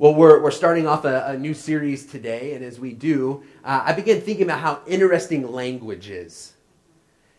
Well, 0.00 0.14
we're, 0.14 0.40
we're 0.40 0.52
starting 0.52 0.86
off 0.86 1.04
a, 1.04 1.24
a 1.26 1.36
new 1.36 1.54
series 1.54 2.06
today, 2.06 2.54
and 2.54 2.64
as 2.64 2.78
we 2.78 2.92
do, 2.92 3.42
uh, 3.64 3.82
I 3.84 3.92
began 3.92 4.20
thinking 4.20 4.44
about 4.44 4.60
how 4.60 4.80
interesting 4.86 5.50
language 5.50 6.08
is. 6.08 6.52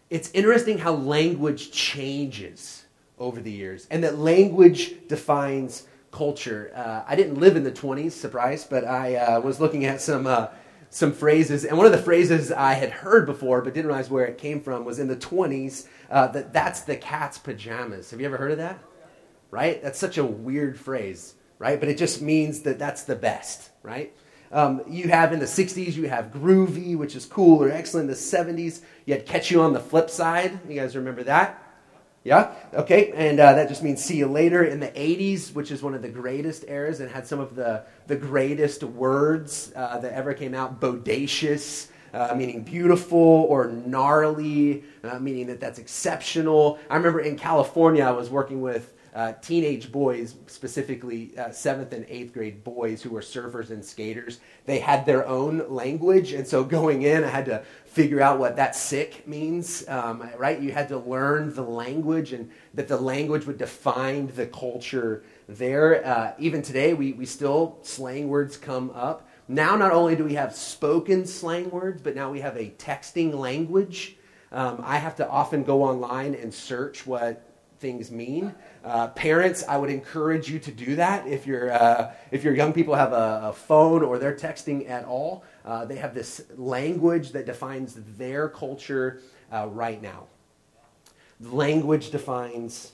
It's 0.09 0.29
interesting 0.31 0.77
how 0.77 0.95
language 0.95 1.71
changes 1.71 2.83
over 3.17 3.39
the 3.39 3.49
years, 3.49 3.87
and 3.89 4.03
that 4.03 4.17
language 4.17 5.07
defines 5.07 5.87
culture. 6.11 6.73
Uh, 6.75 7.03
I 7.07 7.15
didn't 7.15 7.39
live 7.39 7.55
in 7.55 7.63
the 7.63 7.71
20s, 7.71 8.11
surprise, 8.11 8.65
but 8.65 8.83
I 8.83 9.15
uh, 9.15 9.39
was 9.39 9.61
looking 9.61 9.85
at 9.85 10.01
some, 10.01 10.27
uh, 10.27 10.47
some 10.89 11.13
phrases, 11.13 11.63
and 11.63 11.77
one 11.77 11.85
of 11.85 11.93
the 11.93 11.97
phrases 11.97 12.51
I 12.51 12.73
had 12.73 12.89
heard 12.89 13.25
before 13.25 13.61
but 13.61 13.73
didn't 13.73 13.87
realize 13.87 14.09
where 14.09 14.25
it 14.25 14.37
came 14.37 14.59
from 14.59 14.83
was 14.83 14.99
in 14.99 15.07
the 15.07 15.15
20s 15.15 15.87
uh, 16.11 16.27
that 16.27 16.51
that's 16.51 16.81
the 16.81 16.97
cat's 16.97 17.37
pajamas. 17.37 18.11
Have 18.11 18.19
you 18.19 18.25
ever 18.25 18.35
heard 18.35 18.51
of 18.51 18.57
that? 18.57 18.79
Right? 19.49 19.81
That's 19.81 19.97
such 19.97 20.17
a 20.17 20.25
weird 20.25 20.77
phrase 20.77 21.35
right? 21.59 21.79
But 21.79 21.89
it 21.89 21.97
just 21.97 22.21
means 22.21 22.61
that 22.61 22.79
that's 22.79 23.03
the 23.03 23.15
best, 23.15 23.69
right? 23.83 24.15
Um, 24.51 24.81
you 24.87 25.09
have 25.09 25.31
in 25.31 25.39
the 25.39 25.45
60s, 25.45 25.93
you 25.93 26.09
have 26.09 26.31
groovy, 26.31 26.97
which 26.97 27.15
is 27.15 27.25
cool 27.25 27.61
or 27.61 27.69
excellent. 27.69 28.09
In 28.09 28.15
the 28.15 28.19
70s, 28.19 28.81
you 29.05 29.13
had 29.13 29.25
catch 29.25 29.51
you 29.51 29.61
on 29.61 29.73
the 29.73 29.79
flip 29.79 30.09
side. 30.09 30.59
You 30.67 30.79
guys 30.79 30.95
remember 30.95 31.23
that? 31.23 31.63
Yeah? 32.23 32.53
Okay. 32.73 33.11
And 33.13 33.39
uh, 33.39 33.53
that 33.53 33.69
just 33.69 33.83
means 33.83 34.03
see 34.03 34.17
you 34.17 34.27
later. 34.27 34.63
In 34.63 34.79
the 34.79 34.87
80s, 34.87 35.53
which 35.53 35.69
is 35.69 35.83
one 35.83 35.93
of 35.93 36.01
the 36.01 36.09
greatest 36.09 36.65
eras 36.67 36.99
and 36.99 37.11
had 37.11 37.27
some 37.27 37.39
of 37.39 37.55
the, 37.55 37.85
the 38.07 38.15
greatest 38.15 38.83
words 38.83 39.71
uh, 39.75 39.99
that 39.99 40.13
ever 40.13 40.33
came 40.33 40.55
out, 40.55 40.79
bodacious. 40.79 41.87
Uh, 42.11 42.33
meaning 42.35 42.63
beautiful 42.63 43.19
or 43.19 43.67
gnarly, 43.67 44.83
uh, 45.03 45.19
meaning 45.19 45.45
that 45.45 45.59
that's 45.59 45.77
exceptional. 45.77 46.79
I 46.89 46.95
remember 46.95 47.19
in 47.19 47.37
California, 47.37 48.03
I 48.03 48.09
was 48.09 48.31
working 48.31 48.61
with 48.61 48.95
uh, 49.13 49.33
teenage 49.41 49.91
boys, 49.91 50.35
specifically 50.47 51.37
uh, 51.37 51.51
seventh 51.51 51.93
and 51.93 52.05
eighth 52.09 52.33
grade 52.33 52.63
boys 52.63 53.01
who 53.01 53.09
were 53.09 53.21
surfers 53.21 53.69
and 53.69 53.83
skaters, 53.83 54.39
they 54.65 54.79
had 54.79 55.05
their 55.05 55.27
own 55.27 55.67
language. 55.69 56.33
And 56.33 56.47
so 56.47 56.63
going 56.63 57.01
in, 57.01 57.23
I 57.23 57.29
had 57.29 57.45
to 57.45 57.63
figure 57.85 58.21
out 58.21 58.39
what 58.39 58.55
that 58.57 58.75
sick 58.75 59.27
means, 59.27 59.87
um, 59.87 60.29
right? 60.37 60.59
You 60.59 60.71
had 60.71 60.89
to 60.89 60.97
learn 60.97 61.53
the 61.53 61.63
language 61.63 62.33
and 62.33 62.51
that 62.73 62.87
the 62.87 62.97
language 62.97 63.45
would 63.45 63.57
define 63.57 64.27
the 64.27 64.45
culture 64.45 65.23
there. 65.47 66.05
Uh, 66.05 66.33
even 66.37 66.61
today, 66.61 66.93
we, 66.93 67.13
we 67.13 67.25
still, 67.25 67.79
slang 67.81 68.27
words 68.27 68.57
come 68.57 68.91
up. 68.91 69.27
Now, 69.47 69.75
not 69.75 69.91
only 69.91 70.15
do 70.15 70.23
we 70.23 70.35
have 70.35 70.55
spoken 70.55 71.25
slang 71.25 71.71
words, 71.71 72.03
but 72.03 72.15
now 72.15 72.29
we 72.29 72.41
have 72.41 72.55
a 72.55 72.69
texting 72.77 73.33
language. 73.33 74.15
Um, 74.51 74.81
I 74.83 74.97
have 74.97 75.15
to 75.15 75.27
often 75.27 75.63
go 75.63 75.83
online 75.83 76.35
and 76.35 76.53
search 76.53 77.07
what 77.07 77.48
things 77.79 78.11
mean. 78.11 78.53
Uh, 78.83 79.07
parents, 79.09 79.63
I 79.67 79.77
would 79.77 79.89
encourage 79.89 80.49
you 80.49 80.59
to 80.59 80.71
do 80.71 80.95
that. 80.95 81.27
If, 81.27 81.47
you 81.47 81.57
uh, 81.57 82.13
if 82.31 82.43
your 82.43 82.53
young 82.53 82.73
people 82.73 82.95
have 82.95 83.13
a, 83.13 83.41
a, 83.45 83.53
phone 83.53 84.03
or 84.03 84.19
they're 84.19 84.35
texting 84.35 84.89
at 84.89 85.05
all, 85.05 85.43
uh, 85.65 85.85
they 85.85 85.95
have 85.95 86.13
this 86.13 86.43
language 86.57 87.31
that 87.31 87.45
defines 87.45 87.97
their 88.17 88.49
culture 88.49 89.21
uh, 89.51 89.67
right 89.67 90.01
now. 90.01 90.27
Language 91.39 92.11
defines 92.11 92.93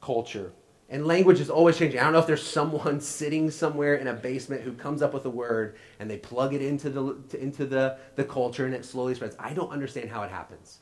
culture. 0.00 0.52
And 0.88 1.04
language 1.04 1.40
is 1.40 1.50
always 1.50 1.76
changing. 1.76 1.98
I 1.98 2.04
don't 2.04 2.12
know 2.12 2.20
if 2.20 2.26
there's 2.26 2.46
someone 2.46 3.00
sitting 3.18 3.50
somewhere 3.50 3.96
in 3.96 4.06
a 4.06 4.12
basement 4.12 4.62
who 4.62 4.72
comes 4.72 5.02
up 5.02 5.14
with 5.14 5.24
a 5.24 5.30
word 5.30 5.76
and 5.98 6.08
they 6.08 6.18
plug 6.18 6.54
it 6.54 6.62
into 6.62 6.90
the, 6.90 7.16
into 7.38 7.66
the, 7.66 7.98
the 8.14 8.24
culture 8.24 8.66
and 8.66 8.74
it 8.74 8.84
slowly 8.84 9.14
spreads. 9.14 9.34
I 9.38 9.52
don't 9.52 9.70
understand 9.70 10.10
how 10.10 10.22
it 10.22 10.30
happens. 10.30 10.78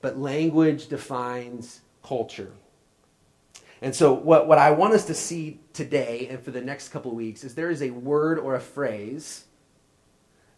But 0.00 0.18
language 0.18 0.88
defines 0.88 1.80
culture. 2.02 2.52
And 3.84 3.94
so, 3.94 4.14
what, 4.14 4.48
what 4.48 4.56
I 4.56 4.70
want 4.70 4.94
us 4.94 5.04
to 5.08 5.14
see 5.14 5.60
today 5.74 6.28
and 6.30 6.42
for 6.42 6.50
the 6.50 6.62
next 6.62 6.88
couple 6.88 7.10
of 7.10 7.18
weeks 7.18 7.44
is 7.44 7.54
there 7.54 7.68
is 7.68 7.82
a 7.82 7.90
word 7.90 8.38
or 8.38 8.54
a 8.54 8.60
phrase 8.60 9.44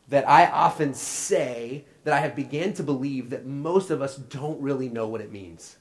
that 0.06 0.28
I 0.28 0.46
often 0.46 0.94
say 0.94 1.86
that 2.04 2.14
I 2.14 2.20
have 2.20 2.36
began 2.36 2.72
to 2.74 2.84
believe 2.84 3.30
that 3.30 3.44
most 3.44 3.90
of 3.90 4.00
us 4.00 4.14
don't 4.14 4.60
really 4.60 4.88
know 4.88 5.08
what 5.08 5.20
it 5.20 5.32
means. 5.32 5.76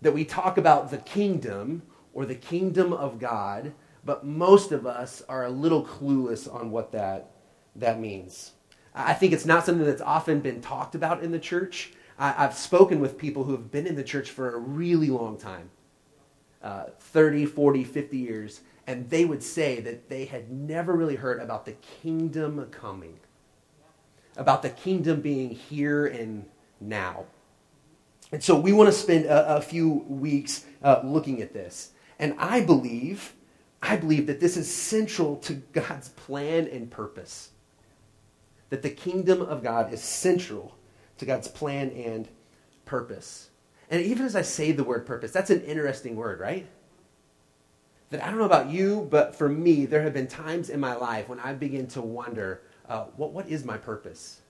That 0.00 0.14
we 0.14 0.24
talk 0.24 0.56
about 0.56 0.90
the 0.90 0.96
kingdom 0.96 1.82
or 2.14 2.24
the 2.24 2.34
kingdom 2.34 2.94
of 2.94 3.18
God, 3.18 3.74
but 4.06 4.24
most 4.24 4.72
of 4.72 4.86
us 4.86 5.20
are 5.28 5.44
a 5.44 5.50
little 5.50 5.84
clueless 5.84 6.50
on 6.50 6.70
what 6.70 6.92
that, 6.92 7.32
that 7.76 8.00
means. 8.00 8.52
I 8.94 9.12
think 9.12 9.34
it's 9.34 9.44
not 9.44 9.66
something 9.66 9.84
that's 9.84 10.00
often 10.00 10.40
been 10.40 10.62
talked 10.62 10.94
about 10.94 11.22
in 11.22 11.30
the 11.30 11.38
church. 11.38 11.92
I, 12.18 12.30
have 12.32 12.54
spoken 12.54 13.00
with 13.00 13.18
people 13.18 13.44
who 13.44 13.52
have 13.52 13.70
been 13.70 13.86
in 13.86 13.96
the 13.96 14.04
church 14.04 14.30
for 14.30 14.54
a 14.54 14.58
really 14.58 15.10
long 15.10 15.38
time 15.38 15.70
uh, 16.62 16.84
30, 16.98 17.46
40, 17.46 17.84
50 17.84 18.16
years 18.18 18.60
and 18.86 19.08
they 19.10 19.24
would 19.24 19.42
say 19.42 19.80
that 19.80 20.08
they 20.08 20.24
had 20.24 20.50
never 20.50 20.94
really 20.94 21.16
heard 21.16 21.40
about 21.40 21.64
the 21.64 21.72
kingdom 22.02 22.66
coming, 22.70 23.18
about 24.36 24.62
the 24.62 24.70
kingdom 24.70 25.20
being 25.20 25.50
here 25.50 26.06
and 26.06 26.46
now. 26.80 27.24
And 28.32 28.42
so 28.42 28.58
we 28.58 28.72
want 28.72 28.88
to 28.88 28.92
spend 28.92 29.26
a, 29.26 29.56
a 29.56 29.60
few 29.60 30.04
weeks 30.08 30.64
uh, 30.82 31.00
looking 31.04 31.42
at 31.42 31.52
this. 31.52 31.92
And 32.18 32.34
I 32.38 32.60
believe, 32.60 33.34
I 33.80 33.96
believe 33.96 34.26
that 34.26 34.40
this 34.40 34.56
is 34.56 34.72
central 34.72 35.36
to 35.38 35.54
God's 35.54 36.08
plan 36.10 36.66
and 36.66 36.90
purpose. 36.90 37.50
That 38.70 38.82
the 38.82 38.90
kingdom 38.90 39.42
of 39.42 39.62
God 39.62 39.92
is 39.92 40.02
central 40.02 40.74
to 41.22 41.26
God's 41.26 41.48
plan 41.48 41.90
and 41.90 42.28
purpose. 42.84 43.48
And 43.90 44.02
even 44.02 44.26
as 44.26 44.34
I 44.34 44.42
say 44.42 44.72
the 44.72 44.84
word 44.84 45.06
purpose, 45.06 45.30
that's 45.30 45.50
an 45.50 45.62
interesting 45.62 46.16
word, 46.16 46.40
right? 46.40 46.66
That 48.10 48.22
I 48.24 48.28
don't 48.28 48.38
know 48.38 48.44
about 48.44 48.70
you, 48.70 49.06
but 49.10 49.34
for 49.34 49.48
me, 49.48 49.86
there 49.86 50.02
have 50.02 50.12
been 50.12 50.26
times 50.26 50.68
in 50.68 50.80
my 50.80 50.94
life 50.94 51.28
when 51.28 51.38
I 51.38 51.52
begin 51.52 51.86
to 51.88 52.02
wonder, 52.02 52.62
uh, 52.88 53.04
what, 53.16 53.32
what 53.32 53.48
is 53.48 53.64
my 53.64 53.78
purpose? 53.78 54.40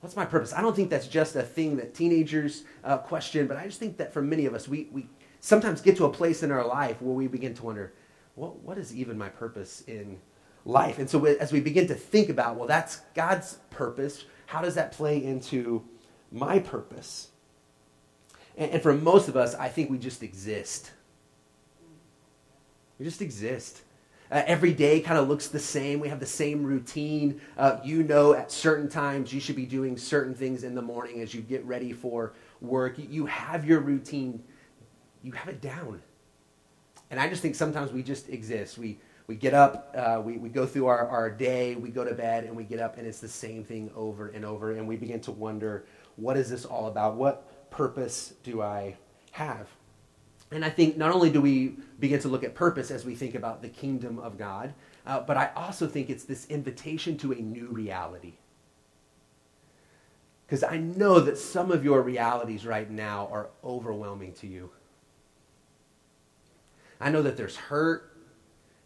What's 0.00 0.16
my 0.16 0.24
purpose? 0.24 0.54
I 0.54 0.62
don't 0.62 0.74
think 0.74 0.88
that's 0.88 1.06
just 1.06 1.36
a 1.36 1.42
thing 1.42 1.76
that 1.76 1.94
teenagers 1.94 2.64
uh, 2.82 2.98
question, 2.98 3.46
but 3.46 3.56
I 3.56 3.66
just 3.66 3.78
think 3.78 3.98
that 3.98 4.12
for 4.12 4.22
many 4.22 4.46
of 4.46 4.54
us, 4.54 4.66
we, 4.66 4.88
we 4.90 5.06
sometimes 5.40 5.80
get 5.80 5.96
to 5.98 6.06
a 6.06 6.10
place 6.10 6.42
in 6.42 6.50
our 6.50 6.66
life 6.66 7.02
where 7.02 7.14
we 7.14 7.26
begin 7.26 7.54
to 7.54 7.64
wonder, 7.64 7.92
what, 8.36 8.56
what 8.60 8.78
is 8.78 8.94
even 8.94 9.18
my 9.18 9.28
purpose 9.28 9.82
in 9.86 10.18
life? 10.64 10.98
And 10.98 11.10
so 11.10 11.24
as 11.24 11.52
we 11.52 11.60
begin 11.60 11.86
to 11.88 11.94
think 11.94 12.28
about, 12.28 12.56
well, 12.56 12.66
that's 12.66 13.00
God's 13.14 13.58
purpose, 13.70 14.24
how 14.46 14.62
does 14.62 14.74
that 14.74 14.92
play 14.92 15.22
into 15.22 15.84
my 16.32 16.58
purpose? 16.58 17.28
And, 18.56 18.72
and 18.72 18.82
for 18.82 18.94
most 18.94 19.28
of 19.28 19.36
us, 19.36 19.54
I 19.54 19.68
think 19.68 19.90
we 19.90 19.98
just 19.98 20.22
exist. 20.22 20.92
We 22.98 23.04
just 23.04 23.20
exist. 23.20 23.82
Uh, 24.30 24.42
every 24.46 24.72
day 24.72 25.00
kind 25.00 25.18
of 25.18 25.28
looks 25.28 25.48
the 25.48 25.58
same. 25.58 26.00
We 26.00 26.08
have 26.08 26.18
the 26.18 26.26
same 26.26 26.64
routine. 26.64 27.40
Uh, 27.56 27.78
you 27.84 28.02
know, 28.02 28.34
at 28.34 28.50
certain 28.50 28.88
times, 28.88 29.32
you 29.32 29.38
should 29.38 29.54
be 29.54 29.66
doing 29.66 29.96
certain 29.96 30.34
things 30.34 30.64
in 30.64 30.74
the 30.74 30.82
morning 30.82 31.20
as 31.20 31.32
you 31.32 31.42
get 31.42 31.64
ready 31.64 31.92
for 31.92 32.32
work. 32.60 32.98
You, 32.98 33.06
you 33.08 33.26
have 33.26 33.64
your 33.64 33.80
routine, 33.80 34.42
you 35.22 35.32
have 35.32 35.48
it 35.48 35.60
down. 35.60 36.02
And 37.10 37.20
I 37.20 37.28
just 37.28 37.40
think 37.40 37.54
sometimes 37.54 37.92
we 37.92 38.02
just 38.02 38.28
exist. 38.28 38.78
We, 38.78 38.98
we 39.26 39.34
get 39.34 39.54
up, 39.54 39.92
uh, 39.96 40.20
we, 40.24 40.38
we 40.38 40.48
go 40.48 40.66
through 40.66 40.86
our, 40.86 41.08
our 41.08 41.30
day, 41.30 41.74
we 41.74 41.90
go 41.90 42.04
to 42.04 42.14
bed, 42.14 42.44
and 42.44 42.56
we 42.56 42.62
get 42.64 42.78
up, 42.78 42.96
and 42.96 43.06
it's 43.06 43.20
the 43.20 43.28
same 43.28 43.64
thing 43.64 43.90
over 43.96 44.28
and 44.28 44.44
over. 44.44 44.72
And 44.72 44.86
we 44.86 44.96
begin 44.96 45.20
to 45.22 45.32
wonder, 45.32 45.84
what 46.16 46.36
is 46.36 46.48
this 46.48 46.64
all 46.64 46.86
about? 46.86 47.16
What 47.16 47.70
purpose 47.70 48.34
do 48.44 48.62
I 48.62 48.96
have? 49.32 49.68
And 50.52 50.64
I 50.64 50.70
think 50.70 50.96
not 50.96 51.12
only 51.12 51.30
do 51.30 51.40
we 51.40 51.76
begin 51.98 52.20
to 52.20 52.28
look 52.28 52.44
at 52.44 52.54
purpose 52.54 52.92
as 52.92 53.04
we 53.04 53.16
think 53.16 53.34
about 53.34 53.62
the 53.62 53.68
kingdom 53.68 54.20
of 54.20 54.38
God, 54.38 54.74
uh, 55.04 55.20
but 55.20 55.36
I 55.36 55.50
also 55.56 55.88
think 55.88 56.08
it's 56.08 56.24
this 56.24 56.46
invitation 56.46 57.18
to 57.18 57.32
a 57.32 57.36
new 57.36 57.66
reality. 57.66 58.34
Because 60.46 60.62
I 60.62 60.76
know 60.76 61.18
that 61.18 61.36
some 61.36 61.72
of 61.72 61.84
your 61.84 62.02
realities 62.02 62.64
right 62.64 62.88
now 62.88 63.28
are 63.32 63.48
overwhelming 63.64 64.34
to 64.34 64.46
you. 64.46 64.70
I 67.00 67.10
know 67.10 67.22
that 67.22 67.36
there's 67.36 67.56
hurt 67.56 68.15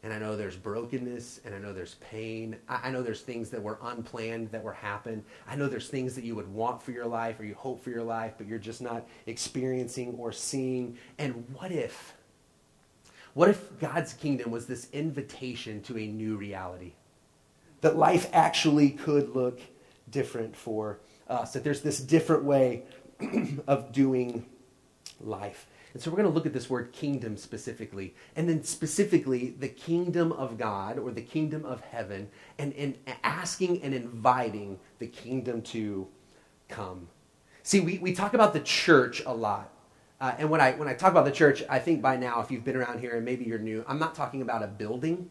and 0.03 0.12
I 0.12 0.19
know 0.19 0.34
there's 0.34 0.57
brokenness, 0.57 1.41
and 1.45 1.54
I 1.54 1.59
know 1.59 1.72
there's 1.72 1.97
pain. 1.97 2.57
I, 2.69 2.89
I 2.89 2.91
know 2.91 3.03
there's 3.03 3.21
things 3.21 3.51
that 3.51 3.63
were 3.63 3.78
unplanned 3.83 4.51
that 4.51 4.63
were 4.63 4.72
happened. 4.72 5.25
I 5.47 5.57
know 5.57 5.69
there's 5.69 5.89
things 5.89 6.15
that 6.15 6.25
you 6.25 6.34
would 6.34 6.48
want 6.48 6.83
for 6.83 6.92
your 6.92 7.07
life 7.07 7.39
or 7.39 7.45
you 7.45 7.54
hope 7.54 7.83
for 7.83 7.91
your 7.91 8.03
life, 8.03 8.34
but 8.39 8.47
you're 8.47 8.59
just 8.59 8.80
not 8.80 9.07
experiencing 9.27 10.15
or 10.19 10.33
seeing. 10.33 10.97
And 11.19 11.45
what 11.53 11.71
if? 11.71 12.15
What 13.34 13.48
if 13.48 13.78
God's 13.78 14.15
kingdom 14.15 14.51
was 14.51 14.66
this 14.66 14.89
invitation 14.92 15.83
to 15.83 15.98
a 15.98 16.07
new 16.07 16.36
reality? 16.36 16.92
That 17.83 17.97
life 17.97 18.28
actually 18.33 18.91
could 18.91 19.34
look 19.34 19.60
different 20.10 20.57
for 20.57 20.98
us, 21.28 21.53
that 21.53 21.63
there's 21.63 21.83
this 21.83 22.01
different 22.01 22.45
way 22.45 22.83
of 23.66 23.92
doing 23.92 24.47
life. 25.21 25.66
And 25.92 26.03
so 26.03 26.10
we're 26.10 26.19
going 26.19 26.28
to 26.28 26.34
look 26.34 26.47
at 26.47 26.53
this 26.53 26.71
word 26.71 26.92
kingdom 26.92 27.37
specifically, 27.37 28.15
and 28.37 28.48
then 28.48 28.63
specifically 28.63 29.54
the 29.59 29.69
kingdom 29.69 30.33
of 30.33 30.57
God 30.57 30.98
or 30.98 31.10
the 31.10 31.22
kingdom 31.22 31.65
of 31.65 31.81
heaven, 31.81 32.28
and, 32.59 32.72
and 32.75 32.97
asking 33.25 33.83
and 33.83 33.92
inviting 33.92 34.78
the 34.98 35.09
kingdom 35.09 35.63
to 35.63 36.07
come. 36.69 37.09
See, 37.63 37.81
we, 37.81 37.98
we 37.98 38.13
talk 38.13 38.34
about 38.34 38.53
the 38.53 38.60
church 38.60 39.22
a 39.27 39.34
lot. 39.34 39.72
Uh, 40.21 40.34
and 40.39 40.51
when 40.51 40.60
I, 40.60 40.72
when 40.72 40.87
I 40.87 40.95
talk 40.95 41.10
about 41.10 41.25
the 41.25 41.33
church, 41.33 41.63
I 41.69 41.78
think 41.78 42.03
by 42.03 42.16
now, 42.16 42.41
if 42.41 42.51
you've 42.51 42.65
been 42.65 42.77
around 42.77 43.01
here 43.01 43.16
and 43.16 43.25
maybe 43.25 43.45
you're 43.45 43.59
new, 43.59 43.84
I'm 43.89 43.98
not 43.98 44.15
talking 44.15 44.42
about 44.42 44.63
a 44.63 44.66
building. 44.66 45.31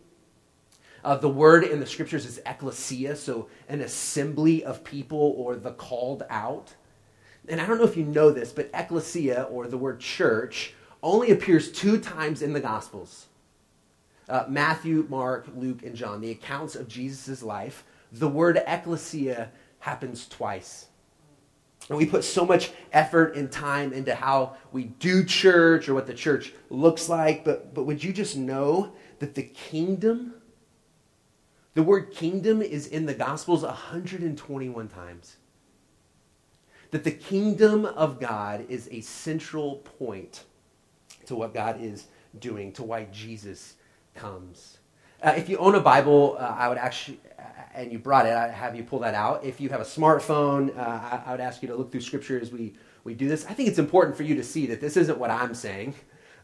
Uh, 1.04 1.16
the 1.16 1.30
word 1.30 1.64
in 1.64 1.80
the 1.80 1.86
scriptures 1.86 2.26
is 2.26 2.42
ecclesia, 2.46 3.16
so 3.16 3.48
an 3.70 3.82
assembly 3.82 4.64
of 4.64 4.84
people 4.84 5.36
or 5.38 5.56
the 5.56 5.72
called 5.72 6.24
out. 6.30 6.74
And 7.48 7.60
I 7.60 7.66
don't 7.66 7.78
know 7.78 7.86
if 7.86 7.98
you 7.98 8.06
know 8.06 8.32
this, 8.32 8.52
but 8.52 8.70
ecclesia 8.74 9.44
or 9.44 9.68
the 9.68 9.78
word 9.78 10.00
church 10.00 10.74
only 11.02 11.32
appears 11.32 11.72
two 11.72 12.00
times 12.00 12.42
in 12.42 12.54
the 12.54 12.60
Gospels 12.60 13.28
uh, 14.28 14.46
Matthew, 14.48 15.08
Mark, 15.10 15.48
Luke, 15.56 15.82
and 15.84 15.96
John, 15.96 16.22
the 16.22 16.32
accounts 16.32 16.76
of 16.76 16.88
Jesus' 16.88 17.42
life. 17.42 17.84
The 18.12 18.28
word 18.28 18.62
ecclesia 18.68 19.52
happens 19.80 20.28
twice. 20.28 20.86
And 21.90 21.98
we 21.98 22.06
put 22.06 22.24
so 22.24 22.46
much 22.46 22.72
effort 22.94 23.36
and 23.36 23.52
time 23.52 23.94
into 23.94 24.14
how 24.14 24.56
we 24.72 24.86
do 24.86 25.24
church 25.24 25.90
or 25.90 25.96
what 25.96 26.06
the 26.06 26.14
church 26.14 26.54
looks 26.70 27.10
like, 27.10 27.44
but, 27.44 27.74
but 27.74 27.86
would 27.86 28.04
you 28.04 28.14
just 28.14 28.38
know 28.38 28.92
that 29.18 29.34
the 29.34 29.44
kingdom, 29.44 30.36
the 31.74 31.82
word 31.82 32.12
kingdom 32.12 32.62
is 32.62 32.86
in 32.86 33.08
the 33.08 33.14
Gospels 33.14 33.64
121 33.64 34.88
times? 34.90 35.38
That 36.92 37.04
the 37.04 37.12
kingdom 37.12 37.86
of 37.86 38.20
God 38.20 38.66
is 38.68 38.88
a 38.92 39.02
central 39.02 39.78
point 39.78 40.44
to 41.28 41.36
what 41.36 41.54
God 41.54 41.82
is 41.82 42.08
doing, 42.40 42.72
to 42.74 42.84
why 42.84 43.06
Jesus 43.12 43.76
comes. 44.16 44.80
Uh, 45.22 45.34
if 45.36 45.50
you 45.50 45.58
own 45.58 45.76
a 45.76 45.80
Bible, 45.80 46.38
uh, 46.40 46.56
I 46.58 46.70
would 46.70 46.78
actually, 46.78 47.20
uh, 47.38 47.44
and 47.74 47.92
you 47.92 48.00
brought 48.00 48.26
it, 48.26 48.34
I 48.34 48.48
have 48.48 48.76
you 48.76 48.84
pull 48.84 49.00
that 49.00 49.14
out. 49.14 49.44
If 49.44 49.60
you 49.60 49.70
have 49.70 49.82
a 49.82 49.86
smartphone, 49.86 50.76
uh, 50.78 50.82
I, 50.82 51.24
I, 51.26 51.32
would 51.32 51.42
ask 51.42 51.62
you 51.62 51.68
to 51.68 51.76
look 51.76 51.92
through 51.92 52.02
Scripture 52.02 52.40
as 52.40 52.52
we, 52.52 52.74
we 53.04 53.14
do 53.14 53.28
this. 53.28 53.46
I 53.46 53.54
think 53.54 53.68
it's 53.68 53.80
important 53.80 54.16
for 54.16 54.24
you 54.24 54.36
to 54.36 54.44
see 54.44 54.66
that 54.68 54.80
this 54.80 54.96
isn't 54.96 55.18
what 55.18 55.30
I'm 55.30 55.54
saying, 55.54 55.94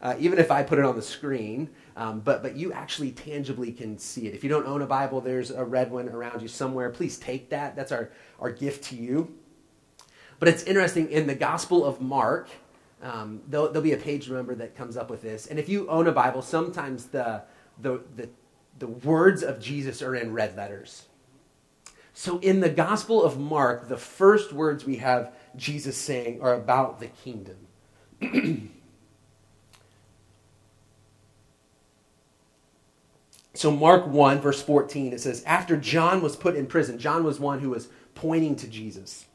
uh, 0.02 0.14
even 0.18 0.38
if 0.38 0.50
I 0.50 0.62
put 0.62 0.78
it 0.78 0.84
on 0.84 0.94
the 0.94 1.02
screen, 1.02 1.70
um, 1.96 2.20
but, 2.20 2.42
but 2.42 2.54
you 2.54 2.72
actually 2.72 3.12
tangibly 3.12 3.72
can 3.72 3.98
see 3.98 4.26
it. 4.26 4.34
If 4.34 4.44
you 4.44 4.50
don't 4.50 4.66
own 4.66 4.82
a 4.82 4.86
Bible, 4.86 5.22
there's 5.22 5.50
a 5.50 5.64
red 5.64 5.90
one 5.90 6.08
around 6.10 6.42
you 6.42 6.48
somewhere. 6.48 6.90
Please 6.90 7.18
take 7.18 7.48
that. 7.50 7.76
That's 7.76 7.92
our, 7.92 8.10
our 8.38 8.50
gift 8.50 8.84
to 8.84 8.96
you. 8.96 9.34
But 10.38 10.48
it's 10.48 10.62
interesting, 10.64 11.10
in 11.10 11.26
the 11.26 11.34
Gospel 11.34 11.84
of 11.84 12.00
Mark, 12.00 12.48
um, 13.02 13.40
there'll, 13.48 13.66
there'll 13.66 13.82
be 13.82 13.92
a 13.92 13.98
page, 13.98 14.28
remember, 14.28 14.54
that 14.56 14.76
comes 14.76 14.96
up 14.96 15.10
with 15.10 15.22
this. 15.22 15.46
And 15.46 15.58
if 15.58 15.68
you 15.68 15.88
own 15.88 16.06
a 16.06 16.12
Bible, 16.12 16.42
sometimes 16.42 17.06
the, 17.06 17.42
the, 17.80 18.00
the 18.16 18.28
the 18.78 18.86
words 18.86 19.42
of 19.42 19.60
Jesus 19.60 20.02
are 20.02 20.14
in 20.14 20.32
red 20.32 20.56
letters. 20.56 21.06
So 22.12 22.38
in 22.38 22.60
the 22.60 22.68
Gospel 22.68 23.24
of 23.24 23.38
Mark, 23.38 23.88
the 23.88 23.96
first 23.96 24.52
words 24.52 24.84
we 24.84 24.96
have 24.96 25.32
Jesus 25.54 25.96
saying 25.96 26.40
are 26.40 26.54
about 26.54 27.00
the 27.00 27.06
kingdom. 27.08 27.56
so, 33.54 33.70
Mark 33.70 34.06
1, 34.06 34.40
verse 34.40 34.62
14, 34.62 35.12
it 35.12 35.20
says, 35.20 35.42
After 35.44 35.76
John 35.76 36.22
was 36.22 36.36
put 36.36 36.56
in 36.56 36.66
prison, 36.66 36.98
John 36.98 37.22
was 37.24 37.38
one 37.38 37.60
who 37.60 37.68
was 37.70 37.88
pointing 38.14 38.56
to 38.56 38.66
Jesus. 38.66 39.26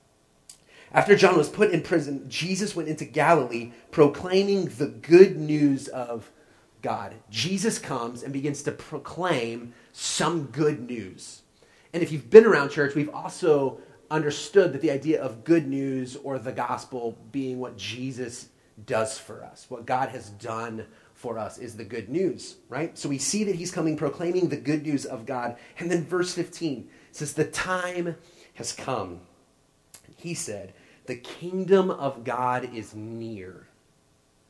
After 0.94 1.16
John 1.16 1.38
was 1.38 1.50
put 1.50 1.72
in 1.72 1.82
prison, 1.82 2.26
Jesus 2.28 2.76
went 2.76 2.90
into 2.90 3.06
Galilee 3.06 3.72
proclaiming 3.92 4.66
the 4.66 4.88
good 4.88 5.38
news 5.38 5.88
of 5.88 6.30
God. 6.82 7.16
Jesus 7.30 7.80
comes 7.80 8.24
and 8.24 8.34
begins 8.34 8.64
to 8.64 8.72
proclaim 8.72 9.74
some 9.94 10.46
good 10.46 10.82
news. 10.90 11.42
And 11.94 12.04
if 12.04 12.12
you've 12.12 12.30
been 12.30 12.46
around 12.46 12.70
church, 12.70 12.96
we've 12.96 13.14
also 13.14 13.80
understood 14.10 14.74
that 14.74 14.82
the 14.82 14.92
idea 14.92 15.22
of 15.22 15.44
good 15.44 15.68
news 15.68 16.18
or 16.18 16.38
the 16.38 16.52
gospel 16.52 17.18
being 17.32 17.60
what 17.60 17.78
Jesus 17.78 18.50
does 18.86 19.18
for 19.18 19.44
us, 19.44 19.66
what 19.70 19.86
God 19.86 20.10
has 20.10 20.30
done 20.32 20.86
for 21.14 21.38
us 21.38 21.58
is 21.58 21.78
the 21.78 21.86
good 21.86 22.10
news, 22.10 22.56
right? 22.68 22.98
So 22.98 23.08
we 23.08 23.18
see 23.18 23.44
that 23.46 23.56
he's 23.56 23.72
coming 23.72 23.96
proclaiming 23.96 24.50
the 24.50 24.58
good 24.58 24.84
news 24.84 25.06
of 25.06 25.26
God. 25.26 25.56
And 25.80 25.90
then 25.90 26.04
verse 26.04 26.34
15 26.34 26.90
says, 27.12 27.34
The 27.34 27.46
time 27.46 28.16
has 28.56 28.74
come. 28.74 29.22
He 30.18 30.34
said, 30.34 30.74
The 31.06 31.16
kingdom 31.16 31.92
of 31.92 32.24
God 32.24 32.74
is 32.74 32.94
near. 32.96 33.68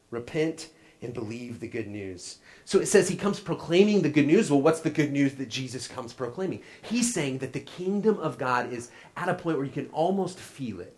Repent 0.09 0.69
and 1.01 1.13
believe 1.13 1.59
the 1.59 1.67
good 1.67 1.87
news. 1.87 2.37
So 2.65 2.79
it 2.79 2.85
says 2.85 3.09
he 3.09 3.15
comes 3.15 3.39
proclaiming 3.39 4.01
the 4.01 4.09
good 4.09 4.27
news. 4.27 4.51
Well, 4.51 4.61
what's 4.61 4.81
the 4.81 4.89
good 4.89 5.11
news 5.11 5.33
that 5.35 5.49
Jesus 5.49 5.87
comes 5.87 6.13
proclaiming? 6.13 6.61
He's 6.81 7.13
saying 7.13 7.39
that 7.39 7.53
the 7.53 7.59
kingdom 7.59 8.19
of 8.19 8.37
God 8.37 8.71
is 8.71 8.91
at 9.17 9.29
a 9.29 9.33
point 9.33 9.57
where 9.57 9.65
you 9.65 9.71
can 9.71 9.87
almost 9.87 10.37
feel 10.37 10.79
it. 10.79 10.95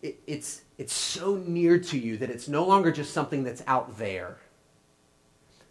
it 0.00 0.20
it's, 0.26 0.62
it's 0.78 0.94
so 0.94 1.36
near 1.36 1.78
to 1.78 1.98
you 1.98 2.16
that 2.18 2.30
it's 2.30 2.48
no 2.48 2.64
longer 2.64 2.90
just 2.90 3.12
something 3.12 3.44
that's 3.44 3.62
out 3.66 3.98
there. 3.98 4.38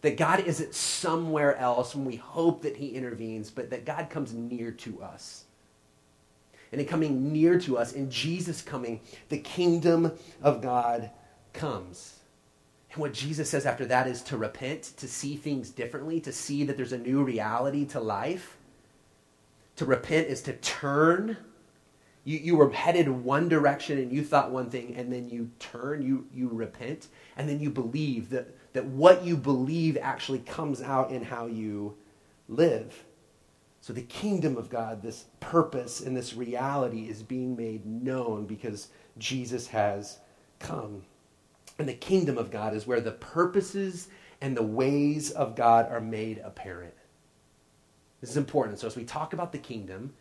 That 0.01 0.17
God 0.17 0.41
isn't 0.41 0.75
somewhere 0.75 1.57
else 1.57 1.95
and 1.95 2.05
we 2.05 2.17
hope 2.17 2.61
that 2.63 2.77
he 2.77 2.89
intervenes, 2.89 3.49
but 3.49 3.71
that 3.71 3.85
God 3.85 4.09
comes 4.09 4.33
near 4.33 4.71
to 4.71 5.01
us. 5.01 5.45
And 6.73 6.81
in 6.81 6.87
coming 6.87 7.31
near 7.31 7.59
to 7.59 7.77
us, 7.77 7.93
in 7.93 8.09
Jesus 8.09 8.63
coming, 8.63 8.99
the 9.29 9.37
kingdom 9.37 10.11
of 10.41 10.59
God 10.59 11.11
comes. 11.53 12.17
And 12.91 12.99
what 12.99 13.13
Jesus 13.13 13.47
says 13.47 13.67
after 13.67 13.85
that 13.85 14.07
is 14.07 14.23
to 14.23 14.37
repent, 14.37 14.81
to 14.97 15.07
see 15.07 15.35
things 15.35 15.69
differently, 15.69 16.19
to 16.21 16.31
see 16.31 16.63
that 16.63 16.75
there's 16.75 16.91
a 16.91 16.97
new 16.97 17.23
reality 17.23 17.85
to 17.85 17.99
life. 17.99 18.57
To 19.75 19.85
repent 19.85 20.29
is 20.29 20.41
to 20.41 20.53
turn. 20.53 21.37
You, 22.23 22.39
you 22.39 22.55
were 22.55 22.71
headed 22.71 23.07
one 23.07 23.49
direction 23.49 23.99
and 23.99 24.11
you 24.11 24.23
thought 24.23 24.49
one 24.49 24.71
thing, 24.71 24.95
and 24.95 25.13
then 25.13 25.29
you 25.29 25.51
turn, 25.59 26.01
you, 26.01 26.25
you 26.33 26.49
repent, 26.51 27.07
and 27.37 27.47
then 27.47 27.59
you 27.59 27.69
believe 27.69 28.31
that, 28.31 28.47
that 28.73 28.85
what 28.85 29.23
you 29.23 29.37
believe 29.37 29.95
actually 30.01 30.39
comes 30.39 30.81
out 30.81 31.11
in 31.11 31.23
how 31.23 31.45
you 31.45 31.95
live. 32.49 33.03
So 33.83 33.91
the 33.91 34.03
kingdom 34.03 34.55
of 34.55 34.69
God, 34.69 35.01
this 35.01 35.25
purpose 35.41 35.99
and 35.99 36.15
this 36.15 36.35
reality 36.35 37.09
is 37.09 37.21
being 37.21 37.57
made 37.57 37.85
known 37.85 38.45
because 38.45 38.87
Jesus 39.17 39.67
has 39.67 40.19
come. 40.57 41.03
And 41.77 41.89
the 41.89 41.93
kingdom 41.93 42.37
of 42.37 42.49
God 42.49 42.73
is 42.73 42.87
where 42.87 43.01
the 43.01 43.11
purposes 43.11 44.07
and 44.39 44.55
the 44.55 44.63
ways 44.63 45.31
of 45.31 45.57
God 45.57 45.91
are 45.91 45.99
made 45.99 46.37
apparent. 46.45 46.93
This 48.21 48.29
is 48.29 48.37
important. 48.37 48.79
So, 48.79 48.87
as 48.87 48.95
we 48.95 49.03
talk 49.03 49.33
about 49.33 49.51
the 49.51 49.57
kingdom, 49.57 50.13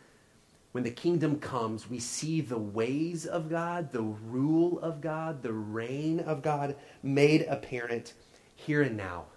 when 0.73 0.83
the 0.83 0.91
kingdom 0.91 1.39
comes, 1.39 1.89
we 1.89 1.99
see 1.99 2.41
the 2.41 2.57
ways 2.57 3.25
of 3.25 3.49
God, 3.49 3.93
the 3.93 4.01
rule 4.01 4.77
of 4.81 4.99
God, 4.99 5.41
the 5.41 5.53
reign 5.53 6.19
of 6.19 6.41
God 6.41 6.75
made 7.01 7.43
apparent 7.43 8.11
here 8.55 8.81
and 8.81 8.97
now. 8.97 9.27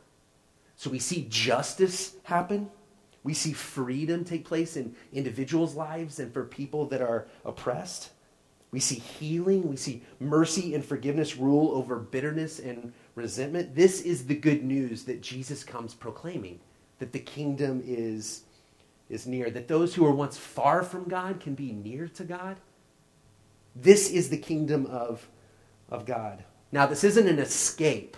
So, 0.75 0.91
we 0.91 0.99
see 0.99 1.29
justice 1.31 2.17
happen. 2.25 2.71
We 3.27 3.35
see 3.35 3.53
freedom 3.53 4.25
take 4.25 4.45
place 4.45 4.77
in 4.77 4.95
individuals' 5.13 5.75
lives 5.75 6.21
and 6.21 6.33
for 6.33 6.45
people 6.45 6.87
that 6.87 7.03
are 7.03 7.27
oppressed. 7.45 8.11
We 8.71 8.79
see 8.79 9.01
healing. 9.01 9.69
We 9.69 9.75
see 9.75 10.05
mercy 10.21 10.77
and 10.77 10.85
forgiveness 10.85 11.37
rule 11.37 11.73
over 11.73 11.97
bitterness 11.97 12.61
and 12.61 12.93
resentment. 13.17 13.75
This 13.75 14.01
is 14.01 14.29
the 14.29 14.37
good 14.37 14.63
news 14.63 15.03
that 15.07 15.23
Jesus 15.23 15.65
comes 15.65 15.93
proclaiming 15.93 16.61
that 17.01 17.11
the 17.11 17.19
kingdom 17.19 17.83
is, 17.85 18.43
is 19.11 19.27
near, 19.27 19.51
that 19.51 19.67
those 19.67 19.97
who 19.97 20.05
were 20.05 20.15
once 20.15 20.37
far 20.37 20.85
from 20.85 21.09
God 21.09 21.41
can 21.41 21.57
be 21.57 21.73
near 21.73 22.07
to 22.07 22.23
God. 22.23 22.59
This 23.75 24.09
is 24.09 24.31
the 24.31 24.39
kingdom 24.39 24.87
of, 24.87 25.29
of 25.89 26.07
God. 26.07 26.45
Now, 26.71 26.87
this 26.87 27.03
isn't 27.03 27.27
an 27.27 27.41
escape. 27.41 28.17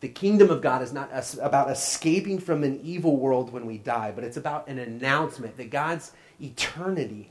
The 0.00 0.08
kingdom 0.08 0.50
of 0.50 0.60
God 0.60 0.82
is 0.82 0.92
not 0.92 1.10
about 1.40 1.70
escaping 1.70 2.38
from 2.38 2.64
an 2.64 2.80
evil 2.82 3.16
world 3.16 3.52
when 3.52 3.66
we 3.66 3.78
die, 3.78 4.12
but 4.14 4.24
it's 4.24 4.36
about 4.36 4.68
an 4.68 4.78
announcement 4.78 5.56
that 5.56 5.70
God's 5.70 6.12
eternity, 6.38 7.30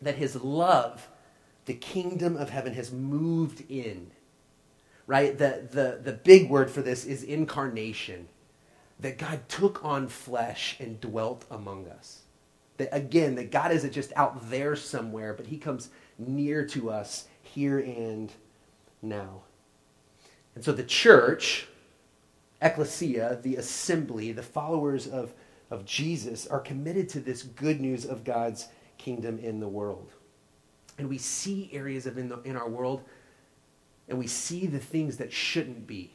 that 0.00 0.14
his 0.14 0.36
love 0.36 1.08
the 1.64 1.74
kingdom 1.74 2.36
of 2.36 2.50
heaven 2.50 2.74
has 2.74 2.92
moved 2.92 3.64
in. 3.68 4.10
Right? 5.06 5.36
The, 5.36 5.66
the, 5.70 6.00
the 6.02 6.12
big 6.12 6.50
word 6.50 6.70
for 6.70 6.82
this 6.82 7.04
is 7.04 7.22
incarnation. 7.22 8.28
That 9.00 9.18
God 9.18 9.48
took 9.48 9.84
on 9.84 10.08
flesh 10.08 10.76
and 10.78 11.00
dwelt 11.00 11.44
among 11.50 11.88
us. 11.88 12.20
That 12.76 12.88
again, 12.92 13.34
that 13.34 13.50
God 13.50 13.72
isn't 13.72 13.92
just 13.92 14.12
out 14.16 14.48
there 14.50 14.76
somewhere, 14.76 15.34
but 15.34 15.46
he 15.46 15.58
comes 15.58 15.90
near 16.18 16.64
to 16.66 16.90
us 16.90 17.26
here 17.42 17.78
and 17.78 18.32
now. 19.00 19.42
And 20.54 20.64
so 20.64 20.72
the 20.72 20.84
church, 20.84 21.66
ecclesia, 22.62 23.38
the 23.42 23.56
assembly, 23.56 24.32
the 24.32 24.42
followers 24.42 25.06
of, 25.06 25.34
of 25.70 25.84
Jesus 25.84 26.46
are 26.46 26.60
committed 26.60 27.08
to 27.10 27.20
this 27.20 27.42
good 27.42 27.80
news 27.80 28.04
of 28.04 28.24
God's 28.24 28.68
kingdom 28.98 29.38
in 29.38 29.60
the 29.60 29.68
world. 29.68 30.12
And 30.98 31.08
we 31.08 31.18
see 31.18 31.70
areas 31.72 32.06
of 32.06 32.18
in, 32.18 32.28
the, 32.28 32.40
in 32.42 32.56
our 32.56 32.68
world 32.68 33.02
and 34.08 34.18
we 34.18 34.26
see 34.26 34.66
the 34.66 34.78
things 34.78 35.16
that 35.16 35.32
shouldn't 35.32 35.86
be. 35.86 36.12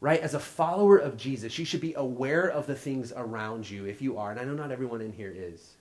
Right? 0.00 0.20
As 0.20 0.34
a 0.34 0.40
follower 0.40 0.98
of 0.98 1.16
jesus 1.16 1.58
you 1.58 1.64
should 1.64 1.80
be 1.80 1.94
aware 1.94 2.46
of 2.46 2.66
the 2.66 2.74
things 2.74 3.12
around 3.16 3.68
you 3.68 3.86
if 3.86 4.00
you 4.00 4.18
are. 4.18 4.30
And 4.30 4.40
i 4.40 4.44
know 4.44 4.54
not 4.54 4.72
everyone 4.72 5.00
in 5.00 5.12
here 5.12 5.32
is. 5.34 5.76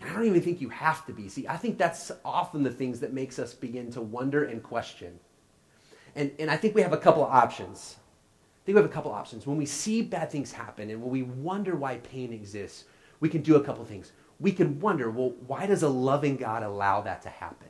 And 0.00 0.10
I 0.10 0.14
don't 0.14 0.26
even 0.26 0.42
think 0.42 0.60
you 0.60 0.70
have 0.70 1.06
to 1.06 1.12
be. 1.12 1.28
See, 1.28 1.46
I 1.46 1.56
think 1.56 1.78
that's 1.78 2.10
often 2.24 2.62
the 2.62 2.70
things 2.70 3.00
that 3.00 3.12
makes 3.12 3.38
us 3.38 3.54
begin 3.54 3.90
to 3.92 4.02
wonder 4.02 4.44
and 4.44 4.62
question. 4.62 5.18
And, 6.16 6.30
and 6.38 6.50
I 6.50 6.56
think 6.56 6.74
we 6.74 6.82
have 6.82 6.92
a 6.92 6.98
couple 6.98 7.24
of 7.24 7.30
options. 7.30 7.96
I 7.98 8.66
think 8.66 8.76
we 8.76 8.82
have 8.82 8.90
a 8.90 8.94
couple 8.94 9.10
of 9.10 9.16
options. 9.18 9.46
When 9.46 9.56
we 9.56 9.66
see 9.66 10.02
bad 10.02 10.30
things 10.30 10.52
happen 10.52 10.90
and 10.90 11.02
when 11.02 11.10
we 11.10 11.22
wonder 11.22 11.76
why 11.76 11.96
pain 11.96 12.32
exists, 12.32 12.84
we 13.20 13.28
can 13.28 13.42
do 13.42 13.56
a 13.56 13.64
couple 13.64 13.84
things. 13.84 14.12
We 14.40 14.52
can 14.52 14.80
wonder, 14.80 15.10
well, 15.10 15.34
why 15.46 15.66
does 15.66 15.82
a 15.82 15.88
loving 15.88 16.36
God 16.36 16.62
allow 16.62 17.00
that 17.02 17.22
to 17.22 17.28
happen? 17.28 17.68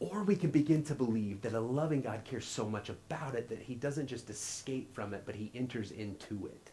Or 0.00 0.22
we 0.22 0.36
can 0.36 0.50
begin 0.50 0.84
to 0.84 0.94
believe 0.94 1.42
that 1.42 1.54
a 1.54 1.60
loving 1.60 2.02
God 2.02 2.22
cares 2.24 2.44
so 2.44 2.68
much 2.68 2.88
about 2.88 3.34
it 3.34 3.48
that 3.48 3.60
he 3.60 3.74
doesn't 3.74 4.06
just 4.06 4.30
escape 4.30 4.94
from 4.94 5.12
it, 5.12 5.24
but 5.26 5.34
he 5.34 5.50
enters 5.54 5.90
into 5.90 6.46
it. 6.46 6.70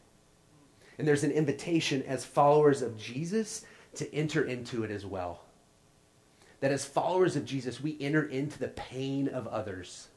And 0.97 1.07
there's 1.07 1.23
an 1.23 1.31
invitation 1.31 2.03
as 2.03 2.23
followers 2.23 2.81
of 2.81 2.97
Jesus 2.97 3.65
to 3.95 4.13
enter 4.13 4.45
into 4.45 4.83
it 4.83 4.91
as 4.91 5.05
well. 5.05 5.44
That 6.61 6.71
as 6.71 6.85
followers 6.85 7.35
of 7.35 7.45
Jesus, 7.45 7.81
we 7.81 7.97
enter 7.99 8.23
into 8.23 8.57
the 8.59 8.69
pain 8.69 9.27
of 9.27 9.47
others. 9.47 10.07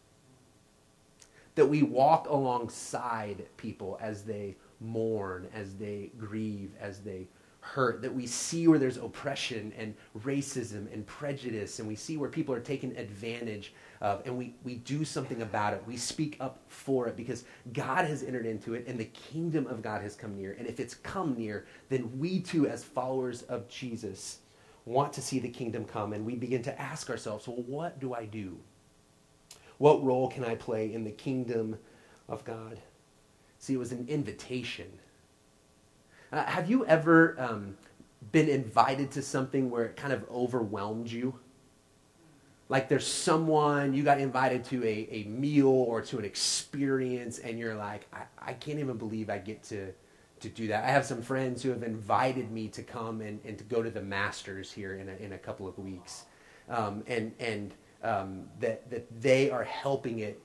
That 1.54 1.66
we 1.66 1.83
walk 1.83 2.28
alongside 2.28 3.47
people 3.57 3.99
as 4.00 4.23
they 4.23 4.57
mourn, 4.80 5.49
as 5.52 5.75
they 5.75 6.12
grieve, 6.16 6.71
as 6.80 7.00
they 7.00 7.26
hurt, 7.61 8.00
that 8.00 8.14
we 8.14 8.26
see 8.26 8.66
where 8.66 8.78
there's 8.78 8.97
oppression 8.97 9.73
and 9.76 9.95
racism 10.25 10.90
and 10.92 11.07
prejudice, 11.07 11.78
and 11.78 11.88
we 11.88 11.95
see 11.95 12.16
where 12.16 12.30
people 12.30 12.54
are 12.54 12.61
taken 12.61 12.97
advantage 12.97 13.75
of, 14.00 14.23
and 14.25 14.38
we, 14.38 14.54
we 14.64 14.76
do 14.76 15.04
something 15.04 15.42
about 15.42 15.75
it. 15.75 15.83
We 15.87 15.97
speak 15.97 16.37
up 16.40 16.61
for 16.68 17.09
it 17.09 17.16
because 17.16 17.45
God 17.73 18.07
has 18.07 18.23
entered 18.23 18.47
into 18.47 18.75
it, 18.75 18.87
and 18.87 18.99
the 18.99 19.07
kingdom 19.07 19.66
of 19.66 19.83
God 19.83 20.02
has 20.02 20.14
come 20.14 20.37
near. 20.37 20.57
And 20.59 20.66
if 20.66 20.80
it's 20.80 20.95
come 20.95 21.37
near, 21.37 21.66
then 21.88 22.18
we 22.18 22.40
too, 22.40 22.66
as 22.68 22.85
followers 22.85 23.42
of 23.42 23.68
Jesus, 23.68 24.38
want 24.88 25.12
to 25.14 25.23
see 25.23 25.38
the 25.38 25.49
kingdom 25.49 25.85
come, 25.85 26.12
and 26.12 26.25
we 26.25 26.35
begin 26.35 26.62
to 26.64 26.80
ask 26.80 27.11
ourselves, 27.11 27.47
well, 27.47 27.62
what 27.66 28.00
do 28.00 28.14
I 28.14 28.25
do? 28.25 28.59
What 29.78 30.02
role 30.02 30.28
can 30.28 30.45
I 30.45 30.54
play 30.54 30.92
in 30.92 31.04
the 31.04 31.11
kingdom 31.11 31.78
of 32.28 32.45
God? 32.45 32.80
See, 33.59 33.75
it 33.75 33.78
was 33.78 33.92
an 33.92 34.07
invitation 34.09 34.99
uh, 36.33 36.45
have 36.45 36.68
you 36.68 36.85
ever 36.87 37.35
um, 37.38 37.76
been 38.33 38.49
invited 38.49 39.11
to 39.12 39.23
something 39.23 39.71
where 39.71 39.85
it 39.87 39.97
kind 39.97 40.12
of 40.12 40.28
overwhelmed 40.30 41.11
you? 41.11 41.38
Like 42.68 42.88
there's 42.88 43.07
someone, 43.07 43.95
you 43.95 44.02
got 44.02 44.21
invited 44.21 44.64
to 44.64 44.85
a, 44.85 45.09
a 45.11 45.25
meal 45.25 45.68
or 45.68 46.02
to 46.02 46.18
an 46.18 46.25
experience, 46.25 47.38
and 47.38 47.59
you're 47.59 47.75
like, 47.75 48.07
I, 48.12 48.25
I 48.38 48.52
can't 48.52 48.78
even 48.78 48.99
believe 48.99 49.30
I 49.30 49.38
get 49.38 49.62
to, 49.64 49.95
to 50.40 50.49
do 50.49 50.68
that. 50.68 50.85
I 50.85 50.88
have 50.88 51.04
some 51.04 51.23
friends 51.23 51.62
who 51.62 51.71
have 51.71 51.83
invited 51.83 52.50
me 52.50 52.68
to 52.68 52.83
come 52.83 53.21
and, 53.21 53.40
and 53.45 53.59
to 53.59 53.64
go 53.64 53.83
to 53.83 53.90
the 53.90 54.02
Masters 54.02 54.73
here 54.73 54.95
in 54.95 55.09
a, 55.09 55.12
in 55.16 55.33
a 55.33 55.38
couple 55.38 55.66
of 55.66 55.78
weeks. 55.78 56.25
Um, 56.68 57.02
and 57.07 57.33
and 57.40 57.75
um, 58.02 58.45
that, 58.61 58.88
that 58.90 59.21
they 59.21 59.50
are 59.50 59.64
helping 59.64 60.21
it 60.21 60.40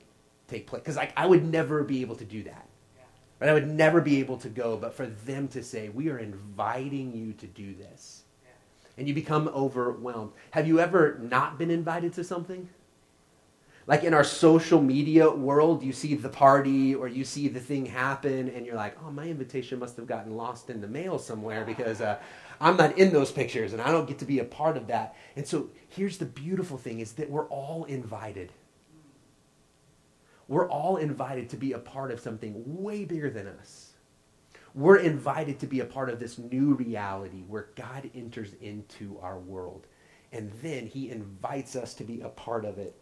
take 0.48 0.68
place. 0.68 0.82
Because 0.82 0.96
like, 0.96 1.14
I 1.16 1.26
would 1.26 1.44
never 1.46 1.84
be 1.84 2.02
able 2.02 2.16
to 2.16 2.26
do 2.26 2.44
that. 2.44 2.68
But 3.40 3.50
I 3.50 3.54
would 3.54 3.68
never 3.68 4.00
be 4.00 4.20
able 4.20 4.38
to 4.38 4.50
go, 4.50 4.78
but 4.78 4.94
for 4.94 5.06
them 5.06 5.50
to 5.50 5.64
say, 5.64 5.90
We 5.90 6.10
are 6.10 6.18
inviting 6.18 7.14
you 7.14 7.34
to 7.34 7.48
do 7.48 7.74
this. 7.74 8.24
And 8.98 9.08
you 9.08 9.14
become 9.14 9.48
overwhelmed. 9.48 10.32
Have 10.52 10.68
you 10.68 10.80
ever 10.80 11.18
not 11.20 11.58
been 11.58 11.72
invited 11.72 12.14
to 12.14 12.24
something? 12.24 12.70
Like 13.86 14.04
in 14.04 14.13
our 14.13 14.24
social 14.24 14.82
media 14.82 15.30
world, 15.30 15.84
you 15.84 15.92
see 15.92 16.16
the 16.16 16.30
party 16.30 16.96
or 16.96 17.08
you 17.08 17.25
see 17.25 17.50
the 17.50 17.60
thing 17.60 17.86
happen, 17.86 18.50
and 18.50 18.66
you're 18.66 18.75
like, 18.75 18.98
oh, 19.04 19.12
my 19.12 19.25
invitation 19.25 19.80
must 19.80 19.98
have 19.98 20.08
gotten 20.08 20.38
lost 20.38 20.70
in 20.70 20.80
the 20.80 20.88
mail 20.88 21.20
somewhere 21.20 21.66
because 21.66 22.00
uh, 22.00 22.18
I'm 22.62 22.78
not 22.78 22.98
in 22.98 23.12
those 23.12 23.32
pictures 23.32 23.74
and 23.74 23.82
I 23.82 23.92
don't 23.92 24.08
get 24.08 24.20
to 24.20 24.25
be 24.25 24.40
a 24.40 24.46
part 24.46 24.78
of 24.78 24.88
that. 24.88 25.16
And 25.36 25.46
so 25.46 25.70
here's 25.90 26.18
the 26.18 26.25
beautiful 26.25 26.78
thing 26.78 27.02
is 27.02 27.13
that 27.13 27.30
we're 27.30 27.48
all 27.48 27.84
invited. 27.86 28.54
We're 30.48 30.70
all 30.70 30.98
invited 30.98 31.50
to 31.50 31.58
be 31.58 31.74
a 31.74 31.80
part 31.80 32.12
of 32.12 32.20
something 32.20 32.54
way 32.82 33.06
bigger 33.06 33.30
than 33.30 33.48
us. 33.48 33.92
We're 34.75 34.98
invited 34.98 35.60
to 35.60 35.68
be 35.68 35.82
a 35.82 35.86
part 35.86 36.10
of 36.10 36.20
this 36.20 36.38
new 36.38 36.74
reality 36.74 37.44
where 37.48 37.68
God 37.75 38.10
enters 38.16 38.54
into 38.62 39.20
our 39.22 39.40
world. 39.40 39.88
And 40.32 40.52
then 40.62 40.88
he 40.88 41.12
invites 41.12 41.75
us 41.75 41.94
to 41.96 42.04
be 42.04 42.22
a 42.22 42.30
part 42.30 42.66
of 42.66 42.78
it. 42.78 42.96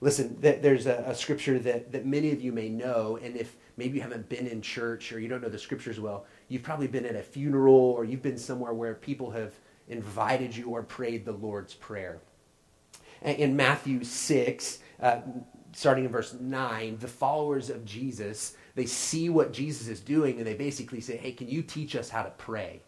Listen, 0.00 0.36
there's 0.40 0.86
a, 0.86 1.04
a, 1.08 1.14
scripture 1.14 1.58
that, 1.58 1.90
that 1.90 2.06
many 2.06 2.30
of 2.30 2.40
you 2.40 2.52
may 2.52 2.68
know, 2.68 3.18
and 3.20 3.36
if 3.36 3.56
maybe 3.76 3.96
you 3.96 4.02
haven't 4.02 4.28
been 4.28 4.46
in 4.46 4.62
church 4.62 5.12
or 5.12 5.18
you 5.18 5.26
don't 5.26 5.42
know 5.42 5.48
the 5.48 5.58
scriptures 5.58 5.98
well, 5.98 6.24
you've 6.48 6.62
probably 6.62 6.86
been 6.86 7.04
at 7.04 7.16
a 7.16 7.22
funeral 7.22 7.74
or 7.74 8.04
you've 8.04 8.22
been 8.22 8.38
somewhere 8.38 8.72
where 8.72 8.94
people 8.94 9.32
have 9.32 9.52
invited 9.88 10.54
you 10.54 10.68
or 10.68 10.84
prayed 10.84 11.24
the 11.24 11.32
Lord's 11.32 11.74
Prayer. 11.74 12.20
In 13.22 13.56
Matthew 13.56 14.04
6, 14.04 14.78
uh, 15.02 15.20
starting 15.72 16.04
in 16.04 16.12
verse 16.12 16.32
9, 16.32 16.98
the 16.98 17.08
followers 17.08 17.68
of 17.68 17.84
Jesus, 17.84 18.56
they 18.76 18.86
see 18.86 19.28
what 19.28 19.52
Jesus 19.52 19.88
is 19.88 19.98
doing 19.98 20.38
and 20.38 20.46
they 20.46 20.54
basically 20.54 21.00
say, 21.00 21.16
Hey, 21.16 21.32
can 21.32 21.48
you 21.48 21.62
teach 21.62 21.96
us 21.96 22.08
how 22.08 22.22
to 22.22 22.30
pray? 22.30 22.82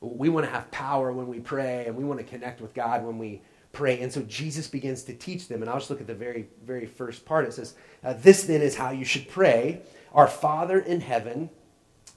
We 0.00 0.28
want 0.28 0.44
to 0.46 0.52
have 0.52 0.68
power 0.72 1.12
when 1.12 1.28
we 1.28 1.38
pray 1.38 1.86
and 1.86 1.96
we 1.96 2.02
want 2.02 2.18
to 2.18 2.26
connect 2.26 2.60
with 2.60 2.74
God 2.74 3.04
when 3.04 3.16
we 3.16 3.42
pray. 3.76 4.00
And 4.00 4.12
so 4.12 4.22
Jesus 4.22 4.66
begins 4.66 5.02
to 5.04 5.14
teach 5.14 5.48
them. 5.48 5.60
And 5.62 5.70
I'll 5.70 5.78
just 5.78 5.90
look 5.90 6.00
at 6.00 6.06
the 6.06 6.14
very, 6.14 6.48
very 6.64 6.86
first 6.86 7.24
part. 7.24 7.44
It 7.44 7.52
says, 7.52 7.74
uh, 8.02 8.14
This 8.14 8.44
then 8.44 8.62
is 8.62 8.74
how 8.74 8.90
you 8.90 9.04
should 9.04 9.28
pray 9.28 9.82
Our 10.14 10.26
Father 10.26 10.78
in 10.80 11.00
heaven, 11.02 11.50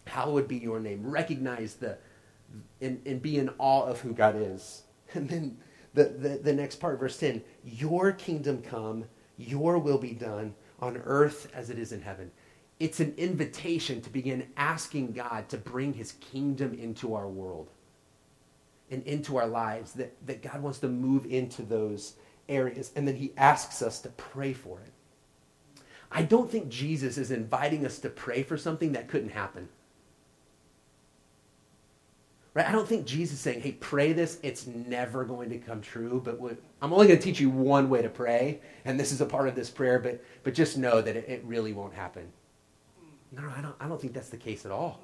hallowed 0.06 0.48
be 0.48 0.58
your 0.58 0.80
name. 0.80 1.06
Recognize 1.06 1.76
the, 1.76 1.98
and, 2.82 3.02
and 3.06 3.22
be 3.22 3.38
in 3.38 3.50
awe 3.58 3.86
of 3.86 4.00
who 4.00 4.14
God 4.14 4.36
is. 4.38 4.84
And 5.16 5.28
then 5.28 5.58
the, 5.96 6.04
the, 6.04 6.30
the 6.38 6.54
next 6.54 6.76
part, 6.76 7.00
verse 7.00 7.18
10 7.18 7.42
Your 7.64 8.12
kingdom 8.12 8.62
come 8.62 9.06
your 9.38 9.80
will 9.80 9.98
be 9.98 10.12
done 10.12 10.54
on 10.80 10.98
earth 10.98 11.50
as 11.54 11.70
it 11.70 11.80
is 11.80 11.92
in 11.94 12.02
heaven. 12.02 12.30
It's 12.80 13.00
an 13.00 13.14
invitation 13.18 14.02
to 14.02 14.10
begin 14.10 14.48
asking 14.56 15.14
God 15.14 15.50
to 15.50 15.58
bring 15.58 15.94
his 15.94 16.12
kingdom 16.14 16.74
into 16.74 17.16
our 17.16 17.28
world 17.28 17.72
and 18.92 19.04
into 19.04 19.38
our 19.38 19.48
lives, 19.48 19.94
that, 19.94 20.16
that 20.26 20.42
God 20.42 20.62
wants 20.62 20.80
to 20.80 20.88
move 20.88 21.26
into 21.26 21.62
those 21.62 22.16
areas. 22.48 22.92
And 22.96 23.08
then 23.08 23.16
he 23.16 23.34
asks 23.38 23.82
us 23.82 24.00
to 24.02 24.10
pray 24.10 24.54
for 24.54 24.80
it. 24.80 24.92
I 26.12 26.24
don't 26.24 26.50
think 26.50 26.70
Jesus 26.70 27.18
is 27.18 27.32
inviting 27.32 27.86
us 27.86 28.00
to 28.00 28.10
pray 28.10 28.44
for 28.44 28.58
something 28.58 28.94
that 28.94 29.08
couldn't 29.08 29.30
happen. 29.30 29.70
Right? 32.56 32.68
I 32.68 32.72
don't 32.72 32.88
think 32.88 33.06
Jesus 33.06 33.36
is 33.36 33.40
saying, 33.42 33.62
hey, 33.62 33.74
pray 33.74 34.12
this. 34.12 34.40
It's 34.42 34.66
never 34.66 35.24
going 35.24 35.50
to 35.52 35.60
come 35.60 35.82
true, 35.82 36.20
but 36.24 36.40
what, 36.40 36.58
I'm 36.82 36.92
only 36.92 37.08
going 37.08 37.20
to 37.20 37.24
teach 37.24 37.40
you 37.40 37.50
one 37.50 37.90
way 37.90 38.02
to 38.02 38.10
pray, 38.10 38.60
and 38.86 39.00
this 39.00 39.12
is 39.12 39.22
a 39.22 39.26
part 39.26 39.48
of 39.48 39.56
this 39.56 39.70
prayer, 39.70 40.00
but, 40.00 40.24
but 40.44 40.56
just 40.56 40.78
know 40.78 41.00
that 41.02 41.16
it, 41.16 41.30
it 41.30 41.44
really 41.46 41.74
won't 41.74 41.94
happen. 41.94 42.28
No, 43.32 43.44
I 43.56 43.62
don't, 43.62 43.76
I 43.80 43.88
don't 43.88 44.02
think 44.02 44.14
that's 44.14 44.30
the 44.30 44.38
case 44.38 44.66
at 44.66 44.72
all. 44.72 45.00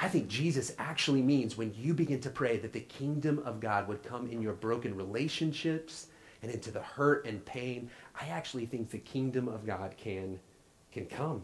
I 0.00 0.08
think 0.08 0.28
Jesus 0.28 0.74
actually 0.78 1.22
means 1.22 1.56
when 1.56 1.72
you 1.74 1.94
begin 1.94 2.20
to 2.20 2.30
pray 2.30 2.58
that 2.58 2.72
the 2.72 2.80
kingdom 2.80 3.40
of 3.44 3.60
God 3.60 3.86
would 3.88 4.02
come 4.02 4.28
in 4.28 4.42
your 4.42 4.54
broken 4.54 4.96
relationships 4.96 6.08
and 6.42 6.50
into 6.50 6.70
the 6.70 6.82
hurt 6.82 7.26
and 7.26 7.44
pain. 7.44 7.90
I 8.20 8.26
actually 8.26 8.66
think 8.66 8.90
the 8.90 8.98
kingdom 8.98 9.48
of 9.48 9.64
God 9.64 9.94
can, 9.96 10.40
can 10.92 11.06
come 11.06 11.42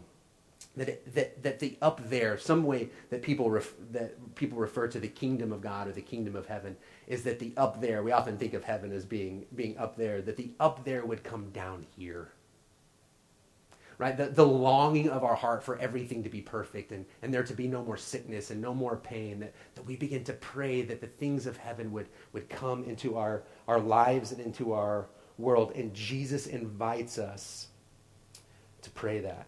that, 0.75 0.89
it, 0.89 1.15
that, 1.15 1.43
that 1.43 1.59
the 1.59 1.77
up 1.81 2.07
there, 2.09 2.37
some 2.37 2.63
way 2.63 2.89
that 3.09 3.21
people, 3.21 3.49
ref, 3.49 3.73
that 3.91 4.35
people 4.35 4.57
refer 4.57 4.87
to 4.87 4.99
the 4.99 5.07
kingdom 5.07 5.51
of 5.51 5.61
God 5.61 5.87
or 5.87 5.91
the 5.91 6.01
kingdom 6.01 6.35
of 6.35 6.47
heaven, 6.47 6.77
is 7.07 7.23
that 7.23 7.39
the 7.39 7.53
up 7.57 7.81
there, 7.81 8.03
we 8.03 8.11
often 8.11 8.37
think 8.37 8.53
of 8.53 8.63
heaven 8.63 8.91
as 8.91 9.05
being, 9.05 9.45
being 9.55 9.77
up 9.77 9.97
there, 9.97 10.21
that 10.21 10.37
the 10.37 10.51
up 10.59 10.83
there 10.85 11.05
would 11.05 11.23
come 11.23 11.49
down 11.49 11.85
here. 11.97 12.31
Right? 14.01 14.17
The, 14.17 14.29
the 14.29 14.47
longing 14.47 15.09
of 15.09 15.23
our 15.23 15.35
heart 15.35 15.63
for 15.63 15.77
everything 15.77 16.23
to 16.23 16.29
be 16.29 16.41
perfect 16.41 16.91
and, 16.91 17.05
and 17.21 17.31
there 17.31 17.43
to 17.43 17.53
be 17.53 17.67
no 17.67 17.83
more 17.83 17.97
sickness 17.97 18.49
and 18.49 18.59
no 18.59 18.73
more 18.73 18.97
pain, 18.97 19.39
that, 19.41 19.53
that 19.75 19.85
we 19.85 19.95
begin 19.95 20.23
to 20.23 20.33
pray 20.33 20.81
that 20.81 21.01
the 21.01 21.05
things 21.05 21.45
of 21.45 21.55
heaven 21.55 21.91
would, 21.91 22.07
would 22.33 22.49
come 22.49 22.83
into 22.85 23.15
our, 23.15 23.43
our 23.67 23.79
lives 23.79 24.31
and 24.31 24.41
into 24.41 24.73
our 24.73 25.07
world. 25.37 25.73
And 25.75 25.93
Jesus 25.93 26.47
invites 26.47 27.19
us 27.19 27.67
to 28.81 28.89
pray 28.89 29.19
that. 29.19 29.45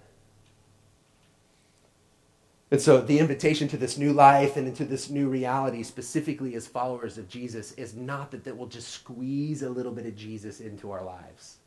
And 2.70 2.80
so 2.80 3.02
the 3.02 3.18
invitation 3.18 3.68
to 3.70 3.78
this 3.78 3.98
new 3.98 4.14
life 4.14 4.56
and 4.56 4.68
into 4.68 4.86
this 4.86 5.10
new 5.10 5.30
reality, 5.30 5.82
specifically 5.82 6.54
as 6.54 6.68
followers 6.68 7.18
of 7.18 7.28
Jesus, 7.28 7.72
is 7.72 7.96
not 7.96 8.30
that 8.30 8.44
that 8.44 8.56
will 8.56 8.68
just 8.68 8.90
squeeze 8.90 9.64
a 9.64 9.70
little 9.70 9.92
bit 9.92 10.06
of 10.06 10.16
Jesus 10.16 10.60
into 10.60 10.92
our 10.92 11.04
lives. 11.04 11.58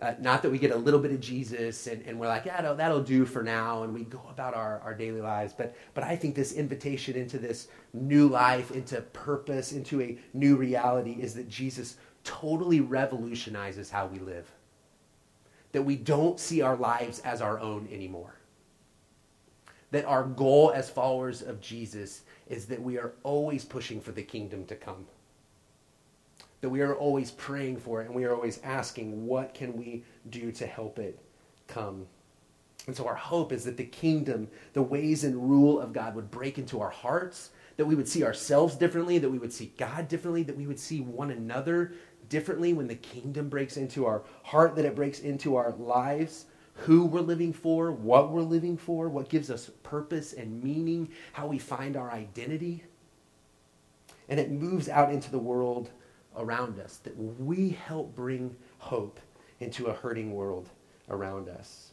Uh, 0.00 0.14
not 0.20 0.42
that 0.42 0.50
we 0.50 0.58
get 0.58 0.70
a 0.70 0.76
little 0.76 1.00
bit 1.00 1.10
of 1.10 1.20
Jesus 1.20 1.88
and, 1.88 2.02
and 2.06 2.20
we're 2.20 2.28
like, 2.28 2.44
yeah, 2.44 2.56
that'll, 2.56 2.76
that'll 2.76 3.02
do 3.02 3.24
for 3.24 3.42
now, 3.42 3.82
and 3.82 3.92
we 3.92 4.04
go 4.04 4.22
about 4.30 4.54
our, 4.54 4.80
our 4.80 4.94
daily 4.94 5.20
lives. 5.20 5.52
But, 5.52 5.74
but 5.94 6.04
I 6.04 6.14
think 6.14 6.36
this 6.36 6.52
invitation 6.52 7.16
into 7.16 7.38
this 7.38 7.66
new 7.92 8.28
life, 8.28 8.70
into 8.70 9.00
purpose, 9.00 9.72
into 9.72 10.00
a 10.00 10.16
new 10.34 10.54
reality 10.54 11.16
is 11.18 11.34
that 11.34 11.48
Jesus 11.48 11.96
totally 12.22 12.80
revolutionizes 12.80 13.90
how 13.90 14.06
we 14.06 14.20
live. 14.20 14.48
That 15.72 15.82
we 15.82 15.96
don't 15.96 16.38
see 16.38 16.62
our 16.62 16.76
lives 16.76 17.18
as 17.20 17.42
our 17.42 17.58
own 17.58 17.88
anymore 17.92 18.38
that 19.90 20.04
our 20.04 20.24
goal 20.24 20.72
as 20.74 20.90
followers 20.90 21.42
of 21.42 21.60
Jesus 21.60 22.22
is 22.46 22.66
that 22.66 22.80
we 22.80 22.98
are 22.98 23.14
always 23.22 23.64
pushing 23.64 24.00
for 24.00 24.12
the 24.12 24.22
kingdom 24.22 24.64
to 24.66 24.74
come. 24.74 25.06
That 26.60 26.70
we 26.70 26.80
are 26.80 26.94
always 26.94 27.30
praying 27.30 27.78
for 27.78 28.02
it 28.02 28.06
and 28.06 28.14
we 28.14 28.24
are 28.24 28.34
always 28.34 28.60
asking, 28.64 29.26
what 29.26 29.54
can 29.54 29.76
we 29.76 30.04
do 30.28 30.50
to 30.52 30.66
help 30.66 30.98
it 30.98 31.18
come? 31.68 32.06
And 32.86 32.96
so 32.96 33.06
our 33.06 33.14
hope 33.14 33.52
is 33.52 33.64
that 33.64 33.76
the 33.76 33.84
kingdom, 33.84 34.48
the 34.72 34.82
ways 34.82 35.22
and 35.22 35.50
rule 35.50 35.78
of 35.78 35.92
God 35.92 36.14
would 36.14 36.30
break 36.30 36.58
into 36.58 36.80
our 36.80 36.90
hearts, 36.90 37.50
that 37.76 37.86
we 37.86 37.94
would 37.94 38.08
see 38.08 38.24
ourselves 38.24 38.74
differently, 38.74 39.18
that 39.18 39.30
we 39.30 39.38
would 39.38 39.52
see 39.52 39.72
God 39.76 40.08
differently, 40.08 40.42
that 40.44 40.56
we 40.56 40.66
would 40.66 40.80
see 40.80 41.00
one 41.00 41.30
another 41.30 41.92
differently 42.28 42.72
when 42.72 42.88
the 42.88 42.94
kingdom 42.94 43.48
breaks 43.48 43.76
into 43.76 44.06
our 44.06 44.24
heart, 44.42 44.74
that 44.76 44.84
it 44.84 44.96
breaks 44.96 45.20
into 45.20 45.54
our 45.56 45.72
lives, 45.72 46.46
who 46.74 47.04
we're 47.04 47.20
living 47.20 47.52
for, 47.52 47.92
what 47.92 48.30
we're 48.30 48.42
living 48.42 48.76
for, 48.76 49.08
what 49.08 49.28
gives 49.28 49.50
us 49.50 49.70
purpose 49.82 50.32
and 50.32 50.62
meaning, 50.62 51.08
how 51.32 51.46
we 51.46 51.58
find 51.58 51.96
our 51.96 52.10
identity. 52.10 52.84
And 54.28 54.40
it 54.40 54.50
moves 54.50 54.88
out 54.88 55.12
into 55.12 55.30
the 55.30 55.38
world 55.38 55.90
around 56.38 56.78
us, 56.80 56.96
that 56.98 57.16
we 57.16 57.70
help 57.70 58.14
bring 58.14 58.56
hope 58.78 59.20
into 59.60 59.86
a 59.86 59.92
hurting 59.92 60.32
world 60.32 60.68
around 61.10 61.48
us. 61.48 61.92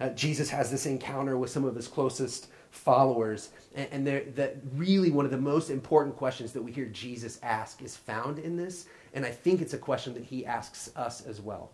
Uh, 0.00 0.10
Jesus 0.10 0.50
has 0.50 0.70
this 0.70 0.86
encounter 0.86 1.38
with 1.38 1.50
some 1.50 1.64
of 1.64 1.74
his 1.74 1.88
closest 1.88 2.48
followers, 2.70 3.50
and, 3.74 3.88
and 3.92 4.36
that 4.36 4.56
really 4.74 5.10
one 5.10 5.24
of 5.24 5.30
the 5.30 5.38
most 5.38 5.70
important 5.70 6.16
questions 6.16 6.52
that 6.52 6.62
we 6.62 6.72
hear 6.72 6.86
Jesus 6.86 7.38
ask 7.42 7.82
is 7.82 7.96
found 7.96 8.38
in 8.38 8.56
this, 8.56 8.86
and 9.14 9.24
I 9.24 9.30
think 9.30 9.62
it's 9.62 9.72
a 9.72 9.78
question 9.78 10.12
that 10.14 10.24
he 10.24 10.44
asks 10.44 10.90
us 10.96 11.24
as 11.26 11.40
well. 11.40 11.70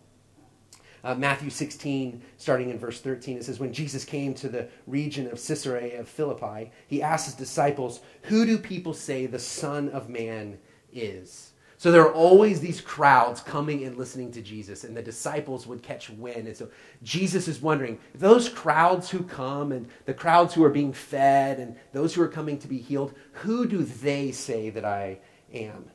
Uh, 1.03 1.13
Matthew 1.15 1.49
16, 1.49 2.21
starting 2.37 2.69
in 2.69 2.79
verse 2.79 3.01
13, 3.01 3.37
it 3.37 3.43
says, 3.43 3.59
When 3.59 3.73
Jesus 3.73 4.05
came 4.05 4.33
to 4.35 4.47
the 4.47 4.69
region 4.87 5.27
of 5.27 5.33
Caesarea 5.33 5.99
of 5.99 6.07
Philippi, 6.07 6.71
he 6.87 7.01
asked 7.01 7.25
his 7.25 7.35
disciples, 7.35 7.99
Who 8.23 8.45
do 8.45 8.57
people 8.57 8.93
say 8.93 9.25
the 9.25 9.39
Son 9.39 9.89
of 9.89 10.07
Man 10.07 10.57
is? 10.93 11.51
So 11.83 11.91
there 11.91 12.03
are 12.03 12.13
always 12.13 12.61
these 12.61 12.79
crowds 12.79 13.41
coming 13.41 13.83
and 13.83 13.97
listening 13.97 14.31
to 14.31 14.41
Jesus, 14.41 14.85
and 14.85 14.95
the 14.95 15.01
disciples 15.01 15.67
would 15.67 15.83
catch 15.83 16.09
wind. 16.09 16.47
And 16.47 16.55
so 16.55 16.69
Jesus 17.03 17.49
is 17.49 17.61
wondering 17.61 17.99
those 18.15 18.47
crowds 18.47 19.09
who 19.09 19.21
come 19.21 19.73
and 19.73 19.89
the 20.05 20.13
crowds 20.13 20.53
who 20.53 20.63
are 20.63 20.69
being 20.69 20.93
fed 20.93 21.59
and 21.59 21.75
those 21.91 22.13
who 22.13 22.21
are 22.21 22.29
coming 22.29 22.57
to 22.59 22.69
be 22.69 22.77
healed, 22.77 23.13
who 23.33 23.67
do 23.67 23.83
they 23.83 24.31
say 24.31 24.69
that 24.69 24.85
I 24.85 25.19
am? 25.53 25.91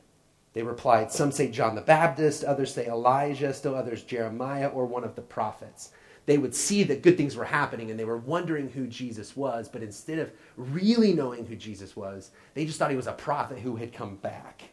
They 0.53 0.61
replied, 0.61 1.11
Some 1.11 1.31
say 1.31 1.49
John 1.49 1.73
the 1.73 1.81
Baptist, 1.81 2.43
others 2.43 2.71
say 2.71 2.85
Elijah, 2.85 3.51
still 3.51 3.73
others 3.73 4.03
Jeremiah 4.03 4.67
or 4.67 4.85
one 4.85 5.03
of 5.03 5.15
the 5.15 5.23
prophets. 5.23 5.89
They 6.27 6.37
would 6.37 6.53
see 6.53 6.83
that 6.83 7.01
good 7.01 7.17
things 7.17 7.35
were 7.35 7.45
happening 7.45 7.89
and 7.89 7.99
they 7.99 8.05
were 8.05 8.17
wondering 8.17 8.69
who 8.69 8.85
Jesus 8.85 9.35
was, 9.35 9.67
but 9.67 9.81
instead 9.81 10.19
of 10.19 10.31
really 10.55 11.13
knowing 11.13 11.47
who 11.47 11.55
Jesus 11.55 11.95
was, 11.95 12.29
they 12.53 12.67
just 12.67 12.77
thought 12.77 12.91
he 12.91 12.95
was 12.95 13.07
a 13.07 13.13
prophet 13.13 13.57
who 13.57 13.77
had 13.77 13.91
come 13.91 14.17
back 14.17 14.69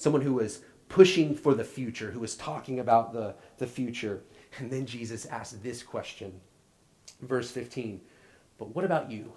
someone 0.00 0.22
who 0.22 0.32
was 0.32 0.62
pushing 0.88 1.34
for 1.34 1.54
the 1.54 1.62
future, 1.62 2.10
who 2.10 2.20
was 2.20 2.34
talking 2.34 2.80
about 2.80 3.12
the, 3.12 3.34
the 3.58 3.66
future. 3.66 4.22
And 4.58 4.70
then 4.70 4.86
Jesus 4.86 5.26
asked 5.26 5.62
this 5.62 5.82
question, 5.82 6.40
verse 7.20 7.50
15 7.50 8.00
But 8.58 8.74
what 8.74 8.86
about 8.86 9.10
you? 9.10 9.30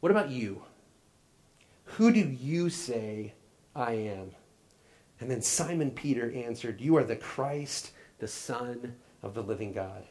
What 0.00 0.12
about 0.12 0.28
you? 0.28 0.62
Who 1.84 2.12
do 2.12 2.20
you 2.20 2.68
say 2.68 3.32
I 3.74 3.92
am? 3.92 4.32
And 5.20 5.30
then 5.30 5.40
Simon 5.40 5.90
Peter 5.90 6.30
answered, 6.32 6.82
You 6.82 6.96
are 6.98 7.04
the 7.04 7.16
Christ, 7.16 7.92
the 8.18 8.28
Son 8.28 8.94
of 9.22 9.32
the 9.32 9.42
living 9.42 9.72
God. 9.72 10.04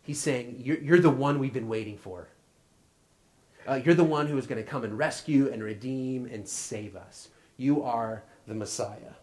He's 0.00 0.20
saying, 0.20 0.56
You're, 0.58 0.78
you're 0.78 1.00
the 1.00 1.10
one 1.10 1.38
we've 1.38 1.52
been 1.52 1.68
waiting 1.68 1.98
for. 1.98 2.28
Uh, 3.68 3.80
you're 3.84 3.94
the 3.94 4.02
one 4.02 4.26
who 4.28 4.38
is 4.38 4.46
going 4.46 4.62
to 4.62 4.68
come 4.68 4.84
and 4.84 4.96
rescue 4.96 5.50
and 5.52 5.62
redeem 5.62 6.24
and 6.24 6.48
save 6.48 6.96
us. 6.96 7.28
You 7.56 7.82
are 7.82 8.24
the 8.46 8.54
Messiah. 8.54 9.14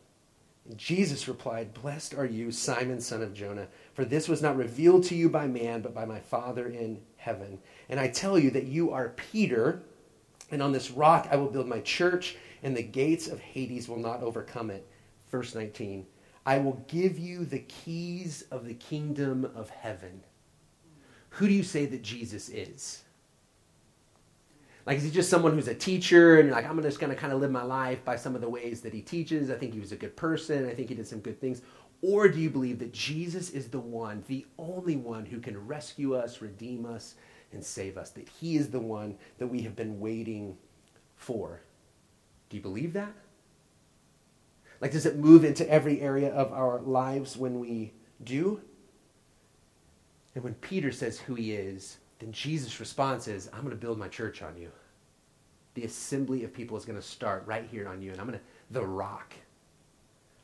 And 0.66 0.78
Jesus 0.78 1.28
replied, 1.28 1.74
Blessed 1.74 2.14
are 2.14 2.26
you, 2.26 2.52
Simon, 2.52 3.02
son 3.02 3.22
of 3.22 3.34
Jonah, 3.34 3.68
for 3.94 4.06
this 4.06 4.30
was 4.30 4.42
not 4.42 4.56
revealed 4.56 5.04
to 5.06 5.16
you 5.16 5.30
by 5.30 5.48
man, 5.48 5.82
but 5.82 5.94
by 5.94 6.06
my 6.06 6.20
Father 6.20 6.68
in 6.68 7.02
heaven. 7.18 7.60
And 7.90 8.00
I 8.00 8.08
tell 8.08 8.40
you 8.40 8.50
that 8.52 8.66
you 8.66 8.92
are 8.92 9.10
Peter, 9.10 9.84
and 10.52 10.62
on 10.62 10.72
this 10.72 10.92
rock 10.92 11.28
I 11.32 11.36
will 11.36 11.50
build 11.50 11.68
my 11.68 11.82
church, 11.82 12.38
and 12.64 12.76
the 12.76 12.84
gates 12.84 13.28
of 13.28 13.40
Hades 13.40 13.90
will 13.90 14.00
not 14.00 14.24
overcome 14.24 14.70
it. 14.70 14.88
Verse 15.30 15.54
19 15.54 16.06
I 16.46 16.58
will 16.58 16.84
give 16.88 17.18
you 17.18 17.46
the 17.46 17.60
keys 17.60 18.44
of 18.52 18.66
the 18.66 18.74
kingdom 18.74 19.50
of 19.56 19.70
heaven. 19.70 20.24
Who 21.32 21.48
do 21.48 21.54
you 21.54 21.64
say 21.64 21.86
that 21.88 22.04
Jesus 22.04 22.50
is? 22.50 23.04
Like, 24.86 24.98
is 24.98 25.04
he 25.04 25.12
just 25.12 25.30
someone 25.30 25.54
who's 25.54 25.70
a 25.70 25.76
teacher 25.76 26.40
and 26.40 26.48
you're 26.48 26.56
like, 26.56 26.70
I'm 26.70 26.82
just 26.82 27.00
going 27.00 27.10
to 27.10 27.16
kind 27.16 27.32
of 27.32 27.40
live 27.40 27.52
my 27.52 27.64
life 27.64 28.04
by 28.04 28.18
some 28.18 28.36
of 28.36 28.42
the 28.42 28.50
ways 28.50 28.82
that 28.82 28.94
he 28.94 29.02
teaches? 29.02 29.50
I 29.50 29.56
think 29.56 29.74
he 29.74 29.80
was 29.80 29.94
a 29.94 29.98
good 29.98 30.16
person. 30.18 30.68
I 30.70 30.74
think 30.74 30.90
he 30.90 30.96
did 30.96 31.08
some 31.08 31.20
good 31.20 31.40
things. 31.40 31.62
Or 32.02 32.28
do 32.28 32.40
you 32.40 32.50
believe 32.50 32.80
that 32.80 32.92
Jesus 32.92 33.50
is 33.52 33.70
the 33.70 33.80
one, 33.80 34.26
the 34.28 34.46
only 34.58 34.98
one 34.98 35.26
who 35.26 35.40
can 35.40 35.66
rescue 35.66 36.16
us, 36.16 36.42
redeem 36.42 36.86
us, 36.86 37.16
and 37.54 37.64
save 37.64 37.98
us? 37.98 38.10
That 38.10 38.28
he 38.28 38.58
is 38.58 38.70
the 38.70 38.80
one 38.80 39.16
that 39.38 39.48
we 39.48 39.62
have 39.62 39.76
been 39.76 40.02
waiting 40.02 40.58
for? 41.16 41.62
Do 42.50 42.58
you 42.58 42.64
believe 42.64 42.92
that? 42.94 43.14
Like, 44.82 44.92
does 44.92 45.06
it 45.06 45.16
move 45.16 45.46
into 45.46 45.70
every 45.70 46.02
area 46.02 46.34
of 46.34 46.52
our 46.52 46.82
lives 46.82 47.38
when 47.38 47.62
we 47.62 47.94
do? 48.22 48.60
And 50.36 50.44
when 50.44 50.56
Peter 50.56 50.92
says 50.92 51.20
who 51.20 51.36
he 51.36 51.54
is, 51.54 52.00
then 52.24 52.32
Jesus' 52.32 52.80
response 52.80 53.28
is, 53.28 53.50
I'm 53.54 53.62
going 53.62 53.72
to 53.72 53.76
build 53.76 54.00
my 54.00 54.08
church 54.08 54.42
on 54.42 54.56
you. 54.56 54.72
The 55.74 55.84
assembly 55.84 56.46
of 56.46 56.54
people 56.54 56.78
is 56.78 56.86
going 56.86 57.00
to 57.00 57.06
start 57.06 57.44
right 57.46 57.68
here 57.70 57.86
on 57.88 58.02
you, 58.02 58.12
and 58.12 58.22
I'm 58.22 58.28
going 58.28 58.40
to, 58.40 58.46
the 58.72 58.86
rock, 58.86 59.34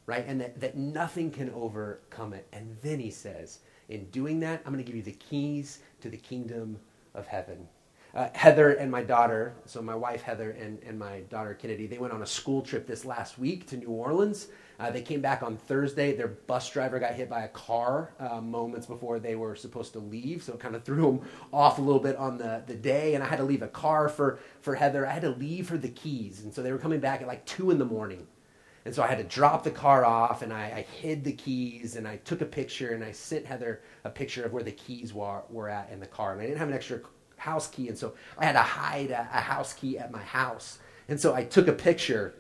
right? 0.05 0.25
And 0.27 0.41
that, 0.41 0.59
that 0.59 0.75
nothing 0.75 1.31
can 1.31 1.49
overcome 1.51 2.33
it. 2.33 2.47
And 2.51 2.75
then 2.81 2.99
he 2.99 3.11
says, 3.11 3.59
in 3.87 4.05
doing 4.09 4.41
that, 4.41 4.61
I'm 4.65 4.73
going 4.73 4.83
to 4.83 4.87
give 4.87 4.97
you 4.97 5.03
the 5.03 5.13
keys 5.13 5.79
to 6.01 6.09
the 6.09 6.17
kingdom 6.17 6.77
of 7.15 7.27
heaven. 7.27 7.65
Uh, 8.13 8.27
Heather 8.33 8.71
and 8.71 8.89
my 8.89 9.03
daughter, 9.03 9.53
so 9.65 9.83
my 9.83 9.95
wife 9.95 10.23
Heather 10.23 10.51
and, 10.51 10.81
and 10.83 10.97
my 10.97 11.19
daughter 11.29 11.53
Kennedy, 11.53 11.85
they 11.85 11.99
went 11.99 12.11
on 12.11 12.23
a 12.23 12.25
school 12.25 12.63
trip 12.63 12.87
this 12.87 13.05
last 13.05 13.37
week 13.37 13.67
to 13.67 13.77
New 13.77 13.89
Orleans. 13.89 14.47
Uh, 14.79 14.89
they 14.89 15.01
came 15.01 15.21
back 15.21 15.43
on 15.43 15.57
Thursday. 15.57 16.15
Their 16.15 16.29
bus 16.29 16.71
driver 16.71 16.99
got 16.99 17.13
hit 17.13 17.29
by 17.29 17.43
a 17.43 17.49
car 17.49 18.13
uh, 18.19 18.41
moments 18.41 18.87
before 18.87 19.19
they 19.19 19.35
were 19.35 19.55
supposed 19.55 19.93
to 19.93 19.99
leave, 19.99 20.41
so 20.41 20.53
it 20.53 20.59
kind 20.59 20.75
of 20.75 20.83
threw 20.83 21.03
them 21.03 21.29
off 21.53 21.77
a 21.77 21.81
little 21.81 22.01
bit 22.01 22.15
on 22.15 22.37
the, 22.37 22.63
the 22.65 22.75
day. 22.75 23.13
And 23.13 23.23
I 23.23 23.27
had 23.27 23.37
to 23.37 23.43
leave 23.43 23.61
a 23.61 23.67
car 23.67 24.09
for, 24.09 24.39
for 24.61 24.73
Heather. 24.73 25.05
I 25.05 25.11
had 25.11 25.21
to 25.21 25.29
leave 25.29 25.69
her 25.69 25.77
the 25.77 25.89
keys. 25.89 26.43
And 26.43 26.51
so 26.51 26.63
they 26.63 26.71
were 26.71 26.79
coming 26.79 26.99
back 26.99 27.21
at 27.21 27.27
like 27.27 27.45
2 27.45 27.69
in 27.69 27.77
the 27.77 27.85
morning. 27.85 28.25
And 28.85 28.95
so 28.95 29.03
I 29.03 29.07
had 29.07 29.17
to 29.19 29.23
drop 29.23 29.63
the 29.63 29.71
car 29.71 30.03
off 30.03 30.41
and 30.41 30.51
I, 30.51 30.63
I, 30.63 30.81
hid 30.81 31.23
the 31.23 31.33
keys 31.33 31.95
and 31.95 32.07
I 32.07 32.15
took 32.17 32.41
a 32.41 32.45
picture 32.45 32.93
and 32.93 33.03
I 33.03 33.11
sent 33.11 33.45
Heather 33.45 33.81
a 34.05 34.09
picture 34.09 34.45
of 34.45 34.53
where 34.53 34.63
the 34.63 34.71
keys 34.71 35.13
were, 35.13 35.43
were 35.49 35.69
at 35.69 35.91
in 35.91 35.99
the 35.99 36.07
car. 36.07 36.31
And 36.31 36.41
I 36.41 36.45
didn't 36.45 36.57
have 36.57 36.69
an 36.69 36.73
extra 36.73 37.01
house 37.39 37.67
key. 37.67 37.87
And 37.87 37.97
so 37.97 38.13
I 38.37 38.45
had 38.45 38.53
to 38.53 38.59
hide 38.59 39.11
a, 39.11 39.21
a 39.33 39.41
house 39.41 39.73
key 39.73 39.97
at 39.97 40.11
my 40.11 40.21
house. 40.21 40.79
And 41.07 41.19
so 41.19 41.33
I 41.33 41.43
took 41.43 41.67
a 41.67 41.73
picture 41.73 42.35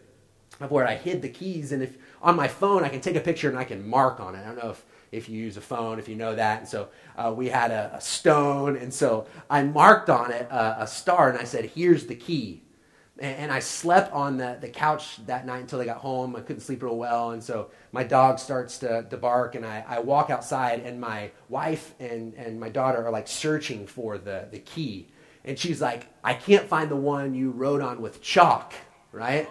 of 0.59 0.71
where 0.71 0.87
I 0.87 0.95
hid 0.95 1.21
the 1.21 1.29
keys. 1.29 1.71
And 1.71 1.81
if 1.81 1.97
on 2.21 2.35
my 2.35 2.47
phone, 2.47 2.83
I 2.83 2.89
can 2.89 3.01
take 3.01 3.15
a 3.15 3.21
picture 3.21 3.49
and 3.49 3.57
I 3.57 3.63
can 3.63 3.87
mark 3.87 4.19
on 4.19 4.35
it. 4.35 4.39
I 4.39 4.45
don't 4.45 4.57
know 4.57 4.71
if, 4.71 4.85
if 5.11 5.29
you 5.29 5.41
use 5.41 5.57
a 5.57 5.61
phone, 5.61 5.99
if 5.99 6.07
you 6.07 6.15
know 6.15 6.35
that. 6.35 6.59
And 6.59 6.67
so 6.67 6.89
uh, 7.17 7.33
we 7.35 7.49
had 7.49 7.71
a, 7.71 7.91
a, 7.95 8.01
stone. 8.01 8.75
And 8.75 8.93
so 8.93 9.25
I 9.49 9.63
marked 9.63 10.09
on 10.09 10.31
it 10.31 10.51
uh, 10.51 10.75
a 10.79 10.87
star 10.87 11.29
and 11.29 11.39
I 11.39 11.45
said, 11.45 11.65
here's 11.65 12.05
the 12.05 12.15
key. 12.15 12.61
And, 13.19 13.51
I 13.51 13.59
slept 13.59 14.13
on 14.13 14.37
the, 14.37 14.57
the 14.61 14.69
couch 14.69 15.17
that 15.25 15.45
night 15.45 15.61
until 15.61 15.81
I 15.81 15.85
got 15.85 15.97
home. 15.97 16.35
I 16.35 16.39
couldn't 16.39 16.61
sleep 16.61 16.81
real 16.83 16.95
well. 16.95 17.31
And 17.31 17.43
so 17.43 17.69
my 17.91 18.03
dog 18.03 18.39
starts 18.39 18.77
to, 18.79 19.03
to 19.09 19.17
bark 19.17 19.55
and 19.55 19.65
I, 19.65 19.83
I 19.87 19.99
walk 19.99 20.29
outside 20.29 20.81
and 20.81 21.01
my 21.01 21.31
wife 21.49 21.93
and, 21.99 22.33
and 22.35 22.59
my 22.59 22.69
daughter 22.69 23.05
are 23.05 23.11
like 23.11 23.27
searching 23.27 23.87
for 23.87 24.17
the, 24.17 24.47
the 24.51 24.59
key. 24.59 25.09
And 25.43 25.57
she's 25.57 25.81
like, 25.81 26.07
I 26.23 26.33
can't 26.33 26.67
find 26.67 26.89
the 26.89 26.95
one 26.95 27.33
you 27.33 27.51
wrote 27.51 27.81
on 27.81 28.01
with 28.01 28.21
chalk, 28.21 28.73
right? 29.11 29.49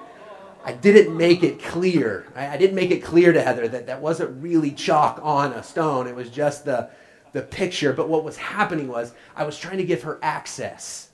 I 0.65 0.73
didn't 0.73 1.17
make 1.17 1.43
it 1.43 1.63
clear. 1.63 2.27
I 2.35 2.57
didn't 2.57 2.77
make 2.77 2.91
it 2.91 3.03
clear 3.03 3.33
to 3.33 3.41
Heather 3.41 3.69
that 3.69 3.87
that 3.87 4.01
wasn't 4.01 4.43
really 4.43 4.71
chalk 4.71 5.21
on 5.23 5.53
a 5.53 5.63
stone. 5.63 6.07
It 6.07 6.15
was 6.15 6.31
just 6.31 6.65
the, 6.65 6.91
the 7.33 7.43
picture. 7.43 7.93
But 7.93 8.09
what 8.09 8.25
was 8.25 8.37
happening 8.37 8.89
was 8.89 9.13
I 9.37 9.45
was 9.45 9.59
trying 9.59 9.79
to 9.79 9.85
give 9.85 10.03
her 10.03 10.19
access. 10.23 11.08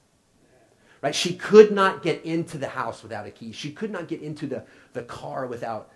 Right? 1.05 1.15
She 1.15 1.35
could 1.35 1.71
not 1.71 2.03
get 2.03 2.25
into 2.25 2.57
the 2.57 2.67
house 2.67 3.03
without 3.03 3.27
a 3.27 3.31
key. 3.31 3.53
She 3.53 3.71
could 3.71 3.91
not 3.91 4.09
get 4.09 4.23
into 4.23 4.47
the, 4.47 4.65
the 4.95 5.03
car 5.03 5.47
without 5.47 5.91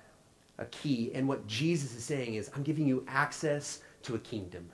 a 0.59 0.67
key. 0.67 1.13
And 1.15 1.27
what 1.27 1.47
Jesus 1.47 1.95
is 1.95 2.05
saying 2.05 2.35
is, 2.35 2.51
I'm 2.55 2.63
giving 2.63 2.87
you 2.87 3.07
access 3.09 3.81
to 4.03 4.17
a 4.17 4.19
kingdom. 4.19 4.69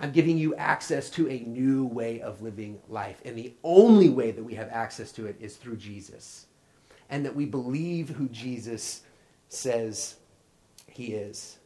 I'm 0.00 0.12
giving 0.12 0.38
you 0.38 0.54
access 0.54 1.10
to 1.10 1.28
a 1.28 1.40
new 1.40 1.84
way 1.84 2.22
of 2.22 2.40
living 2.40 2.78
life. 2.88 3.20
And 3.26 3.36
the 3.36 3.52
only 3.62 4.08
way 4.08 4.30
that 4.30 4.42
we 4.42 4.54
have 4.54 4.70
access 4.70 5.12
to 5.12 5.26
it 5.26 5.36
is 5.40 5.56
through 5.56 5.76
Jesus 5.76 6.46
and 7.10 7.22
that 7.26 7.36
we 7.36 7.44
believe 7.44 8.08
who 8.08 8.30
Jesus 8.30 9.02
says 9.50 10.16
he 10.90 11.12
is. 11.12 11.58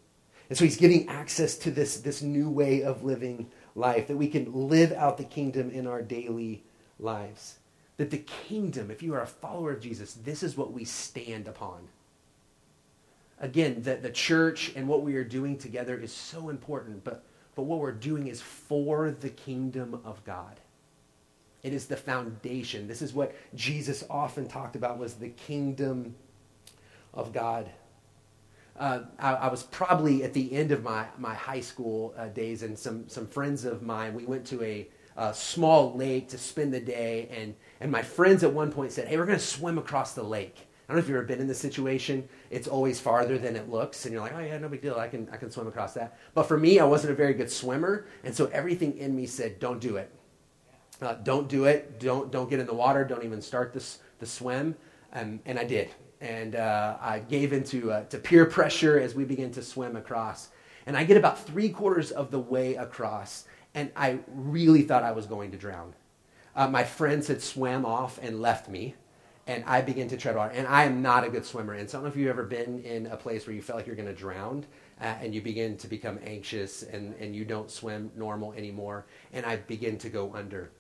And 0.49 0.59
so 0.59 0.65
he's 0.65 0.77
giving 0.77 1.09
access 1.09 1.57
to 1.59 1.71
this, 1.71 2.01
this 2.01 2.23
new 2.23 2.51
way 2.51 2.83
of 2.83 3.05
living 3.05 3.53
life, 3.77 4.09
that 4.09 4.17
we 4.17 4.27
can 4.27 4.53
live 4.69 4.91
out 4.91 5.17
the 5.17 5.23
kingdom 5.23 5.71
in 5.71 5.87
our 5.87 6.03
daily 6.03 6.65
lives. 7.03 7.59
That 7.97 8.11
the 8.11 8.19
kingdom, 8.19 8.91
if 8.91 9.03
you 9.03 9.15
are 9.15 9.23
a 9.23 9.27
follower 9.27 9.73
of 9.73 9.81
Jesus, 9.81 10.15
this 10.15 10.43
is 10.43 10.57
what 10.57 10.73
we 10.73 10.85
stand 10.85 11.49
upon. 11.49 11.89
Again, 13.39 13.83
that 13.83 14.03
the 14.03 14.11
church 14.11 14.73
and 14.77 14.87
what 14.87 15.03
we 15.03 15.17
are 15.17 15.25
doing 15.25 15.57
together 15.57 15.99
is 15.99 16.13
so 16.13 16.49
important, 16.49 17.05
but, 17.05 17.25
but 17.55 17.63
what 17.63 17.79
we're 17.79 17.93
doing 17.93 18.27
is 18.27 18.41
for 18.41 19.11
the 19.11 19.31
kingdom 19.31 20.01
of 20.05 20.23
God. 20.25 20.61
It 21.63 21.75
is 21.75 21.87
the 21.87 21.97
foundation. 21.97 22.87
This 22.87 23.03
is 23.03 23.13
what 23.13 23.35
Jesus 23.55 24.05
often 24.09 24.49
talked 24.49 24.77
about 24.77 24.99
was 24.99 25.15
the 25.15 25.29
kingdom 25.29 26.15
of 27.13 27.33
God. 27.33 27.71
Uh, 28.79 29.01
I, 29.19 29.35
I, 29.35 29.49
was 29.49 29.65
probably 29.65 30.23
at 30.23 30.33
the 30.33 30.53
end 30.53 30.73
of 30.73 30.83
my, 30.83 31.05
my 31.19 31.35
high 31.35 31.61
school 31.61 32.15
uh, 32.17 32.29
days, 32.29 32.63
and 32.63 32.79
some, 32.79 33.07
some 33.09 33.27
friends 33.27 33.67
of 33.67 33.83
mine, 33.83 34.15
we 34.15 34.25
went 34.25 34.47
to 34.47 34.63
a, 34.63 34.89
a, 35.29 35.35
small 35.35 35.95
lake 35.95 36.29
to 36.31 36.39
spend 36.39 36.73
the 36.73 36.81
day, 36.81 37.29
and, 37.37 37.55
and 37.81 37.91
my 37.91 38.03
friends 38.03 38.43
at 38.43 38.53
one 38.53 38.73
point 38.73 38.93
said, 38.93 39.09
Hey, 39.09 39.17
we're 39.17 39.27
going 39.27 39.39
to 39.39 39.45
swim 39.45 39.79
across 39.79 40.15
the 40.15 40.23
lake. 40.23 40.57
I 40.91 40.93
don't 40.93 40.97
know 40.97 41.05
if 41.05 41.09
you've 41.09 41.19
ever 41.19 41.27
been 41.27 41.41
in 41.41 41.47
this 41.47 41.61
situation. 41.61 42.29
It's 42.51 42.67
always 42.67 42.99
farther 42.99 43.39
than 43.39 43.55
it 43.55 43.71
looks, 43.71 44.07
and 44.07 44.13
you're 44.13 44.23
like, 44.23 44.35
oh 44.35 44.41
yeah, 44.41 44.59
no 44.59 44.69
big 44.69 44.83
deal. 44.83 44.97
I 44.97 45.07
can 45.07 45.29
I 45.31 45.37
can 45.37 45.49
swim 45.49 45.69
across 45.69 45.95
that. 45.95 46.19
But 46.35 46.45
for 46.49 46.59
me, 46.59 46.81
I 46.81 46.85
wasn't 46.85 47.13
a 47.13 47.15
very 47.15 47.33
good 47.33 47.49
swimmer, 47.49 48.07
and 48.25 48.35
so 48.35 48.47
everything 48.47 48.99
in 48.99 49.15
me 49.15 49.27
said, 49.27 49.61
don't 49.61 49.81
do 49.81 49.99
it. 49.99 50.11
Uh, 51.01 51.15
don't 51.23 51.49
do 51.49 51.67
it. 51.67 52.01
Don't 52.01 52.33
don't 52.33 52.51
get 52.51 52.59
in 52.59 52.67
the 52.67 52.75
water. 52.75 53.05
Don't 53.05 53.23
even 53.25 53.41
start 53.41 53.73
this 53.73 54.01
the 54.19 54.27
swim. 54.27 54.75
Um, 55.13 55.39
and 55.47 55.61
I 55.61 55.65
did. 55.65 55.91
And 56.21 56.57
uh, 56.57 56.97
I 57.01 57.21
gave 57.21 57.53
into 57.53 57.93
uh, 57.93 58.03
to 58.07 58.19
peer 58.19 58.45
pressure 58.45 58.99
as 58.99 59.15
we 59.15 59.25
began 59.25 59.53
to 59.53 59.63
swim 59.63 59.95
across. 59.95 60.49
And 60.87 60.97
I 60.97 61.05
get 61.05 61.17
about 61.17 61.39
three 61.47 61.69
quarters 61.69 62.11
of 62.11 62.33
the 62.33 62.41
way 62.41 62.75
across, 62.75 63.45
and 63.75 63.91
I 63.97 64.19
really 64.29 64.83
thought 64.83 65.03
I 65.03 65.13
was 65.13 65.27
going 65.27 65.51
to 65.53 65.59
drown. 65.59 65.95
Uh, 66.55 66.69
my 66.69 66.85
friends 66.85 67.29
had 67.29 67.41
swam 67.41 67.85
off 67.85 68.19
and 68.21 68.41
left 68.41 68.69
me, 68.69 68.95
and 69.47 69.65
I 69.65 69.81
began 69.83 70.09
to 70.09 70.17
tread 70.17 70.37
water. 70.37 70.53
And 70.53 70.67
I 70.67 70.85
am 70.85 71.03
not 71.03 71.25
a 71.25 71.29
good 71.29 71.47
swimmer. 71.47 71.75
And 71.75 71.89
so 71.89 71.97
I 71.97 71.99
don't 71.99 72.05
know 72.05 72.11
if 72.13 72.17
you've 72.17 72.29
ever 72.29 72.45
been 72.45 72.81
in 72.81 73.07
a 73.07 73.17
place 73.17 73.47
where 73.47 73.55
you 73.55 73.63
felt 73.63 73.79
like 73.79 73.87
you're 73.87 73.97
going 73.97 74.09
to 74.09 74.15
drown, 74.15 74.67
uh, 75.01 75.05
and 75.05 75.35
you 75.35 75.41
begin 75.41 75.77
to 75.79 75.89
become 75.89 76.19
anxious, 76.25 76.83
and, 76.83 77.15
and 77.15 77.35
you 77.35 77.45
don't 77.45 77.71
swim 77.71 78.11
normal 78.17 78.53
anymore. 78.55 79.07
And 79.33 79.47
I 79.47 79.57
begin 79.57 79.99
to 79.99 80.09
go 80.09 80.35
under 80.35 80.71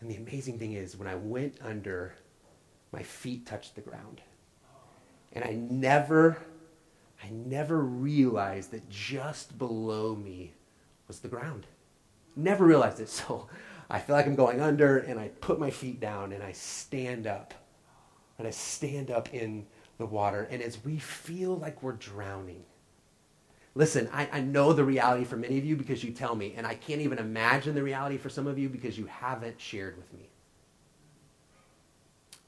and 0.00 0.10
the 0.10 0.16
amazing 0.16 0.58
thing 0.58 0.74
is, 0.74 0.96
when 0.96 1.08
I 1.08 1.16
went 1.16 1.56
under, 1.62 2.14
my 2.92 3.02
feet 3.02 3.46
touched 3.46 3.74
the 3.74 3.80
ground. 3.80 4.20
And 5.32 5.44
I 5.44 5.52
never, 5.52 6.38
I 7.22 7.30
never 7.30 7.80
realized 7.80 8.70
that 8.70 8.88
just 8.88 9.58
below 9.58 10.14
me 10.14 10.52
was 11.08 11.18
the 11.18 11.28
ground. 11.28 11.66
Never 12.38 12.64
realized 12.64 13.00
it. 13.00 13.08
So 13.18 13.48
I 13.90 13.98
feel 13.98 14.16
like 14.16 14.26
I'm 14.26 14.34
going 14.36 14.60
under, 14.60 14.98
and 14.98 15.18
I 15.18 15.28
put 15.28 15.58
my 15.58 15.70
feet 15.70 15.98
down, 15.98 16.32
and 16.32 16.42
I 16.42 16.52
stand 16.52 17.26
up. 17.26 17.54
And 18.38 18.46
I 18.46 18.50
stand 18.50 19.10
up 19.10 19.32
in 19.34 19.66
the 19.98 20.06
water. 20.06 20.46
And 20.50 20.62
as 20.62 20.84
we 20.84 20.98
feel 20.98 21.56
like 21.56 21.82
we're 21.82 21.92
drowning, 21.92 22.64
Listen, 23.78 24.08
I, 24.12 24.28
I 24.32 24.40
know 24.40 24.72
the 24.72 24.82
reality 24.82 25.24
for 25.24 25.36
many 25.36 25.56
of 25.56 25.64
you 25.64 25.76
because 25.76 26.02
you 26.02 26.10
tell 26.10 26.34
me, 26.34 26.52
and 26.56 26.66
I 26.66 26.74
can't 26.74 27.00
even 27.00 27.18
imagine 27.18 27.76
the 27.76 27.82
reality 27.84 28.18
for 28.18 28.28
some 28.28 28.48
of 28.48 28.58
you 28.58 28.68
because 28.68 28.98
you 28.98 29.06
haven't 29.06 29.60
shared 29.60 29.96
with 29.96 30.12
me. 30.12 30.28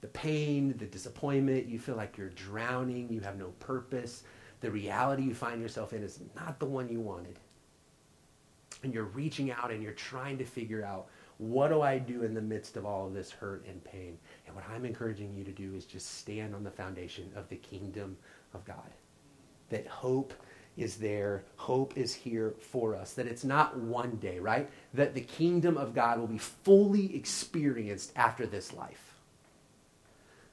The 0.01 0.09
pain, 0.09 0.75
the 0.77 0.87
disappointment, 0.87 1.69
you 1.69 1.79
feel 1.79 1.95
like 1.95 2.19
you're 2.19 2.31
drowning, 2.31 3.13
you 3.13 3.21
have 3.21 3.39
no 3.39 3.51
purpose. 3.61 4.25
The 4.61 4.73
reality 4.73 5.23
you 5.23 5.35
find 5.35 5.63
yourself 5.63 5.93
in 5.93 6.03
is 6.03 6.19
not 6.35 6.59
the 6.59 6.67
one 6.67 6.89
you 6.89 6.99
wanted. 6.99 7.39
And 8.83 8.95
you're 8.95 9.05
reaching 9.05 9.51
out 9.51 9.71
and 9.71 9.83
you're 9.83 9.93
trying 9.93 10.39
to 10.39 10.45
figure 10.45 10.85
out 10.85 11.09
what 11.39 11.69
do 11.69 11.81
I 11.81 11.99
do 11.99 12.23
in 12.23 12.35
the 12.35 12.43
midst 12.43 12.77
of 12.77 12.85
all 12.85 13.07
of 13.07 13.15
this 13.15 13.31
hurt 13.31 13.65
and 13.67 13.83
pain? 13.83 14.19
And 14.47 14.55
what 14.55 14.65
I'm 14.69 14.85
encouraging 14.85 15.35
you 15.35 15.43
to 15.45 15.53
do 15.53 15.75
is 15.75 15.87
just 15.87 16.19
stand 16.19 16.55
on 16.55 16.63
the 16.63 16.71
foundation 16.71 17.31
of 17.35 17.49
the 17.49 17.57
kingdom 17.57 18.19
of 18.53 18.65
God. 18.67 18.91
That 19.71 19.87
hope 19.87 20.35
is 20.77 20.97
there, 20.97 21.45
hope 21.57 21.97
is 21.97 22.15
here 22.15 22.55
for 22.61 22.95
us. 22.95 23.15
That 23.15 23.27
it's 23.27 23.45
not 23.45 23.77
one 23.79 24.17
day, 24.17 24.39
right? 24.39 24.69
That 24.93 25.15
the 25.15 25.23
kingdom 25.23 25.79
of 25.79 25.95
God 25.95 26.19
will 26.19 26.27
be 26.27 26.39
fully 26.39 27.17
experienced 27.17 28.13
after 28.17 28.47
this 28.47 28.75
life. 28.75 29.15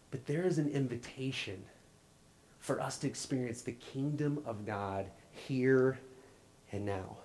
But 0.10 0.26
there 0.26 0.44
is 0.44 0.58
an 0.58 0.70
invitation 0.70 1.66
for 2.60 2.82
us 2.82 2.98
to 3.00 3.08
experience 3.08 3.62
the 3.62 3.74
kingdom 3.74 4.42
of 4.46 4.66
God 4.66 5.08
here 5.32 6.00
and 6.72 6.86
now. 6.86 7.18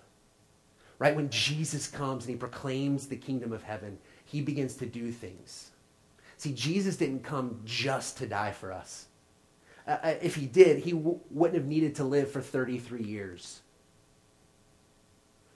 Right? 1.03 1.17
When 1.17 1.31
Jesus 1.31 1.88
comes 1.88 2.25
and 2.25 2.31
he 2.31 2.38
proclaims 2.38 3.09
the 3.09 3.17
kingdom 3.17 3.53
of 3.53 3.65
heaven, 3.65 3.99
he 4.25 4.41
begins 4.41 4.77
to 4.77 4.87
do 4.87 5.11
things. 5.11 5.73
See, 6.37 6.53
Jesus 6.53 6.95
didn't 6.95 7.25
come 7.25 7.61
just 7.65 8.19
to 8.19 8.27
die 8.29 8.53
for 8.53 8.71
us. 8.71 9.07
Uh, 9.85 9.97
uh, 10.01 10.15
if 10.23 10.37
he 10.37 10.47
did, 10.47 10.79
he 10.79 10.93
w- 10.93 11.19
wouldn't 11.29 11.59
have 11.59 11.67
needed 11.67 11.97
to 11.97 12.05
live 12.05 12.31
for 12.31 12.41
33 12.41 13.03
years. 13.03 13.62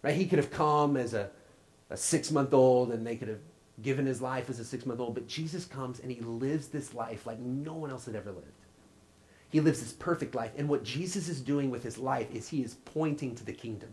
Right? 0.03 0.17
He 0.17 0.27
could 0.27 0.41
have 0.41 0.51
come 0.51 0.97
as 0.97 1.15
a, 1.15 1.31
a 1.91 1.97
six 1.97 2.33
month 2.33 2.53
old 2.53 2.91
and 2.91 3.07
they 3.07 3.15
could 3.15 3.29
have 3.29 3.39
given 3.81 4.05
his 4.05 4.21
life 4.21 4.51
as 4.51 4.59
a 4.59 4.65
six 4.65 4.85
month 4.85 4.99
old. 4.99 5.15
But 5.15 5.29
Jesus 5.29 5.65
comes 5.65 6.01
and 6.01 6.11
he 6.11 6.21
lives 6.23 6.67
this 6.67 6.93
life 6.93 7.25
like 7.25 7.39
no 7.39 7.75
one 7.75 7.93
else 7.93 8.07
had 8.07 8.17
ever 8.17 8.33
lived. 8.33 8.51
He 9.51 9.61
lives 9.61 9.79
this 9.79 9.93
perfect 9.93 10.35
life. 10.35 10.51
And 10.57 10.69
what 10.69 10.83
Jesus 10.83 11.29
is 11.29 11.41
doing 11.41 11.71
with 11.71 11.85
his 11.85 11.99
life 11.99 12.35
is 12.35 12.49
he 12.49 12.65
is 12.65 12.75
pointing 12.85 13.37
to 13.37 13.45
the 13.45 13.53
kingdom. 13.53 13.91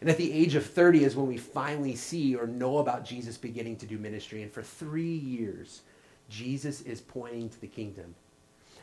And 0.00 0.08
at 0.08 0.16
the 0.16 0.32
age 0.32 0.54
of 0.54 0.64
30 0.64 1.04
is 1.04 1.16
when 1.16 1.26
we 1.26 1.36
finally 1.36 1.96
see 1.96 2.36
or 2.36 2.46
know 2.46 2.78
about 2.78 3.04
Jesus 3.04 3.36
beginning 3.36 3.76
to 3.76 3.86
do 3.86 3.98
ministry. 3.98 4.42
And 4.42 4.52
for 4.52 4.62
three 4.62 5.16
years, 5.16 5.82
Jesus 6.28 6.82
is 6.82 7.00
pointing 7.00 7.48
to 7.48 7.60
the 7.60 7.66
kingdom 7.66 8.14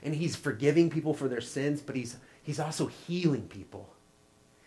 and 0.06 0.15
he's 0.15 0.36
forgiving 0.36 0.89
people 0.89 1.13
for 1.13 1.28
their 1.28 1.41
sins, 1.41 1.82
but 1.82 1.95
he's, 1.95 2.17
he's 2.43 2.60
also 2.60 2.86
healing 2.86 3.47
people. 3.47 3.89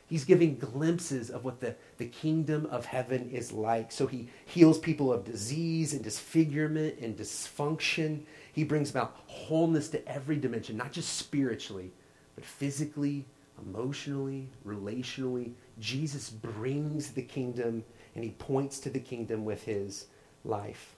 He's 0.08 0.24
giving 0.24 0.56
glimpses 0.56 1.30
of 1.30 1.44
what 1.44 1.60
the, 1.60 1.76
the 1.98 2.06
kingdom 2.06 2.66
of 2.66 2.86
heaven 2.86 3.30
is 3.30 3.52
like. 3.52 3.92
So 3.92 4.06
he 4.06 4.28
heals 4.46 4.78
people 4.78 5.12
of 5.12 5.24
disease 5.24 5.92
and 5.92 6.02
disfigurement 6.02 6.98
and 7.00 7.16
dysfunction. 7.16 8.22
He 8.52 8.64
brings 8.64 8.90
about 8.90 9.20
wholeness 9.26 9.88
to 9.90 10.08
every 10.08 10.36
dimension, 10.36 10.76
not 10.76 10.92
just 10.92 11.16
spiritually, 11.18 11.92
but 12.34 12.44
physically, 12.44 13.26
emotionally, 13.66 14.48
relationally. 14.66 15.52
Jesus 15.78 16.30
brings 16.30 17.12
the 17.12 17.22
kingdom 17.22 17.84
and 18.14 18.24
he 18.24 18.30
points 18.32 18.78
to 18.80 18.90
the 18.90 19.00
kingdom 19.00 19.44
with 19.44 19.62
his 19.64 20.06
life. 20.44 20.96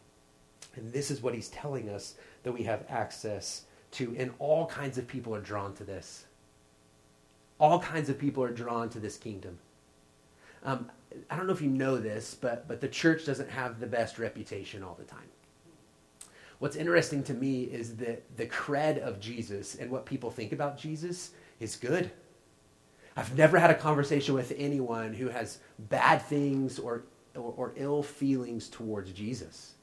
And 0.76 0.92
this 0.92 1.10
is 1.10 1.22
what 1.22 1.34
he's 1.34 1.48
telling 1.48 1.88
us 1.88 2.14
that 2.42 2.52
we 2.52 2.62
have 2.64 2.84
access 2.88 3.62
to, 3.92 4.14
and 4.16 4.32
all 4.38 4.66
kinds 4.66 4.98
of 4.98 5.06
people 5.06 5.34
are 5.34 5.40
drawn 5.40 5.74
to 5.74 5.84
this. 5.84 6.26
All 7.58 7.80
kinds 7.80 8.08
of 8.08 8.18
people 8.18 8.42
are 8.42 8.52
drawn 8.52 8.88
to 8.90 9.00
this 9.00 9.16
kingdom. 9.16 9.58
Um, 10.64 10.90
I 11.28 11.36
don't 11.36 11.46
know 11.46 11.52
if 11.52 11.60
you 11.60 11.68
know 11.68 11.98
this, 11.98 12.34
but, 12.34 12.68
but 12.68 12.80
the 12.80 12.88
church 12.88 13.26
doesn't 13.26 13.50
have 13.50 13.80
the 13.80 13.86
best 13.86 14.18
reputation 14.18 14.82
all 14.82 14.94
the 14.94 15.04
time. 15.04 15.28
What's 16.60 16.76
interesting 16.76 17.22
to 17.24 17.34
me 17.34 17.64
is 17.64 17.96
that 17.96 18.36
the 18.36 18.46
cred 18.46 18.98
of 18.98 19.18
Jesus 19.18 19.74
and 19.76 19.90
what 19.90 20.06
people 20.06 20.30
think 20.30 20.52
about 20.52 20.78
Jesus 20.78 21.30
is 21.58 21.74
good. 21.76 22.10
I've 23.20 23.36
never 23.36 23.58
had 23.58 23.68
a 23.68 23.74
conversation 23.74 24.32
with 24.32 24.54
anyone 24.56 25.12
who 25.12 25.28
has 25.28 25.58
bad 25.78 26.22
things 26.22 26.78
or, 26.78 27.02
or, 27.34 27.52
or 27.54 27.72
ill 27.76 28.02
feelings 28.02 28.66
towards 28.66 29.12
Jesus. 29.12 29.74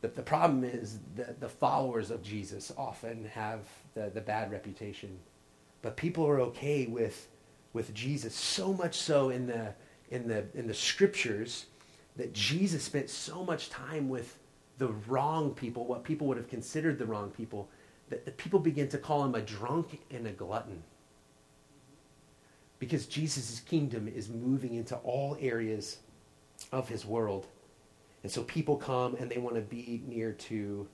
The, 0.00 0.06
the 0.06 0.22
problem 0.22 0.62
is 0.62 1.00
that 1.16 1.40
the 1.40 1.48
followers 1.48 2.12
of 2.12 2.22
Jesus 2.22 2.72
often 2.78 3.24
have 3.24 3.66
the, 3.94 4.08
the 4.14 4.20
bad 4.20 4.52
reputation. 4.52 5.18
But 5.82 5.96
people 5.96 6.24
are 6.28 6.40
okay 6.42 6.86
with, 6.86 7.26
with 7.72 7.92
Jesus, 7.92 8.36
so 8.36 8.72
much 8.72 8.94
so 8.94 9.30
in 9.30 9.48
the, 9.48 9.74
in, 10.12 10.28
the, 10.28 10.44
in 10.54 10.68
the 10.68 10.74
scriptures 10.74 11.66
that 12.14 12.32
Jesus 12.32 12.84
spent 12.84 13.10
so 13.10 13.44
much 13.44 13.68
time 13.68 14.08
with 14.08 14.38
the 14.78 14.92
wrong 15.08 15.52
people, 15.52 15.86
what 15.86 16.04
people 16.04 16.28
would 16.28 16.36
have 16.36 16.48
considered 16.48 17.00
the 17.00 17.06
wrong 17.06 17.30
people, 17.30 17.68
that 18.10 18.24
the 18.24 18.30
people 18.30 18.60
begin 18.60 18.86
to 18.90 18.98
call 18.98 19.24
him 19.24 19.34
a 19.34 19.40
drunk 19.40 20.02
and 20.12 20.28
a 20.28 20.30
glutton. 20.30 20.84
Because 22.84 23.06
Jesus' 23.06 23.60
kingdom 23.60 24.06
is 24.06 24.28
moving 24.28 24.74
into 24.74 24.94
all 24.96 25.38
areas 25.40 26.00
of 26.70 26.86
his 26.86 27.06
world. 27.06 27.46
And 28.22 28.30
so 28.30 28.42
people 28.42 28.76
come 28.76 29.14
and 29.14 29.30
they 29.30 29.38
want 29.38 29.54
to 29.54 29.62
be 29.62 30.02
near 30.06 30.32
to 30.32 30.86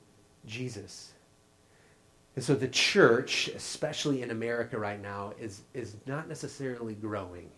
Jesus. 0.47 1.15
And 2.37 2.45
so 2.45 2.55
the 2.55 2.69
church, 2.69 3.49
especially 3.49 4.23
in 4.23 4.31
America 4.31 4.79
right 4.79 5.03
now, 5.03 5.33
is, 5.41 5.63
is 5.75 5.97
not 6.07 6.29
necessarily 6.29 6.95
growing. 6.95 7.51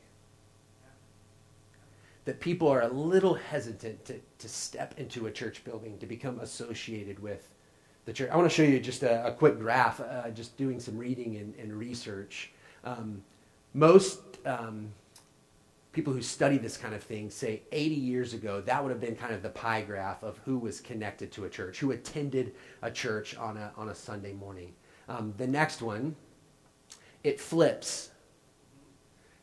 That 2.24 2.40
people 2.40 2.68
are 2.68 2.80
a 2.80 2.88
little 2.88 3.34
hesitant 3.34 4.02
to, 4.06 4.18
to 4.38 4.48
step 4.48 4.94
into 4.96 5.26
a 5.26 5.30
church 5.30 5.62
building, 5.62 5.98
to 5.98 6.06
become 6.06 6.40
associated 6.40 7.18
with 7.18 7.50
the 8.06 8.14
church. 8.14 8.30
I 8.30 8.36
want 8.38 8.48
to 8.48 8.56
show 8.56 8.62
you 8.62 8.80
just 8.80 9.02
a, 9.02 9.26
a 9.26 9.32
quick 9.32 9.58
graph, 9.58 10.00
uh, 10.00 10.30
just 10.30 10.56
doing 10.56 10.80
some 10.80 10.96
reading 10.96 11.36
and, 11.36 11.54
and 11.56 11.74
research. 11.74 12.50
Um, 12.82 13.22
most 13.74 14.20
um, 14.44 14.92
people 15.92 16.12
who 16.12 16.22
study 16.22 16.58
this 16.58 16.76
kind 16.76 16.94
of 16.94 17.02
thing 17.02 17.30
say 17.30 17.62
80 17.70 17.94
years 17.94 18.35
ago, 18.35 18.61
that 18.62 18.82
would 18.82 18.90
have 18.90 19.00
been 19.00 19.14
kind 19.14 19.35
of 19.35 19.42
the 19.42 19.50
pie 19.50 19.82
graph 19.82 20.22
of 20.22 20.38
who 20.44 20.58
was 20.58 20.80
connected 20.80 21.30
to 21.32 21.44
a 21.44 21.50
church, 21.50 21.78
who 21.78 21.90
attended 21.90 22.54
a 22.80 22.90
church 22.90 23.37
on 23.37 23.56
a, 23.56 23.72
on 23.76 23.88
a 23.88 23.94
Sunday 23.94 24.32
morning. 24.32 24.72
Um, 25.08 25.35
the 25.37 25.46
next 25.46 25.82
one, 25.82 26.16
it 27.22 27.40
flips. 27.40 28.11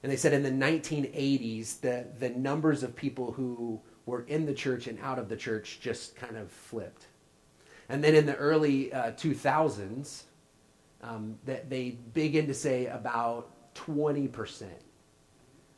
And 0.02 0.12
they 0.12 0.16
said 0.16 0.34
in 0.34 0.44
the 0.44 0.50
1980s, 0.50 1.82
the, 1.82 2.08
the 2.18 2.30
numbers 2.30 2.84
of 2.84 2.96
people 2.96 3.34
who 3.34 3.80
were 4.06 4.24
in 4.24 4.46
the 4.46 4.54
church 4.54 4.88
and 4.88 5.00
out 5.02 5.20
of 5.20 5.30
the 5.30 5.38
church 5.38 5.80
just 5.82 6.16
kind 6.16 6.38
of 6.38 6.52
flipped. 6.52 7.08
And 7.90 8.04
then 8.04 8.16
in 8.16 8.26
the 8.26 8.36
early 8.36 8.92
uh, 8.94 9.12
2000s, 9.12 10.24
um, 11.02 11.38
that 11.46 11.70
they 11.70 11.92
begin 12.14 12.48
to 12.48 12.54
say 12.54 12.88
about 12.88 13.52
20% 13.76 14.66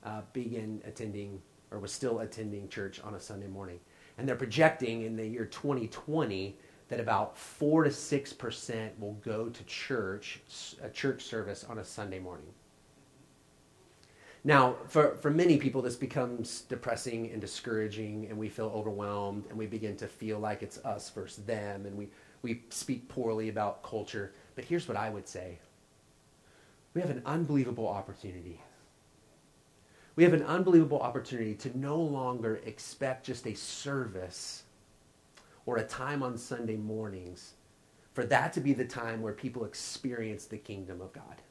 uh, 0.04 0.22
begin 0.34 0.82
attending 0.86 1.42
or 1.72 1.80
was 1.80 1.92
still 1.92 2.20
attending 2.20 2.68
church 2.68 3.00
on 3.02 3.16
a 3.16 3.20
Sunday 3.20 3.48
morning. 3.48 3.80
And 4.18 4.28
they're 4.28 4.36
projecting 4.36 5.04
in 5.04 5.16
the 5.16 5.26
year 5.26 5.46
2020 5.46 6.58
that 6.90 7.00
about 7.00 7.38
4 7.38 7.86
to 7.86 7.90
6% 7.90 9.00
will 9.00 9.14
go 9.14 9.48
to 9.48 9.64
church, 9.64 10.42
a 10.84 10.90
church 10.90 11.24
service 11.24 11.64
on 11.64 11.78
a 11.78 11.86
Sunday 11.86 12.20
morning. 12.20 12.54
Now, 14.44 14.76
for, 14.88 15.16
for 15.16 15.30
many 15.30 15.58
people, 15.58 15.82
this 15.82 15.96
becomes 15.96 16.62
depressing 16.62 17.32
and 17.32 17.40
discouraging, 17.40 18.26
and 18.28 18.38
we 18.38 18.50
feel 18.50 18.72
overwhelmed, 18.76 19.46
and 19.50 19.58
we 19.58 19.68
begin 19.68 19.96
to 19.98 20.08
feel 20.08 20.40
like 20.40 20.64
it's 20.64 20.80
us 20.80 21.10
versus 21.12 21.46
them, 21.46 21.86
and 21.86 21.96
we, 21.96 22.10
we 22.42 22.64
speak 22.70 23.08
poorly 23.08 23.50
about 23.50 23.84
culture. 23.84 24.34
But 24.56 24.66
here's 24.66 24.88
what 24.88 24.98
I 24.98 25.10
would 25.10 25.28
say 25.28 25.60
we 26.94 27.02
have 27.02 27.10
an 27.10 27.22
unbelievable 27.26 27.88
opportunity 27.88 28.60
we 30.16 30.24
have 30.24 30.34
an 30.34 30.44
unbelievable 30.44 31.00
opportunity 31.00 31.56
to 31.56 31.78
no 31.78 31.98
longer 31.98 32.62
expect 32.66 33.26
just 33.26 33.48
a 33.48 33.56
service 33.56 34.64
or 35.66 35.78
a 35.78 35.84
time 35.84 36.22
on 36.22 36.38
Sunday 36.38 36.76
mornings 36.76 37.54
for 38.14 38.26
that 38.26 38.52
to 38.54 38.60
be 38.60 38.74
the 38.74 38.86
time 38.86 39.22
where 39.22 39.34
people 39.34 39.64
experience 39.64 40.46
the 40.46 40.58
kingdom 40.58 41.02
of 41.02 41.14
God. 41.14 41.42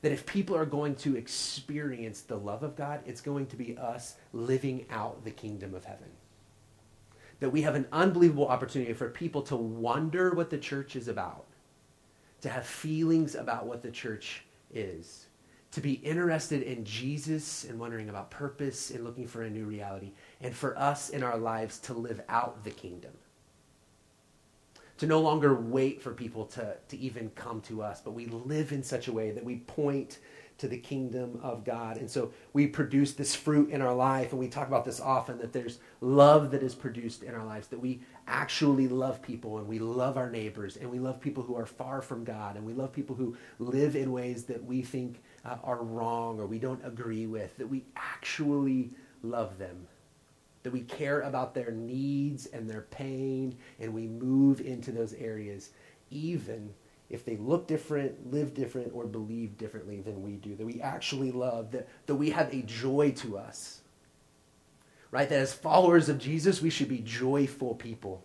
That 0.00 0.12
if 0.12 0.24
people 0.24 0.56
are 0.56 0.64
going 0.64 0.94
to 0.96 1.16
experience 1.16 2.22
the 2.22 2.38
love 2.38 2.62
of 2.62 2.76
God, 2.76 3.00
it's 3.04 3.20
going 3.20 3.46
to 3.48 3.56
be 3.56 3.76
us 3.76 4.14
living 4.32 4.86
out 4.90 5.24
the 5.24 5.30
kingdom 5.30 5.74
of 5.74 5.84
heaven. 5.84 6.08
That 7.40 7.50
we 7.50 7.62
have 7.62 7.74
an 7.74 7.86
unbelievable 7.92 8.48
opportunity 8.48 8.94
for 8.94 9.10
people 9.10 9.42
to 9.42 9.56
wonder 9.56 10.32
what 10.32 10.50
the 10.50 10.58
church 10.58 10.96
is 10.96 11.08
about, 11.08 11.46
to 12.42 12.48
have 12.48 12.66
feelings 12.66 13.34
about 13.34 13.66
what 13.66 13.82
the 13.82 13.90
church 13.90 14.44
is 14.72 15.28
to 15.70 15.80
be 15.80 15.94
interested 15.94 16.62
in 16.62 16.84
Jesus 16.84 17.64
and 17.64 17.78
wondering 17.78 18.08
about 18.08 18.30
purpose 18.30 18.90
and 18.90 19.04
looking 19.04 19.26
for 19.26 19.42
a 19.42 19.50
new 19.50 19.64
reality, 19.64 20.12
and 20.40 20.54
for 20.54 20.78
us 20.78 21.10
in 21.10 21.22
our 21.22 21.36
lives 21.36 21.78
to 21.80 21.92
live 21.92 22.20
out 22.28 22.64
the 22.64 22.70
kingdom. 22.70 23.12
To 24.98 25.06
no 25.06 25.20
longer 25.20 25.54
wait 25.54 26.02
for 26.02 26.12
people 26.12 26.46
to, 26.46 26.76
to 26.88 26.96
even 26.96 27.30
come 27.30 27.60
to 27.62 27.82
us, 27.82 28.00
but 28.00 28.12
we 28.12 28.26
live 28.26 28.72
in 28.72 28.82
such 28.82 29.08
a 29.08 29.12
way 29.12 29.30
that 29.30 29.44
we 29.44 29.56
point 29.56 30.18
to 30.58 30.66
the 30.66 30.76
kingdom 30.76 31.38
of 31.42 31.64
God. 31.64 31.96
And 31.96 32.10
so 32.10 32.32
we 32.52 32.66
produce 32.66 33.12
this 33.12 33.34
fruit 33.34 33.70
in 33.70 33.80
our 33.80 33.94
life, 33.94 34.32
and 34.32 34.40
we 34.40 34.48
talk 34.48 34.66
about 34.66 34.84
this 34.84 35.00
often 35.00 35.38
that 35.38 35.52
there's 35.52 35.78
love 36.00 36.50
that 36.50 36.62
is 36.62 36.74
produced 36.74 37.22
in 37.22 37.34
our 37.34 37.44
lives, 37.44 37.68
that 37.68 37.80
we 37.80 38.00
actually 38.26 38.88
love 38.88 39.22
people 39.22 39.58
and 39.58 39.68
we 39.68 39.78
love 39.78 40.16
our 40.16 40.28
neighbors, 40.28 40.76
and 40.76 40.90
we 40.90 40.98
love 40.98 41.20
people 41.20 41.44
who 41.44 41.56
are 41.56 41.66
far 41.66 42.02
from 42.02 42.24
God, 42.24 42.56
and 42.56 42.66
we 42.66 42.74
love 42.74 42.92
people 42.92 43.14
who 43.14 43.36
live 43.60 43.94
in 43.94 44.12
ways 44.12 44.44
that 44.44 44.62
we 44.64 44.82
think 44.82 45.22
uh, 45.44 45.56
are 45.62 45.82
wrong 45.82 46.40
or 46.40 46.46
we 46.46 46.58
don't 46.58 46.84
agree 46.84 47.26
with, 47.26 47.56
that 47.56 47.68
we 47.68 47.84
actually 47.96 48.90
love 49.22 49.58
them, 49.58 49.86
that 50.64 50.72
we 50.72 50.80
care 50.80 51.20
about 51.20 51.54
their 51.54 51.70
needs 51.70 52.46
and 52.46 52.68
their 52.68 52.82
pain, 52.90 53.56
and 53.78 53.94
we 53.94 54.08
move 54.08 54.60
into 54.60 54.90
those 54.90 55.14
areas, 55.14 55.70
even 56.10 56.74
if 57.10 57.24
they 57.24 57.36
look 57.36 57.66
different, 57.66 58.30
live 58.30 58.54
different, 58.54 58.92
or 58.94 59.06
believe 59.06 59.56
differently 59.56 60.00
than 60.00 60.22
we 60.22 60.32
do, 60.32 60.54
that 60.56 60.66
we 60.66 60.80
actually 60.80 61.32
love, 61.32 61.70
that, 61.72 61.88
that 62.06 62.16
we 62.16 62.30
have 62.30 62.52
a 62.52 62.62
joy 62.62 63.12
to 63.16 63.38
us. 63.38 63.80
Right? 65.10 65.28
That 65.28 65.38
as 65.38 65.54
followers 65.54 66.08
of 66.08 66.18
Jesus, 66.18 66.60
we 66.60 66.68
should 66.68 66.88
be 66.88 66.98
joyful 66.98 67.74
people 67.74 68.24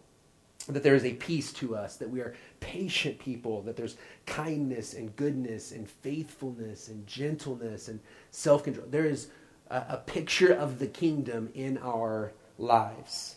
that 0.67 0.83
there 0.83 0.95
is 0.95 1.03
a 1.03 1.13
peace 1.13 1.51
to 1.51 1.75
us, 1.75 1.97
that 1.97 2.09
we 2.09 2.21
are 2.21 2.33
patient 2.59 3.19
people, 3.19 3.61
that 3.63 3.75
there's 3.75 3.97
kindness 4.25 4.93
and 4.93 5.15
goodness 5.15 5.71
and 5.71 5.89
faithfulness 5.89 6.87
and 6.87 7.05
gentleness 7.05 7.89
and 7.89 7.99
self 8.31 8.63
control. 8.63 8.87
There 8.89 9.05
is 9.05 9.27
a, 9.69 9.83
a, 9.89 9.97
picture 9.97 10.53
of 10.53 10.79
the 10.79 10.87
kingdom 10.87 11.49
in 11.53 11.77
our 11.79 12.31
lives. 12.57 13.35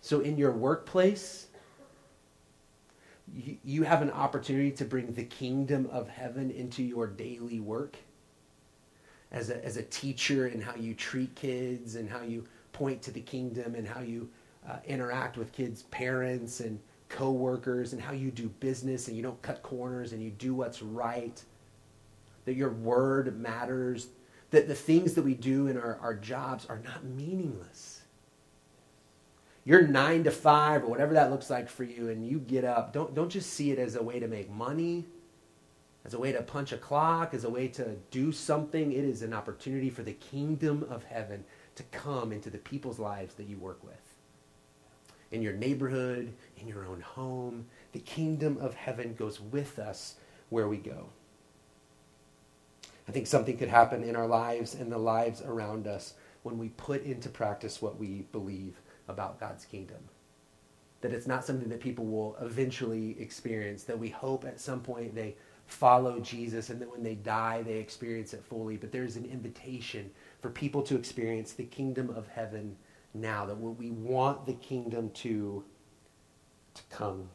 So, 0.00 0.20
in 0.20 0.36
your 0.36 0.50
workplace, 0.50 1.46
you, 3.32 3.82
have 3.84 4.02
an 4.02 4.10
opportunity 4.10 4.70
to 4.72 4.84
bring 4.84 5.12
the 5.12 5.24
kingdom 5.24 5.88
of 5.90 6.08
heaven 6.08 6.50
into 6.50 6.82
your 6.82 7.06
daily 7.06 7.60
work. 7.60 7.96
As 9.32 9.50
a, 9.50 9.64
as 9.64 9.76
a 9.76 9.82
teacher, 9.82 10.46
and 10.46 10.62
how 10.62 10.76
you 10.76 10.94
treat 10.94 11.34
kids, 11.34 11.96
and 11.96 12.08
how 12.08 12.22
you 12.22 12.44
point 12.72 13.02
to 13.02 13.10
the 13.10 13.20
kingdom, 13.20 13.74
and 13.74 13.88
how 13.88 14.00
you 14.00 14.28
uh, 14.68 14.76
interact 14.86 15.36
with 15.36 15.52
kids' 15.52 15.82
parents 15.84 16.60
and 16.60 16.78
coworkers 17.08 17.92
and 17.92 18.02
how 18.02 18.12
you 18.12 18.30
do 18.30 18.48
business 18.60 19.08
and 19.08 19.16
you 19.16 19.22
don't 19.22 19.40
cut 19.42 19.62
corners 19.62 20.12
and 20.12 20.22
you 20.22 20.30
do 20.30 20.54
what's 20.54 20.82
right. 20.82 21.42
That 22.44 22.54
your 22.54 22.70
word 22.70 23.38
matters. 23.38 24.08
That 24.50 24.68
the 24.68 24.74
things 24.74 25.14
that 25.14 25.22
we 25.22 25.34
do 25.34 25.68
in 25.68 25.76
our, 25.76 25.98
our 26.00 26.14
jobs 26.14 26.66
are 26.66 26.80
not 26.84 27.04
meaningless. 27.04 27.93
You're 29.64 29.86
nine 29.86 30.24
to 30.24 30.30
five 30.30 30.84
or 30.84 30.88
whatever 30.88 31.14
that 31.14 31.30
looks 31.30 31.48
like 31.48 31.68
for 31.68 31.84
you, 31.84 32.10
and 32.10 32.26
you 32.26 32.38
get 32.38 32.64
up. 32.64 32.92
Don't, 32.92 33.14
don't 33.14 33.30
just 33.30 33.50
see 33.50 33.70
it 33.70 33.78
as 33.78 33.96
a 33.96 34.02
way 34.02 34.20
to 34.20 34.28
make 34.28 34.50
money, 34.50 35.06
as 36.04 36.12
a 36.12 36.18
way 36.18 36.32
to 36.32 36.42
punch 36.42 36.72
a 36.72 36.76
clock, 36.76 37.32
as 37.32 37.44
a 37.44 37.50
way 37.50 37.68
to 37.68 37.96
do 38.10 38.30
something. 38.30 38.92
It 38.92 39.04
is 39.04 39.22
an 39.22 39.32
opportunity 39.32 39.88
for 39.88 40.02
the 40.02 40.12
kingdom 40.12 40.86
of 40.90 41.04
heaven 41.04 41.44
to 41.76 41.82
come 41.84 42.30
into 42.30 42.50
the 42.50 42.58
people's 42.58 42.98
lives 42.98 43.34
that 43.34 43.48
you 43.48 43.56
work 43.56 43.82
with 43.82 44.14
in 45.32 45.42
your 45.42 45.54
neighborhood, 45.54 46.32
in 46.58 46.68
your 46.68 46.86
own 46.86 47.00
home. 47.00 47.66
The 47.92 47.98
kingdom 48.00 48.58
of 48.60 48.74
heaven 48.74 49.14
goes 49.14 49.40
with 49.40 49.78
us 49.78 50.14
where 50.50 50.68
we 50.68 50.76
go. 50.76 51.08
I 53.08 53.12
think 53.12 53.26
something 53.26 53.56
could 53.56 53.68
happen 53.68 54.04
in 54.04 54.14
our 54.14 54.26
lives 54.26 54.74
and 54.74 54.92
the 54.92 54.98
lives 54.98 55.42
around 55.42 55.86
us 55.86 56.14
when 56.42 56.58
we 56.58 56.68
put 56.70 57.04
into 57.04 57.28
practice 57.28 57.82
what 57.82 57.98
we 57.98 58.26
believe 58.32 58.80
about 59.08 59.40
God's 59.40 59.64
kingdom. 59.64 59.98
That 61.00 61.12
it's 61.12 61.26
not 61.26 61.44
something 61.44 61.68
that 61.68 61.80
people 61.80 62.06
will 62.06 62.36
eventually 62.40 63.16
experience, 63.20 63.84
that 63.84 63.98
we 63.98 64.08
hope 64.08 64.44
at 64.44 64.60
some 64.60 64.80
point 64.80 65.14
they 65.14 65.36
follow 65.66 66.20
Jesus 66.20 66.70
and 66.70 66.80
that 66.80 66.90
when 66.90 67.02
they 67.02 67.14
die, 67.14 67.62
they 67.62 67.74
experience 67.74 68.34
it 68.34 68.44
fully. 68.44 68.76
But 68.76 68.92
there's 68.92 69.16
an 69.16 69.24
invitation 69.24 70.10
for 70.40 70.50
people 70.50 70.82
to 70.82 70.96
experience 70.96 71.52
the 71.52 71.64
kingdom 71.64 72.10
of 72.10 72.28
heaven 72.28 72.76
now, 73.14 73.46
that 73.46 73.54
we 73.54 73.90
want 73.90 74.44
the 74.44 74.54
kingdom 74.54 75.10
to, 75.10 75.64
to 76.74 76.82
come. 76.90 77.28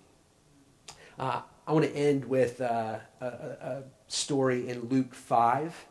Uh, 1.18 1.42
I 1.66 1.72
want 1.72 1.86
to 1.86 1.96
end 1.96 2.26
with 2.26 2.62
uh, 2.62 3.00
a, 3.22 3.26
a, 3.26 3.84
story 4.08 4.70
in 4.70 4.90
Luke 4.90 5.14
5. 5.14 5.86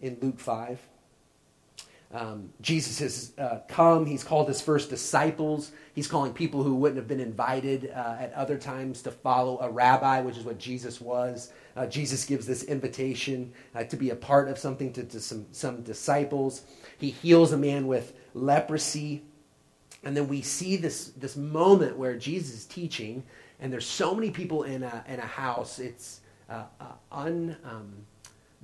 In 0.00 0.16
Luke 0.20 0.38
5. 0.38 0.80
Um, 2.12 2.50
Jesus 2.60 2.98
has 3.00 3.32
uh, 3.36 3.60
come. 3.68 4.06
He's 4.06 4.22
called 4.22 4.48
his 4.48 4.60
first 4.60 4.90
disciples. 4.90 5.72
He's 5.94 6.06
calling 6.06 6.32
people 6.32 6.62
who 6.62 6.74
wouldn't 6.74 6.98
have 6.98 7.08
been 7.08 7.20
invited 7.20 7.90
uh, 7.94 8.16
at 8.20 8.32
other 8.34 8.56
times 8.56 9.02
to 9.02 9.10
follow 9.10 9.58
a 9.60 9.70
rabbi, 9.70 10.20
which 10.20 10.36
is 10.36 10.44
what 10.44 10.58
Jesus 10.58 11.00
was. 11.00 11.52
Uh, 11.76 11.86
Jesus 11.86 12.24
gives 12.24 12.46
this 12.46 12.62
invitation 12.62 13.52
uh, 13.74 13.84
to 13.84 13.96
be 13.96 14.10
a 14.10 14.16
part 14.16 14.48
of 14.48 14.56
something 14.56 14.92
to, 14.92 15.04
to 15.04 15.20
some, 15.20 15.46
some 15.52 15.82
disciples. 15.82 16.62
He 16.98 17.10
heals 17.10 17.52
a 17.52 17.58
man 17.58 17.86
with 17.86 18.14
leprosy. 18.34 19.24
And 20.04 20.16
then 20.16 20.28
we 20.28 20.42
see 20.42 20.76
this, 20.76 21.08
this 21.16 21.36
moment 21.36 21.96
where 21.98 22.16
Jesus 22.16 22.54
is 22.54 22.64
teaching, 22.66 23.24
and 23.58 23.72
there's 23.72 23.86
so 23.86 24.14
many 24.14 24.30
people 24.30 24.62
in 24.62 24.84
a, 24.84 25.04
in 25.08 25.18
a 25.18 25.26
house. 25.26 25.80
It's 25.80 26.20
uh, 26.48 26.64
uh, 26.80 26.84
un, 27.10 27.56
um, 27.64 27.92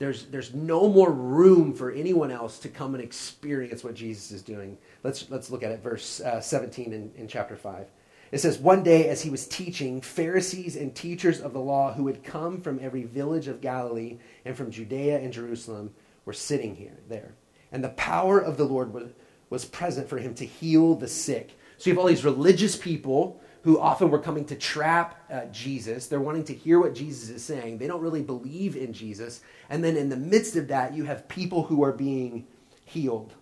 there's, 0.02 0.26
there's 0.26 0.52
no 0.52 0.88
more 0.88 1.12
room 1.12 1.74
for 1.74 1.92
anyone 1.92 2.30
else 2.30 2.58
to 2.60 2.68
come 2.68 2.94
and 2.94 3.02
experience 3.02 3.84
what 3.84 3.94
Jesus 3.94 4.32
is 4.32 4.42
doing. 4.42 4.76
Let's, 5.04 5.30
let's 5.30 5.50
look 5.50 5.62
at 5.62 5.70
it, 5.70 5.82
verse 5.82 6.20
uh, 6.20 6.40
17 6.40 6.92
in, 6.92 7.12
in 7.16 7.28
chapter 7.28 7.56
5. 7.56 7.86
It 8.32 8.38
says, 8.38 8.58
One 8.58 8.82
day 8.82 9.08
as 9.08 9.22
he 9.22 9.30
was 9.30 9.46
teaching, 9.46 10.00
Pharisees 10.00 10.74
and 10.74 10.94
teachers 10.94 11.40
of 11.40 11.52
the 11.52 11.60
law 11.60 11.92
who 11.92 12.06
had 12.06 12.24
come 12.24 12.60
from 12.60 12.80
every 12.82 13.04
village 13.04 13.46
of 13.46 13.60
Galilee 13.60 14.18
and 14.44 14.56
from 14.56 14.70
Judea 14.70 15.20
and 15.20 15.32
Jerusalem 15.32 15.94
were 16.24 16.32
sitting 16.32 16.74
here, 16.74 16.98
there. 17.08 17.34
And 17.70 17.84
the 17.84 17.90
power 17.90 18.40
of 18.40 18.56
the 18.56 18.64
Lord 18.64 18.92
was 18.92 19.10
was 19.52 19.66
present 19.66 20.08
for 20.08 20.16
him 20.16 20.34
to 20.34 20.46
heal 20.46 20.94
the 20.94 21.06
sick. 21.06 21.58
So 21.76 21.90
you 21.90 21.94
have 21.94 22.00
all 22.00 22.08
these 22.08 22.24
religious 22.24 22.74
people 22.74 23.38
who 23.62 23.78
often 23.78 24.10
were 24.10 24.18
coming 24.18 24.44
to 24.46 24.56
trap 24.56 25.20
uh, 25.30 25.44
Jesus. 25.46 26.08
They're 26.08 26.20
wanting 26.20 26.44
to 26.44 26.54
hear 26.54 26.80
what 26.80 26.94
Jesus 26.94 27.30
is 27.30 27.44
saying. 27.44 27.78
They 27.78 27.86
don't 27.86 28.02
really 28.02 28.22
believe 28.22 28.76
in 28.76 28.92
Jesus. 28.92 29.40
And 29.70 29.84
then 29.84 29.96
in 29.96 30.08
the 30.08 30.16
midst 30.16 30.56
of 30.56 30.68
that, 30.68 30.94
you 30.94 31.04
have 31.04 31.28
people 31.28 31.64
who 31.64 31.82
are 31.84 31.92
being 31.92 32.46
healed. 32.84 33.34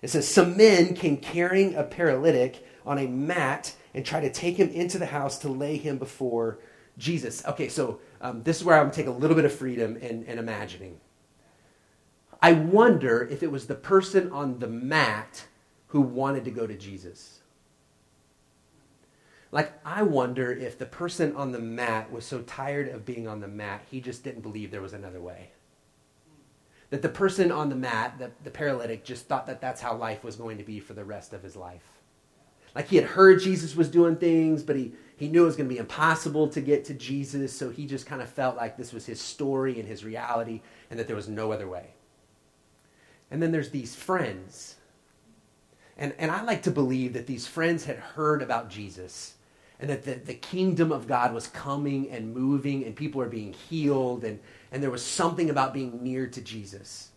It 0.00 0.08
says, 0.08 0.26
Some 0.26 0.56
men 0.56 0.94
came 0.94 1.18
carrying 1.18 1.74
a 1.74 1.82
paralytic 1.82 2.66
on 2.86 2.98
a 2.98 3.06
mat 3.06 3.74
and 3.92 4.06
tried 4.06 4.22
to 4.22 4.30
take 4.30 4.56
him 4.56 4.70
into 4.70 4.98
the 4.98 5.06
house 5.06 5.38
to 5.40 5.48
lay 5.48 5.76
him 5.76 5.98
before 5.98 6.58
Jesus. 6.96 7.44
Okay, 7.46 7.68
so 7.68 8.00
um, 8.20 8.42
this 8.42 8.58
is 8.58 8.64
where 8.64 8.76
I'm 8.76 8.84
going 8.84 8.90
to 8.92 8.96
take 8.96 9.06
a 9.06 9.10
little 9.10 9.36
bit 9.36 9.44
of 9.44 9.52
freedom 9.52 9.96
in, 9.98 10.24
in 10.24 10.38
imagining. 10.38 10.98
I 12.40 12.52
wonder 12.52 13.26
if 13.30 13.42
it 13.42 13.50
was 13.50 13.66
the 13.66 13.74
person 13.74 14.30
on 14.32 14.60
the 14.60 14.68
mat 14.68 15.46
who 15.88 16.00
wanted 16.00 16.44
to 16.44 16.50
go 16.50 16.66
to 16.66 16.76
Jesus. 16.76 17.40
Like, 19.50 19.72
I 19.84 20.02
wonder 20.02 20.52
if 20.52 20.78
the 20.78 20.86
person 20.86 21.34
on 21.34 21.52
the 21.52 21.58
mat 21.58 22.12
was 22.12 22.26
so 22.26 22.40
tired 22.42 22.88
of 22.88 23.06
being 23.06 23.26
on 23.26 23.40
the 23.40 23.48
mat, 23.48 23.82
he 23.90 24.00
just 24.00 24.22
didn't 24.22 24.42
believe 24.42 24.70
there 24.70 24.82
was 24.82 24.92
another 24.92 25.20
way. 25.20 25.50
That 26.90 27.02
the 27.02 27.08
person 27.08 27.50
on 27.50 27.70
the 27.70 27.76
mat, 27.76 28.18
the, 28.18 28.30
the 28.44 28.50
paralytic, 28.50 29.04
just 29.04 29.26
thought 29.26 29.46
that 29.46 29.60
that's 29.60 29.80
how 29.80 29.96
life 29.96 30.22
was 30.22 30.36
going 30.36 30.58
to 30.58 30.64
be 30.64 30.80
for 30.80 30.92
the 30.92 31.04
rest 31.04 31.32
of 31.32 31.42
his 31.42 31.56
life. 31.56 31.84
Like, 32.74 32.88
he 32.88 32.96
had 32.96 33.06
heard 33.06 33.40
Jesus 33.40 33.74
was 33.74 33.88
doing 33.88 34.16
things, 34.16 34.62
but 34.62 34.76
he, 34.76 34.92
he 35.16 35.28
knew 35.28 35.42
it 35.42 35.46
was 35.46 35.56
going 35.56 35.68
to 35.68 35.74
be 35.74 35.80
impossible 35.80 36.48
to 36.48 36.60
get 36.60 36.84
to 36.86 36.94
Jesus, 36.94 37.56
so 37.56 37.70
he 37.70 37.86
just 37.86 38.06
kind 38.06 38.20
of 38.20 38.28
felt 38.28 38.56
like 38.56 38.76
this 38.76 38.92
was 38.92 39.06
his 39.06 39.20
story 39.20 39.78
and 39.80 39.88
his 39.88 40.04
reality, 40.04 40.60
and 40.90 41.00
that 41.00 41.06
there 41.06 41.16
was 41.16 41.28
no 41.28 41.52
other 41.52 41.68
way. 41.68 41.94
And 43.30 43.42
then 43.42 43.50
there's 43.50 43.70
these 43.70 43.94
friends. 43.94 44.76
And, 45.96 46.14
and 46.18 46.30
I 46.30 46.42
like 46.42 46.62
to 46.64 46.70
believe 46.70 47.14
that 47.14 47.26
these 47.26 47.46
friends 47.46 47.86
had 47.86 47.96
heard 47.96 48.42
about 48.42 48.68
Jesus 48.68 49.34
and 49.80 49.90
that 49.90 50.04
the, 50.04 50.14
the 50.14 50.34
kingdom 50.34 50.90
of 50.92 51.06
God 51.06 51.32
was 51.32 51.46
coming 51.46 52.10
and 52.10 52.34
moving 52.34 52.84
and 52.84 52.96
people 52.96 53.20
are 53.20 53.28
being 53.28 53.52
healed 53.52 54.24
and, 54.24 54.40
and 54.72 54.82
there 54.82 54.90
was 54.90 55.04
something 55.04 55.50
about 55.50 55.74
being 55.74 56.02
near 56.02 56.26
to 56.26 56.40
Jesus. 56.40 57.10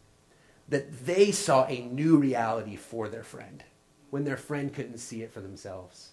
That 0.69 1.05
they 1.05 1.31
saw 1.31 1.65
a 1.65 1.81
new 1.81 2.17
reality 2.17 2.75
for 2.75 3.09
their 3.09 3.23
friend 3.23 3.63
when 4.09 4.23
their 4.23 4.37
friend 4.37 4.73
couldn't 4.73 4.99
see 4.99 5.21
it 5.21 5.33
for 5.33 5.41
themselves. 5.41 6.11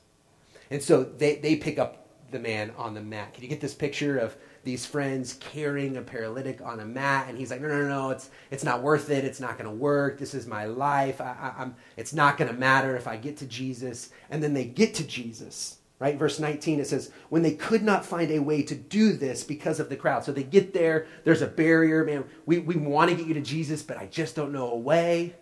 And 0.70 0.82
so 0.82 1.04
they, 1.04 1.36
they 1.36 1.56
pick 1.56 1.78
up 1.78 2.08
the 2.30 2.38
man 2.38 2.72
on 2.76 2.94
the 2.94 3.00
mat. 3.00 3.34
Can 3.34 3.42
you 3.42 3.48
get 3.48 3.60
this 3.60 3.74
picture 3.74 4.18
of 4.18 4.36
these 4.64 4.84
friends 4.84 5.34
carrying 5.34 5.96
a 5.96 6.02
paralytic 6.02 6.60
on 6.60 6.80
a 6.80 6.84
mat, 6.84 7.26
and 7.28 7.38
he's 7.38 7.50
like, 7.50 7.60
"No, 7.60 7.68
no, 7.68 7.82
no, 7.82 7.88
no! 7.88 8.10
It's 8.10 8.30
it's 8.50 8.64
not 8.64 8.82
worth 8.82 9.08
it. 9.10 9.24
It's 9.24 9.40
not 9.40 9.56
going 9.56 9.70
to 9.70 9.74
work. 9.74 10.18
This 10.18 10.34
is 10.34 10.46
my 10.46 10.66
life. 10.66 11.20
I, 11.20 11.24
I, 11.40 11.62
I'm. 11.62 11.74
It's 11.96 12.12
not 12.12 12.36
going 12.36 12.50
to 12.52 12.56
matter 12.56 12.96
if 12.96 13.06
I 13.06 13.16
get 13.16 13.38
to 13.38 13.46
Jesus." 13.46 14.10
And 14.30 14.42
then 14.42 14.52
they 14.52 14.64
get 14.64 14.94
to 14.94 15.04
Jesus, 15.04 15.78
right? 15.98 16.18
Verse 16.18 16.38
19 16.38 16.80
it 16.80 16.86
says, 16.86 17.10
"When 17.28 17.42
they 17.42 17.54
could 17.54 17.82
not 17.82 18.06
find 18.06 18.30
a 18.30 18.38
way 18.38 18.62
to 18.62 18.74
do 18.74 19.12
this 19.12 19.44
because 19.44 19.80
of 19.80 19.88
the 19.88 19.96
crowd, 19.96 20.24
so 20.24 20.32
they 20.32 20.42
get 20.42 20.72
there. 20.72 21.06
There's 21.24 21.42
a 21.42 21.46
barrier, 21.46 22.04
man. 22.04 22.24
We 22.46 22.58
we 22.58 22.76
want 22.76 23.10
to 23.10 23.16
get 23.16 23.26
you 23.26 23.34
to 23.34 23.40
Jesus, 23.40 23.82
but 23.82 23.98
I 23.98 24.06
just 24.06 24.36
don't 24.36 24.52
know 24.52 24.70
a 24.70 24.78
way." 24.78 25.34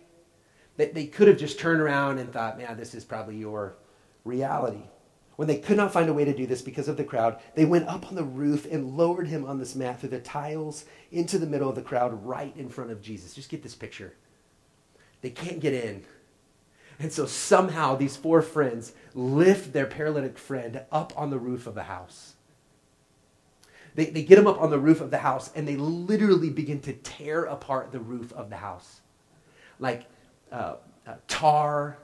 They, 0.77 0.89
they 0.89 1.05
could 1.07 1.27
have 1.27 1.39
just 1.39 1.59
turned 1.59 1.81
around 1.81 2.19
and 2.19 2.31
thought, 2.31 2.57
"Man, 2.57 2.77
this 2.77 2.95
is 2.95 3.05
probably 3.05 3.37
your 3.37 3.75
reality." 4.23 4.83
When 5.37 5.47
they 5.47 5.59
could 5.59 5.77
not 5.77 5.93
find 5.93 6.09
a 6.09 6.13
way 6.13 6.25
to 6.25 6.35
do 6.35 6.47
this 6.47 6.63
because 6.63 6.87
of 6.87 6.97
the 6.97 7.03
crowd, 7.03 7.39
they 7.53 7.63
went 7.63 7.87
up 7.87 8.07
on 8.07 8.15
the 8.15 8.23
roof 8.23 8.65
and 8.69 8.97
lowered 8.97 9.27
him 9.27 9.45
on 9.45 9.59
this 9.59 9.75
mat 9.75 9.99
through 9.99 10.09
the 10.09 10.19
tiles 10.19 10.85
into 11.11 11.37
the 11.37 11.45
middle 11.45 11.69
of 11.69 11.75
the 11.75 11.83
crowd 11.83 12.25
right 12.25 12.57
in 12.57 12.69
front 12.69 12.89
of 12.89 13.03
Jesus. 13.03 13.35
Just 13.35 13.49
get 13.49 13.61
this 13.61 13.75
picture. 13.75 14.15
They 15.21 15.29
can't 15.29 15.59
get 15.59 15.73
in. 15.73 16.03
And 16.99 17.11
so 17.11 17.25
somehow 17.25 17.95
these 17.95 18.17
four 18.17 18.41
friends 18.41 18.93
lift 19.13 19.73
their 19.73 19.85
paralytic 19.85 20.37
friend 20.37 20.81
up 20.91 21.13
on 21.15 21.29
the 21.29 21.37
roof 21.37 21.67
of 21.67 21.75
the 21.75 21.83
house. 21.83 22.33
They, 23.95 24.05
they 24.05 24.23
get 24.23 24.37
him 24.37 24.47
up 24.47 24.61
on 24.61 24.69
the 24.69 24.79
roof 24.79 25.01
of 25.01 25.11
the 25.11 25.17
house 25.17 25.51
and 25.55 25.67
they 25.67 25.75
literally 25.75 26.49
begin 26.49 26.79
to 26.81 26.93
tear 26.93 27.45
apart 27.45 27.91
the 27.91 27.99
roof 27.99 28.31
of 28.33 28.49
the 28.49 28.57
house. 28.57 29.01
Like 29.79 30.05
uh, 30.51 30.75
uh, 31.05 31.15
tar 31.27 31.97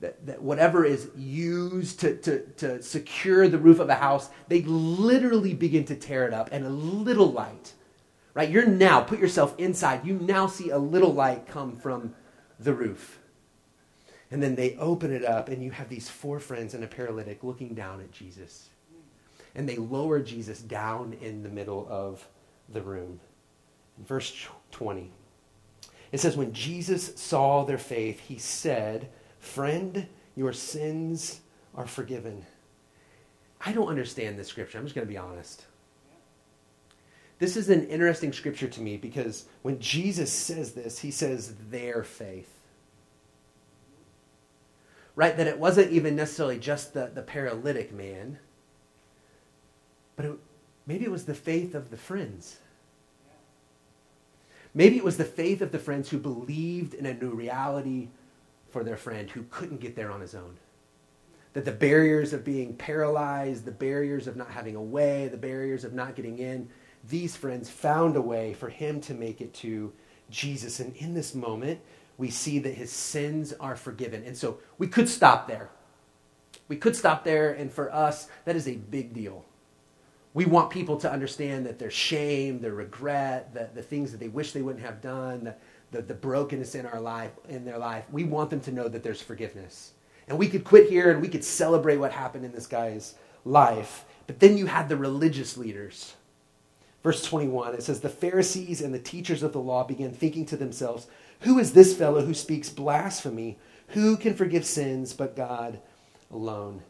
that, 0.00 0.24
that 0.26 0.42
whatever 0.42 0.84
is 0.84 1.08
used 1.16 2.00
to, 2.00 2.16
to, 2.18 2.40
to 2.58 2.82
secure 2.82 3.48
the 3.48 3.58
roof 3.58 3.80
of 3.80 3.88
a 3.88 3.94
house, 3.94 4.30
they 4.46 4.62
literally 4.62 5.54
begin 5.54 5.84
to 5.86 5.96
tear 5.96 6.26
it 6.26 6.32
up, 6.32 6.50
and 6.52 6.64
a 6.64 6.68
little 6.68 7.32
light, 7.32 7.72
right? 8.34 8.48
You're 8.48 8.66
now, 8.66 9.00
put 9.00 9.18
yourself 9.18 9.54
inside, 9.58 10.06
you 10.06 10.14
now 10.14 10.46
see 10.46 10.70
a 10.70 10.78
little 10.78 11.12
light 11.12 11.48
come 11.48 11.76
from 11.76 12.14
the 12.60 12.72
roof. 12.72 13.18
And 14.30 14.42
then 14.42 14.54
they 14.54 14.76
open 14.76 15.12
it 15.12 15.24
up, 15.24 15.48
and 15.48 15.62
you 15.62 15.70
have 15.70 15.88
these 15.88 16.08
four 16.08 16.38
friends 16.38 16.74
and 16.74 16.84
a 16.84 16.86
paralytic 16.86 17.42
looking 17.42 17.74
down 17.74 18.00
at 18.00 18.12
Jesus. 18.12 18.68
And 19.54 19.68
they 19.68 19.76
lower 19.76 20.20
Jesus 20.20 20.60
down 20.60 21.16
in 21.20 21.42
the 21.42 21.48
middle 21.48 21.86
of 21.90 22.26
the 22.68 22.82
room. 22.82 23.20
Verse 24.06 24.46
20, 24.70 25.10
it 26.12 26.20
says, 26.20 26.36
When 26.36 26.52
Jesus 26.52 27.14
saw 27.16 27.64
their 27.64 27.78
faith, 27.78 28.20
he 28.20 28.38
said, 28.38 29.08
Friend, 29.40 30.06
your 30.36 30.52
sins 30.52 31.40
are 31.74 31.86
forgiven. 31.86 32.44
I 33.60 33.72
don't 33.72 33.88
understand 33.88 34.38
this 34.38 34.48
scripture. 34.48 34.78
I'm 34.78 34.84
just 34.84 34.94
going 34.94 35.06
to 35.06 35.12
be 35.12 35.18
honest. 35.18 35.64
This 37.38 37.56
is 37.56 37.68
an 37.68 37.86
interesting 37.86 38.32
scripture 38.32 38.68
to 38.68 38.80
me 38.80 38.96
because 38.96 39.46
when 39.62 39.78
Jesus 39.78 40.32
says 40.32 40.72
this, 40.72 40.98
he 40.98 41.10
says 41.10 41.54
their 41.70 42.02
faith. 42.02 42.57
Right? 45.18 45.36
That 45.36 45.48
it 45.48 45.58
wasn't 45.58 45.90
even 45.90 46.14
necessarily 46.14 46.60
just 46.60 46.94
the, 46.94 47.10
the 47.12 47.22
paralytic 47.22 47.92
man, 47.92 48.38
but 50.14 50.26
it, 50.26 50.32
maybe 50.86 51.04
it 51.04 51.10
was 51.10 51.24
the 51.24 51.34
faith 51.34 51.74
of 51.74 51.90
the 51.90 51.96
friends. 51.96 52.58
Maybe 54.74 54.96
it 54.96 55.02
was 55.02 55.16
the 55.16 55.24
faith 55.24 55.60
of 55.60 55.72
the 55.72 55.78
friends 55.80 56.08
who 56.08 56.18
believed 56.18 56.94
in 56.94 57.04
a 57.04 57.14
new 57.14 57.30
reality 57.30 58.10
for 58.68 58.84
their 58.84 58.96
friend 58.96 59.28
who 59.28 59.42
couldn't 59.50 59.80
get 59.80 59.96
there 59.96 60.12
on 60.12 60.20
his 60.20 60.36
own. 60.36 60.56
That 61.54 61.64
the 61.64 61.72
barriers 61.72 62.32
of 62.32 62.44
being 62.44 62.76
paralyzed, 62.76 63.64
the 63.64 63.72
barriers 63.72 64.28
of 64.28 64.36
not 64.36 64.52
having 64.52 64.76
a 64.76 64.80
way, 64.80 65.26
the 65.26 65.36
barriers 65.36 65.82
of 65.82 65.94
not 65.94 66.14
getting 66.14 66.38
in, 66.38 66.68
these 67.08 67.34
friends 67.34 67.68
found 67.68 68.14
a 68.14 68.22
way 68.22 68.54
for 68.54 68.68
him 68.68 69.00
to 69.00 69.14
make 69.14 69.40
it 69.40 69.52
to 69.54 69.92
Jesus. 70.30 70.78
And 70.78 70.94
in 70.94 71.12
this 71.12 71.34
moment, 71.34 71.80
we 72.18 72.30
see 72.30 72.58
that 72.58 72.74
his 72.74 72.90
sins 72.90 73.54
are 73.54 73.76
forgiven. 73.76 74.24
And 74.24 74.36
so 74.36 74.58
we 74.76 74.88
could 74.88 75.08
stop 75.08 75.48
there. 75.48 75.70
We 76.66 76.76
could 76.76 76.96
stop 76.96 77.24
there, 77.24 77.52
and 77.52 77.72
for 77.72 77.92
us, 77.94 78.28
that 78.44 78.56
is 78.56 78.68
a 78.68 78.74
big 78.74 79.14
deal. 79.14 79.44
We 80.34 80.44
want 80.44 80.70
people 80.70 80.98
to 80.98 81.10
understand 81.10 81.64
that 81.64 81.78
their 81.78 81.90
shame, 81.90 82.60
their 82.60 82.74
regret, 82.74 83.54
the, 83.54 83.70
the 83.74 83.82
things 83.82 84.10
that 84.12 84.18
they 84.18 84.28
wish 84.28 84.52
they 84.52 84.60
wouldn't 84.60 84.84
have 84.84 85.00
done, 85.00 85.44
the, 85.44 85.54
the, 85.90 86.02
the 86.02 86.14
brokenness 86.14 86.74
in 86.74 86.84
our 86.84 87.00
life, 87.00 87.30
in 87.48 87.64
their 87.64 87.78
life, 87.78 88.04
we 88.12 88.24
want 88.24 88.50
them 88.50 88.60
to 88.60 88.72
know 88.72 88.88
that 88.88 89.02
there's 89.02 89.22
forgiveness. 89.22 89.92
And 90.28 90.38
we 90.38 90.48
could 90.48 90.64
quit 90.64 90.90
here 90.90 91.10
and 91.10 91.22
we 91.22 91.28
could 91.28 91.44
celebrate 91.44 91.96
what 91.96 92.12
happened 92.12 92.44
in 92.44 92.52
this 92.52 92.66
guy's 92.66 93.14
life. 93.46 94.04
But 94.26 94.40
then 94.40 94.58
you 94.58 94.66
had 94.66 94.90
the 94.90 94.96
religious 94.96 95.56
leaders. 95.56 96.14
Verse 97.02 97.22
21, 97.24 97.74
it 97.74 97.82
says, 97.82 98.00
The 98.00 98.08
Pharisees 98.08 98.80
and 98.80 98.92
the 98.92 98.98
teachers 98.98 99.42
of 99.42 99.52
the 99.52 99.60
law 99.60 99.84
began 99.84 100.12
thinking 100.12 100.44
to 100.46 100.56
themselves, 100.56 101.06
Who 101.40 101.58
is 101.58 101.72
this 101.72 101.96
fellow 101.96 102.24
who 102.24 102.34
speaks 102.34 102.68
blasphemy? 102.68 103.58
Who 103.88 104.16
can 104.16 104.34
forgive 104.34 104.64
sins 104.64 105.12
but 105.12 105.36
God 105.36 105.80
alone? 106.30 106.82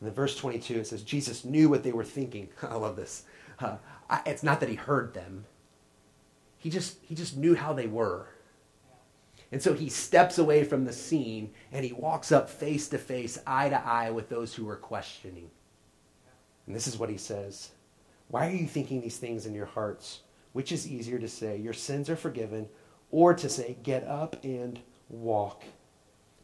And 0.00 0.08
then 0.08 0.14
verse 0.14 0.36
22, 0.36 0.80
it 0.80 0.86
says, 0.86 1.02
Jesus 1.02 1.44
knew 1.44 1.68
what 1.68 1.82
they 1.82 1.92
were 1.92 2.04
thinking. 2.04 2.48
I 2.62 2.74
love 2.74 2.96
this. 2.96 3.24
Uh, 3.58 3.76
I, 4.08 4.22
it's 4.26 4.42
not 4.42 4.60
that 4.60 4.68
he 4.68 4.74
heard 4.74 5.14
them, 5.14 5.44
he 6.58 6.70
just, 6.70 6.98
he 7.02 7.14
just 7.14 7.36
knew 7.36 7.54
how 7.54 7.72
they 7.72 7.86
were. 7.86 8.28
And 9.50 9.62
so 9.62 9.74
he 9.74 9.90
steps 9.90 10.38
away 10.38 10.64
from 10.64 10.86
the 10.86 10.94
scene 10.94 11.52
and 11.72 11.84
he 11.84 11.92
walks 11.92 12.32
up 12.32 12.48
face 12.48 12.88
to 12.88 12.98
face, 12.98 13.38
eye 13.46 13.68
to 13.68 13.86
eye 13.86 14.10
with 14.10 14.30
those 14.30 14.54
who 14.54 14.64
were 14.64 14.76
questioning. 14.76 15.50
And 16.66 16.74
this 16.74 16.86
is 16.86 16.96
what 16.96 17.10
he 17.10 17.18
says 17.18 17.72
Why 18.28 18.48
are 18.48 18.52
you 18.52 18.66
thinking 18.66 19.00
these 19.00 19.18
things 19.18 19.46
in 19.46 19.54
your 19.54 19.66
hearts? 19.66 20.20
Which 20.52 20.72
is 20.72 20.88
easier 20.88 21.18
to 21.18 21.28
say, 21.28 21.56
Your 21.56 21.72
sins 21.72 22.08
are 22.10 22.16
forgiven, 22.16 22.68
or 23.10 23.34
to 23.34 23.48
say, 23.48 23.76
Get 23.82 24.04
up 24.04 24.36
and 24.44 24.80
walk? 25.08 25.64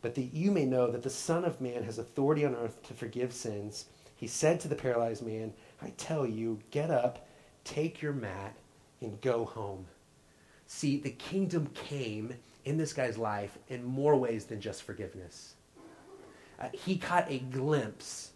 But 0.01 0.15
that 0.15 0.33
you 0.35 0.51
may 0.51 0.65
know 0.65 0.91
that 0.91 1.03
the 1.03 1.11
Son 1.11 1.45
of 1.45 1.61
Man 1.61 1.83
has 1.83 1.99
authority 1.99 2.45
on 2.45 2.55
earth 2.55 2.83
to 2.89 2.95
forgive 2.95 3.33
sins, 3.33 3.87
he 4.19 4.27
said 4.27 4.59
to 4.61 4.69
the 4.69 4.75
paralyzed 4.75 5.25
man, 5.25 5.53
I 5.81 5.91
tell 5.97 6.27
you, 6.27 6.59
get 6.73 6.91
up, 6.91 7.29
take 7.65 8.03
your 8.03 8.13
mat, 8.13 8.57
and 9.01 9.21
go 9.21 9.45
home. 9.45 9.87
See, 10.67 10.99
the 10.99 11.11
kingdom 11.11 11.69
came 11.69 12.35
in 12.65 12.77
this 12.77 12.93
guy's 12.93 13.17
life 13.17 13.57
in 13.69 13.85
more 13.85 14.17
ways 14.17 14.45
than 14.45 14.61
just 14.61 14.83
forgiveness. 14.83 15.55
Uh, 16.61 16.69
he 16.73 16.99
caught 16.99 17.31
a 17.31 17.39
glimpse. 17.39 18.33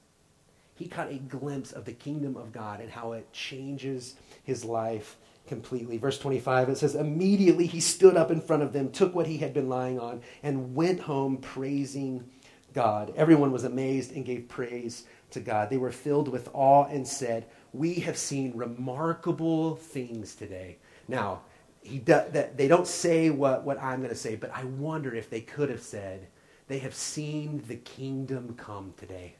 He 0.75 0.89
caught 0.89 1.11
a 1.11 1.19
glimpse 1.19 1.73
of 1.73 1.85
the 1.85 1.93
kingdom 1.93 2.37
of 2.37 2.53
God 2.53 2.81
and 2.81 2.91
how 2.91 3.13
it 3.13 3.33
changes 3.33 4.17
his 4.43 4.65
life 4.65 5.17
completely. 5.47 5.99
Verse 5.99 6.19
25, 6.19 6.71
it 6.71 6.79
says, 6.79 6.95
Immediately 6.95 7.67
he 7.67 7.81
stood 7.81 8.17
up 8.17 8.31
in 8.31 8.41
front 8.41 8.63
of 8.63 8.73
them, 8.73 8.91
took 8.91 9.15
what 9.15 9.27
he 9.27 9.39
had 9.39 9.53
been 9.53 9.69
lying 9.69 9.99
on, 9.99 10.23
and 10.43 10.75
went 10.75 11.01
home 11.01 11.37
praising 11.39 12.25
God. 12.73 13.13
Everyone 13.17 13.53
was 13.53 13.65
amazed 13.65 14.13
and 14.13 14.25
gave 14.25 14.49
praise 14.49 15.05
to 15.31 15.41
God. 15.41 15.69
They 15.69 15.77
were 15.77 15.93
filled 15.93 16.29
with 16.29 16.49
awe 16.53 16.87
and 16.87 17.07
said, 17.07 17.47
We 17.73 17.95
have 17.95 18.17
seen 18.17 18.57
remarkable 18.57 19.77
things 19.77 20.35
today. 20.35 20.79
Now, 21.09 21.43
he 21.83 21.99
do, 21.99 22.23
that 22.31 22.57
they 22.57 22.69
don't 22.69 22.87
say 22.87 23.31
what, 23.31 23.65
what 23.65 23.81
I'm 23.83 23.99
going 23.99 24.11
to 24.11 24.17
say, 24.17 24.37
but 24.37 24.53
I 24.55 24.65
wonder 24.65 25.15
if 25.15 25.29
they 25.29 25.41
could 25.41 25.69
have 25.69 25.83
said, 25.83 26.29
they 26.69 26.79
have 26.79 26.95
seen 26.95 27.63
the 27.67 27.77
kingdom 27.77 28.55
come 28.57 28.95
today. 28.97 29.35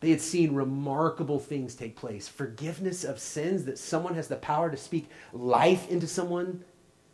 They 0.00 0.10
had 0.10 0.20
seen 0.20 0.54
remarkable 0.54 1.38
things 1.38 1.74
take 1.74 1.94
place. 1.94 2.26
Forgiveness 2.26 3.04
of 3.04 3.18
sins, 3.18 3.64
that 3.66 3.78
someone 3.78 4.14
has 4.14 4.28
the 4.28 4.36
power 4.36 4.70
to 4.70 4.76
speak 4.76 5.08
life 5.32 5.88
into 5.90 6.06
someone, 6.06 6.64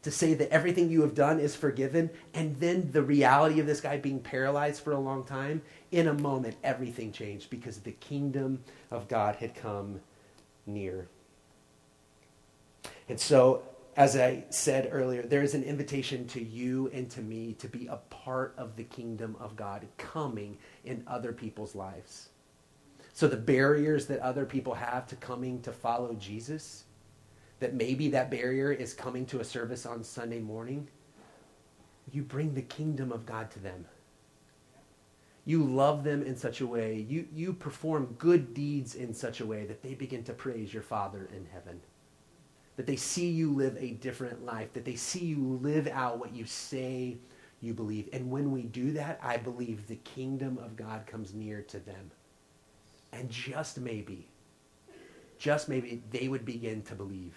to 0.03 0.11
say 0.13 0.35
that 0.35 0.51
everything 0.51 0.89
you 0.89 1.03
have 1.03 1.15
done 1.15 1.41
is 1.41 1.57
forgiven. 1.57 2.11
And 2.33 2.55
then 2.61 2.93
the 2.93 3.03
reality 3.03 3.59
of 3.59 3.67
this 3.67 3.81
guy 3.81 3.97
being 3.97 4.21
paralyzed 4.21 4.85
for 4.85 4.93
a 4.93 5.01
long 5.01 5.25
time. 5.25 5.63
In 5.91 6.07
a 6.07 6.15
moment, 6.15 6.57
everything 6.63 7.11
changed 7.11 7.51
because 7.51 7.79
the 7.79 7.91
kingdom 7.91 8.63
of 8.93 9.09
God 9.09 9.35
had 9.37 9.57
come 9.57 10.01
near. 10.65 11.09
And 13.09 13.19
so, 13.19 13.63
as 13.97 14.17
I 14.17 14.45
said 14.51 14.91
earlier, 14.93 15.23
there 15.23 15.43
is 15.43 15.55
an 15.55 15.65
invitation 15.65 16.29
to 16.29 16.43
you 16.43 16.89
and 16.93 17.11
to 17.11 17.21
me 17.21 17.55
to 17.55 17.67
be 17.67 17.89
a 17.89 17.97
part 17.97 18.55
of 18.57 18.77
the 18.77 18.85
kingdom 18.85 19.35
of 19.41 19.57
God 19.57 19.87
coming 19.97 20.59
in 20.85 21.03
other 21.09 21.33
people's 21.33 21.75
lives. 21.75 22.29
So 23.17 23.27
the 23.27 23.37
barriers 23.39 24.05
that 24.09 24.21
other 24.21 24.45
people 24.45 24.75
have 24.75 25.07
to 25.07 25.17
coming 25.17 25.63
to 25.63 25.73
follow 25.73 26.13
Jesus, 26.17 26.85
that 27.61 27.73
maybe 27.73 28.11
that 28.11 28.31
barrier 28.31 28.71
is 28.71 28.93
coming 28.93 29.25
to 29.25 29.41
a 29.41 29.45
service 29.45 29.87
on 29.87 30.05
Sunday 30.05 30.39
morning, 30.39 30.87
you 32.13 32.23
bring 32.23 32.53
the 32.53 32.61
kingdom 32.61 33.11
of 33.11 33.25
God 33.25 33.51
to 33.53 33.59
them. 33.59 33.87
You 35.47 35.65
love 35.65 36.05
them 36.05 36.25
in 36.25 36.37
such 36.37 36.61
a 36.61 36.67
way, 36.67 37.07
you, 37.09 37.27
you 37.35 37.55
perform 37.55 38.15
good 38.19 38.53
deeds 38.53 38.97
in 38.97 39.15
such 39.15 39.41
a 39.41 39.47
way 39.47 39.65
that 39.65 39.83
they 39.83 39.95
begin 39.95 40.23
to 40.25 40.35
praise 40.35 40.75
your 40.75 40.83
Father 40.83 41.27
in 41.35 41.47
heaven. 41.51 41.81
That 42.77 42.87
they 42.87 42.97
see 42.97 43.31
you 43.31 43.51
live 43.51 43.79
a 43.79 43.93
different 43.93 44.45
life, 44.45 44.75
that 44.75 44.85
they 44.85 44.97
see 44.97 45.25
you 45.25 45.59
live 45.63 45.89
out 45.89 46.19
what 46.19 46.35
you 46.35 46.45
say 46.45 47.17
you 47.63 47.73
believe. 47.73 48.11
And 48.13 48.31
when 48.31 48.53
we 48.53 48.65
do 48.65 48.93
that, 48.93 49.19
I 49.23 49.39
believe 49.39 49.87
the 49.87 49.97
kingdom 49.97 50.59
of 50.59 50.77
God 50.77 51.07
comes 51.07 51.33
near 51.33 51.63
to 51.63 51.79
them. 51.79 52.11
And 53.17 53.31
just 53.31 53.81
maybe, 53.81 54.29
just 55.39 55.71
maybe, 55.71 56.03
they 56.11 56.29
would 56.29 56.45
begin 56.45 56.83
to 56.83 56.95
believe. 56.95 57.35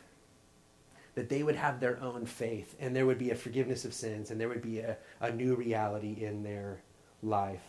That 1.16 1.30
they 1.30 1.42
would 1.42 1.56
have 1.56 1.80
their 1.80 2.02
own 2.02 2.26
faith, 2.26 2.76
and 2.80 2.94
there 2.94 3.06
would 3.06 3.18
be 3.18 3.32
a 3.32 3.36
forgiveness 3.36 3.86
of 3.86 3.94
sins, 3.94 4.30
and 4.30 4.40
there 4.40 4.50
would 4.50 4.62
be 4.62 4.80
a, 4.80 4.98
a 5.22 5.32
new 5.32 5.56
reality 5.56 6.26
in 6.26 6.44
their 6.44 6.82
life. 7.24 7.64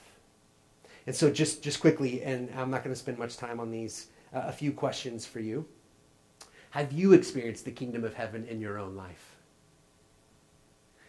And 1.07 1.15
so, 1.15 1.31
just, 1.31 1.63
just 1.63 1.81
quickly, 1.81 2.23
and 2.23 2.51
I'm 2.57 2.71
not 2.71 2.83
going 2.83 2.95
to 2.95 3.01
spend 3.01 3.17
much 3.17 3.37
time 3.37 3.61
on 3.61 3.71
these, 3.71 4.09
uh, 4.35 4.43
a 4.47 4.53
few 4.53 4.73
questions 4.73 5.25
for 5.25 5.39
you. 5.39 5.65
Have 6.71 6.93
you 6.93 7.13
experienced 7.13 7.65
the 7.65 7.71
kingdom 7.71 8.05
of 8.05 8.15
heaven 8.15 8.45
in 8.47 8.61
your 8.61 8.77
own 8.79 8.97
life? 8.97 9.37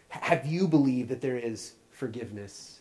Have 0.08 0.46
you 0.46 0.68
believed 0.68 1.08
that 1.08 1.20
there 1.20 1.38
is 1.38 1.72
forgiveness 1.90 2.80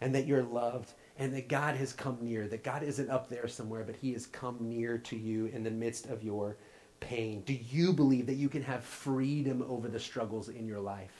and 0.00 0.14
that 0.14 0.26
you're 0.26 0.42
loved 0.42 0.92
and 1.20 1.34
that 1.34 1.48
God 1.48 1.76
has 1.76 1.92
come 1.92 2.16
near, 2.22 2.48
that 2.48 2.64
God 2.64 2.82
isn't 2.82 3.10
up 3.10 3.28
there 3.28 3.46
somewhere, 3.46 3.84
but 3.84 3.94
He 3.94 4.14
has 4.14 4.26
come 4.26 4.56
near 4.58 4.96
to 4.96 5.16
you 5.16 5.46
in 5.46 5.62
the 5.62 5.70
midst 5.70 6.06
of 6.06 6.24
your 6.24 6.56
pain? 6.98 7.42
Do 7.42 7.52
you 7.52 7.92
believe 7.92 8.26
that 8.26 8.34
you 8.34 8.48
can 8.48 8.62
have 8.62 8.82
freedom 8.82 9.62
over 9.68 9.86
the 9.86 10.00
struggles 10.00 10.48
in 10.48 10.66
your 10.66 10.80
life? 10.80 11.12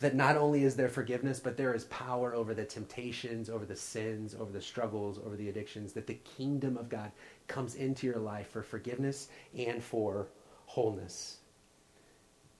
That 0.00 0.14
not 0.14 0.38
only 0.38 0.64
is 0.64 0.74
there 0.74 0.88
forgiveness, 0.88 1.38
but 1.38 1.58
there 1.58 1.74
is 1.74 1.84
power 1.84 2.34
over 2.34 2.54
the 2.54 2.64
temptations, 2.64 3.50
over 3.50 3.66
the 3.66 3.76
sins, 3.76 4.34
over 4.34 4.50
the 4.50 4.62
struggles, 4.62 5.18
over 5.18 5.36
the 5.36 5.50
addictions, 5.50 5.92
that 5.92 6.06
the 6.06 6.14
kingdom 6.14 6.78
of 6.78 6.88
God 6.88 7.12
comes 7.46 7.74
into 7.74 8.06
your 8.06 8.18
life 8.18 8.48
for 8.48 8.62
forgiveness 8.62 9.28
and 9.54 9.82
for 9.82 10.28
wholeness. 10.64 11.36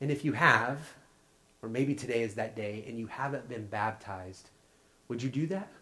And 0.02 0.10
if 0.10 0.26
you 0.26 0.32
have, 0.32 0.92
or 1.62 1.70
maybe 1.70 1.94
today 1.94 2.22
is 2.22 2.34
that 2.34 2.54
day, 2.54 2.84
and 2.86 2.98
you 2.98 3.06
haven't 3.06 3.48
been 3.48 3.66
baptized, 3.66 4.50
would 5.08 5.22
you 5.22 5.30
do 5.30 5.46
that? 5.46 5.72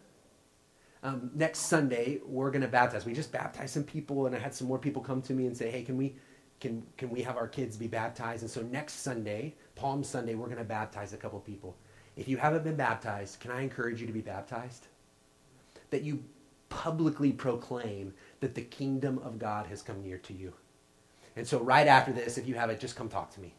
Um, 1.02 1.30
next 1.34 1.60
Sunday 1.60 2.20
we're 2.24 2.50
going 2.50 2.62
to 2.62 2.68
baptize. 2.68 3.04
We 3.04 3.12
just 3.12 3.32
baptized 3.32 3.74
some 3.74 3.84
people, 3.84 4.26
and 4.26 4.36
I 4.36 4.38
had 4.38 4.54
some 4.54 4.68
more 4.68 4.78
people 4.78 5.02
come 5.02 5.22
to 5.22 5.32
me 5.32 5.46
and 5.46 5.56
say, 5.56 5.70
"Hey, 5.70 5.82
can 5.82 5.96
we 5.96 6.14
can 6.60 6.82
can 6.96 7.10
we 7.10 7.22
have 7.22 7.36
our 7.36 7.48
kids 7.48 7.76
be 7.76 7.86
baptized?" 7.88 8.42
And 8.42 8.50
so 8.50 8.62
next 8.62 9.02
Sunday, 9.02 9.54
Palm 9.74 10.04
Sunday, 10.04 10.34
we're 10.34 10.46
going 10.46 10.58
to 10.58 10.64
baptize 10.64 11.12
a 11.12 11.16
couple 11.16 11.40
people. 11.40 11.76
If 12.16 12.28
you 12.28 12.36
haven't 12.36 12.64
been 12.64 12.76
baptized, 12.76 13.40
can 13.40 13.50
I 13.50 13.62
encourage 13.62 14.00
you 14.00 14.06
to 14.06 14.12
be 14.12 14.20
baptized? 14.20 14.86
That 15.90 16.02
you 16.02 16.22
publicly 16.68 17.32
proclaim 17.32 18.14
that 18.40 18.54
the 18.54 18.62
kingdom 18.62 19.18
of 19.18 19.38
God 19.38 19.66
has 19.66 19.82
come 19.82 20.02
near 20.02 20.18
to 20.18 20.32
you. 20.32 20.52
And 21.36 21.46
so, 21.46 21.60
right 21.60 21.86
after 21.86 22.12
this, 22.12 22.38
if 22.38 22.46
you 22.46 22.54
haven't, 22.54 22.80
just 22.80 22.96
come 22.96 23.08
talk 23.08 23.32
to 23.34 23.40
me. 23.40 23.54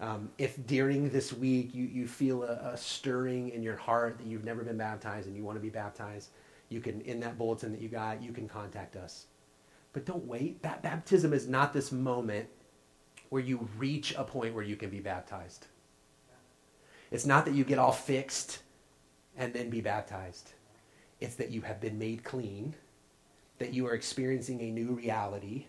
Um, 0.00 0.30
if 0.38 0.64
during 0.66 1.10
this 1.10 1.32
week 1.32 1.74
you, 1.74 1.84
you 1.84 2.06
feel 2.06 2.44
a, 2.44 2.72
a, 2.72 2.76
stirring 2.76 3.48
in 3.48 3.64
your 3.64 3.74
heart 3.74 4.18
that 4.18 4.26
you've 4.28 4.44
never 4.44 4.62
been 4.62 4.76
baptized 4.76 5.26
and 5.26 5.36
you 5.36 5.42
want 5.42 5.56
to 5.56 5.60
be 5.60 5.70
baptized, 5.70 6.30
you 6.68 6.80
can, 6.80 7.00
in 7.02 7.20
that 7.20 7.38
bulletin 7.38 7.72
that 7.72 7.80
you 7.80 7.88
got, 7.88 8.22
you 8.22 8.32
can 8.32 8.48
contact 8.48 8.96
us. 8.96 9.26
But 9.92 10.04
don't 10.04 10.26
wait. 10.26 10.62
That 10.62 10.82
baptism 10.82 11.32
is 11.32 11.48
not 11.48 11.72
this 11.72 11.90
moment 11.90 12.48
where 13.30 13.42
you 13.42 13.68
reach 13.76 14.14
a 14.16 14.24
point 14.24 14.54
where 14.54 14.64
you 14.64 14.76
can 14.76 14.90
be 14.90 15.00
baptized. 15.00 15.66
It's 17.10 17.26
not 17.26 17.44
that 17.46 17.54
you 17.54 17.64
get 17.64 17.78
all 17.78 17.92
fixed 17.92 18.60
and 19.36 19.52
then 19.52 19.70
be 19.70 19.80
baptized. 19.80 20.52
It's 21.20 21.36
that 21.36 21.50
you 21.50 21.62
have 21.62 21.80
been 21.80 21.98
made 21.98 22.22
clean, 22.22 22.74
that 23.58 23.72
you 23.72 23.86
are 23.86 23.94
experiencing 23.94 24.60
a 24.60 24.70
new 24.70 24.92
reality, 24.92 25.66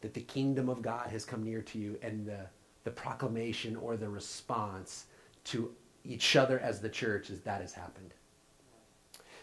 that 0.00 0.14
the 0.14 0.20
kingdom 0.20 0.68
of 0.68 0.82
God 0.82 1.08
has 1.10 1.24
come 1.24 1.42
near 1.42 1.62
to 1.62 1.78
you, 1.78 1.98
and 2.02 2.26
the, 2.26 2.46
the 2.84 2.90
proclamation 2.90 3.76
or 3.76 3.96
the 3.96 4.08
response 4.08 5.06
to 5.44 5.72
each 6.04 6.36
other 6.36 6.58
as 6.60 6.80
the 6.80 6.88
church 6.88 7.30
is 7.30 7.40
that 7.40 7.60
has 7.60 7.72
happened. 7.72 8.14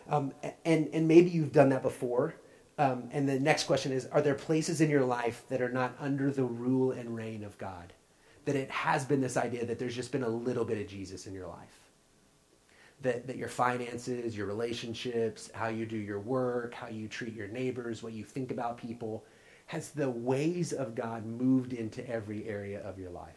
Um, 0.09 0.33
and, 0.63 0.89
and 0.93 1.07
maybe 1.07 1.29
you've 1.29 1.51
done 1.51 1.69
that 1.69 1.81
before. 1.81 2.35
Um, 2.77 3.09
and 3.11 3.27
the 3.27 3.39
next 3.39 3.63
question 3.63 3.91
is 3.91 4.05
Are 4.07 4.21
there 4.21 4.35
places 4.35 4.81
in 4.81 4.89
your 4.89 5.05
life 5.05 5.43
that 5.49 5.61
are 5.61 5.69
not 5.69 5.95
under 5.99 6.31
the 6.31 6.43
rule 6.43 6.91
and 6.91 7.15
reign 7.15 7.43
of 7.43 7.57
God? 7.57 7.93
That 8.45 8.55
it 8.55 8.69
has 8.69 9.05
been 9.05 9.21
this 9.21 9.37
idea 9.37 9.65
that 9.65 9.79
there's 9.79 9.95
just 9.95 10.11
been 10.11 10.23
a 10.23 10.29
little 10.29 10.65
bit 10.65 10.79
of 10.79 10.87
Jesus 10.87 11.25
in 11.25 11.33
your 11.33 11.47
life? 11.47 11.79
That, 13.01 13.27
that 13.27 13.37
your 13.37 13.49
finances, 13.49 14.37
your 14.37 14.47
relationships, 14.47 15.49
how 15.53 15.67
you 15.67 15.85
do 15.85 15.97
your 15.97 16.19
work, 16.19 16.73
how 16.73 16.87
you 16.87 17.07
treat 17.07 17.33
your 17.33 17.47
neighbors, 17.47 18.01
what 18.01 18.13
you 18.13 18.23
think 18.23 18.51
about 18.51 18.77
people, 18.77 19.25
has 19.67 19.89
the 19.89 20.09
ways 20.09 20.73
of 20.73 20.95
God 20.95 21.25
moved 21.25 21.73
into 21.73 22.07
every 22.09 22.47
area 22.47 22.81
of 22.81 22.99
your 22.99 23.09
life, 23.09 23.35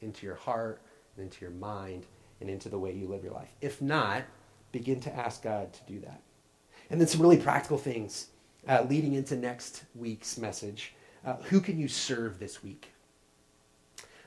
into 0.00 0.24
your 0.24 0.36
heart, 0.36 0.80
and 1.16 1.24
into 1.24 1.44
your 1.44 1.52
mind, 1.52 2.06
and 2.40 2.48
into 2.48 2.68
the 2.68 2.78
way 2.78 2.92
you 2.92 3.08
live 3.08 3.24
your 3.24 3.32
life? 3.32 3.52
If 3.60 3.82
not, 3.82 4.22
begin 4.78 5.00
to 5.00 5.16
ask 5.16 5.42
God 5.42 5.72
to 5.72 5.80
do 5.86 6.00
that. 6.00 6.20
And 6.90 7.00
then 7.00 7.08
some 7.08 7.22
really 7.22 7.38
practical 7.38 7.78
things 7.78 8.26
uh, 8.68 8.84
leading 8.88 9.14
into 9.14 9.34
next 9.34 9.84
week's 9.94 10.36
message. 10.36 10.94
Uh, 11.24 11.36
who 11.44 11.60
can 11.60 11.78
you 11.78 11.88
serve 11.88 12.38
this 12.38 12.62
week? 12.62 12.92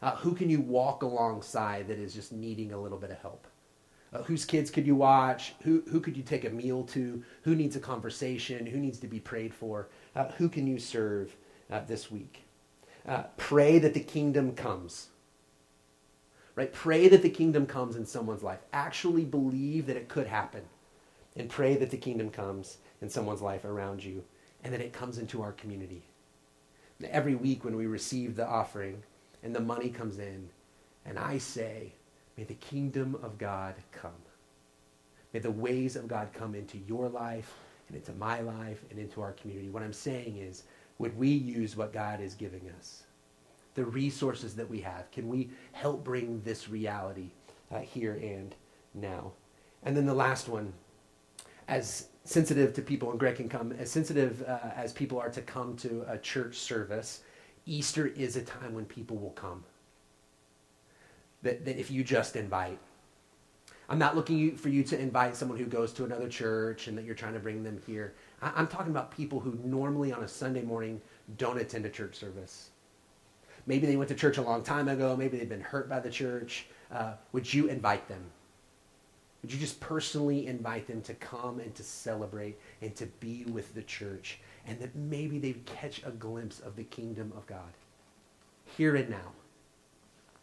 Uh, 0.02 0.16
who 0.16 0.34
can 0.34 0.50
you 0.50 0.60
walk 0.60 1.04
alongside 1.04 1.88
that 1.88 2.00
is 2.00 2.16
just 2.16 2.32
needing 2.32 2.74
a 2.74 2.82
little 2.82 2.98
bit 2.98 3.12
of 3.12 3.20
help? 3.20 3.46
Uh, 4.12 4.24
whose 4.24 4.44
kids 4.44 4.72
could 4.72 4.88
you 4.88 4.96
watch? 4.96 5.54
Who, 5.62 5.84
who 5.92 6.00
could 6.00 6.18
you 6.18 6.24
take 6.24 6.46
a 6.46 6.50
meal 6.50 6.84
to? 6.86 7.24
Who 7.44 7.54
needs 7.54 7.76
a 7.76 7.80
conversation? 7.80 8.66
Who 8.66 8.80
needs 8.80 8.98
to 9.00 9.08
be 9.08 9.20
prayed 9.20 9.54
for? 9.54 9.90
Uh, 10.16 10.32
who 10.32 10.50
can 10.50 10.66
you 10.66 10.80
serve 10.80 11.36
uh, 11.70 11.82
this 11.86 12.10
week? 12.10 12.46
pray 13.38 13.80
that 13.80 13.96
the 13.96 14.00
kingdom 14.00 14.54
comes 14.54 15.08
right? 16.60 16.74
Pray 16.74 17.08
that 17.08 17.22
the 17.22 17.30
kingdom 17.30 17.66
comes 17.66 17.96
in 17.96 18.06
someone's 18.06 18.44
life. 18.44 18.60
Actually 18.74 19.24
believe 19.24 19.86
that 19.86 19.96
it 19.96 20.10
could 20.10 20.28
happen. 20.28 20.62
And 21.38 21.50
pray 21.50 21.78
that 21.78 21.90
the 21.90 21.96
kingdom 21.96 22.30
comes 22.30 22.80
in 23.02 23.10
someone's 23.10 23.42
life 23.42 23.64
around 23.64 24.04
you 24.04 24.26
and 24.62 24.74
that 24.74 24.82
it 24.82 24.92
comes 24.92 25.20
into 25.20 25.42
our 25.42 25.54
community. 25.54 26.04
Every 27.02 27.34
week 27.34 27.64
when 27.64 27.78
we 27.78 27.86
receive 27.86 28.36
the 28.36 28.46
offering 28.46 29.04
and 29.42 29.56
the 29.56 29.62
money 29.62 29.88
comes 29.88 30.20
in, 30.20 30.50
and 31.06 31.18
I 31.18 31.38
say, 31.38 31.94
May 32.36 32.44
the 32.44 32.56
kingdom 32.56 33.18
of 33.24 33.38
God 33.38 33.76
come. 33.94 34.12
May 35.32 35.40
the 35.40 35.52
ways 35.52 35.96
of 35.96 36.10
God 36.10 36.28
come 36.34 36.56
into 36.56 36.78
your 36.80 37.08
life 37.08 37.54
and 37.88 37.96
into 37.96 38.12
my 38.12 38.42
life 38.42 38.84
and 38.90 39.00
into 39.00 39.22
our 39.22 39.32
community. 39.32 39.70
What 39.70 39.84
I'm 39.84 39.94
saying 39.94 40.36
is, 40.36 40.64
would 40.98 41.18
we 41.18 41.30
use 41.30 41.78
what 41.78 41.94
God 41.94 42.20
is 42.20 42.34
giving 42.34 42.70
us? 42.78 43.04
The 43.76 43.86
resources 43.86 44.56
that 44.56 44.70
we 44.70 44.82
have? 44.82 45.10
Can 45.12 45.28
we 45.28 45.50
help 45.72 46.04
bring 46.04 46.42
this 46.44 46.70
reality 46.70 47.30
uh, 47.72 47.80
here 47.80 48.14
and 48.22 48.56
now? 48.94 49.32
And 49.84 49.96
then 49.96 50.06
the 50.06 50.14
last 50.14 50.50
one, 50.50 50.74
as 51.68 52.08
sensitive 52.24 52.74
to 52.74 52.82
people, 52.82 53.12
and 53.12 53.20
Greg 53.20 53.36
can 53.36 53.50
come, 53.50 53.72
as 53.74 53.90
sensitive 53.90 54.44
uh, 54.48 54.60
as 54.76 54.92
people 54.92 55.20
are 55.20 55.30
to 55.30 55.42
come 55.42 55.76
to 55.78 56.06
a 56.08 56.18
church 56.18 56.58
service, 56.58 57.22
Easter 57.66 58.08
is 58.08 58.36
a 58.36 58.42
time 58.42 58.74
when 58.74 58.86
people 58.86 59.18
will 59.18 59.32
come. 59.32 59.64
That, 61.44 61.64
that 61.66 61.80
if 61.80 61.90
you 61.90 62.04
just 62.04 62.36
invite, 62.36 62.80
I'm 63.88 63.98
not 63.98 64.16
looking 64.16 64.56
for 64.56 64.70
you 64.70 64.84
to 64.84 65.00
invite 65.00 65.36
someone 65.36 65.58
who 65.58 65.66
goes 65.66 65.94
to 65.94 66.04
another 66.04 66.28
church 66.28 66.88
and 66.88 66.98
that 66.98 67.06
you're 67.06 67.16
trying 67.16 67.34
to 67.34 67.40
bring 67.40 67.64
them 67.64 67.82
here. 67.88 68.14
I'm 68.42 68.68
talking 68.68 68.92
about 68.92 69.10
people 69.10 69.40
who 69.40 69.58
normally 69.64 70.12
on 70.12 70.24
a 70.24 70.28
Sunday 70.28 70.62
morning 70.62 71.02
don't 71.38 71.60
attend 71.60 71.86
a 71.86 71.90
church 71.90 72.16
service 72.16 72.70
maybe 73.70 73.86
they 73.86 73.96
went 73.96 74.10
to 74.10 74.16
church 74.16 74.38
a 74.38 74.42
long 74.42 74.64
time 74.64 74.90
ago, 74.90 75.16
maybe 75.16 75.38
they've 75.38 75.48
been 75.48 75.62
hurt 75.62 75.88
by 75.88 76.00
the 76.00 76.10
church. 76.10 76.66
Uh, 76.92 77.14
would 77.32 77.54
you 77.54 77.68
invite 77.68 78.08
them? 78.10 78.26
Would 79.42 79.54
you 79.54 79.60
just 79.60 79.80
personally 79.80 80.48
invite 80.48 80.88
them 80.88 81.02
to 81.04 81.14
come 81.14 81.60
and 81.60 81.74
to 81.76 81.84
celebrate 81.84 82.60
and 82.82 82.94
to 82.96 83.06
be 83.06 83.46
with 83.46 83.74
the 83.76 83.84
church? 83.84 84.40
And 84.68 84.80
that 84.80 84.96
maybe 84.96 85.38
they'd 85.38 85.66
catch 85.66 86.02
a 86.04 86.10
glimpse 86.10 86.60
of 86.60 86.76
the 86.76 86.84
kingdom 86.84 87.32
of 87.38 87.46
God 87.46 87.72
here 88.76 88.96
and 88.96 89.08
now. 89.08 89.34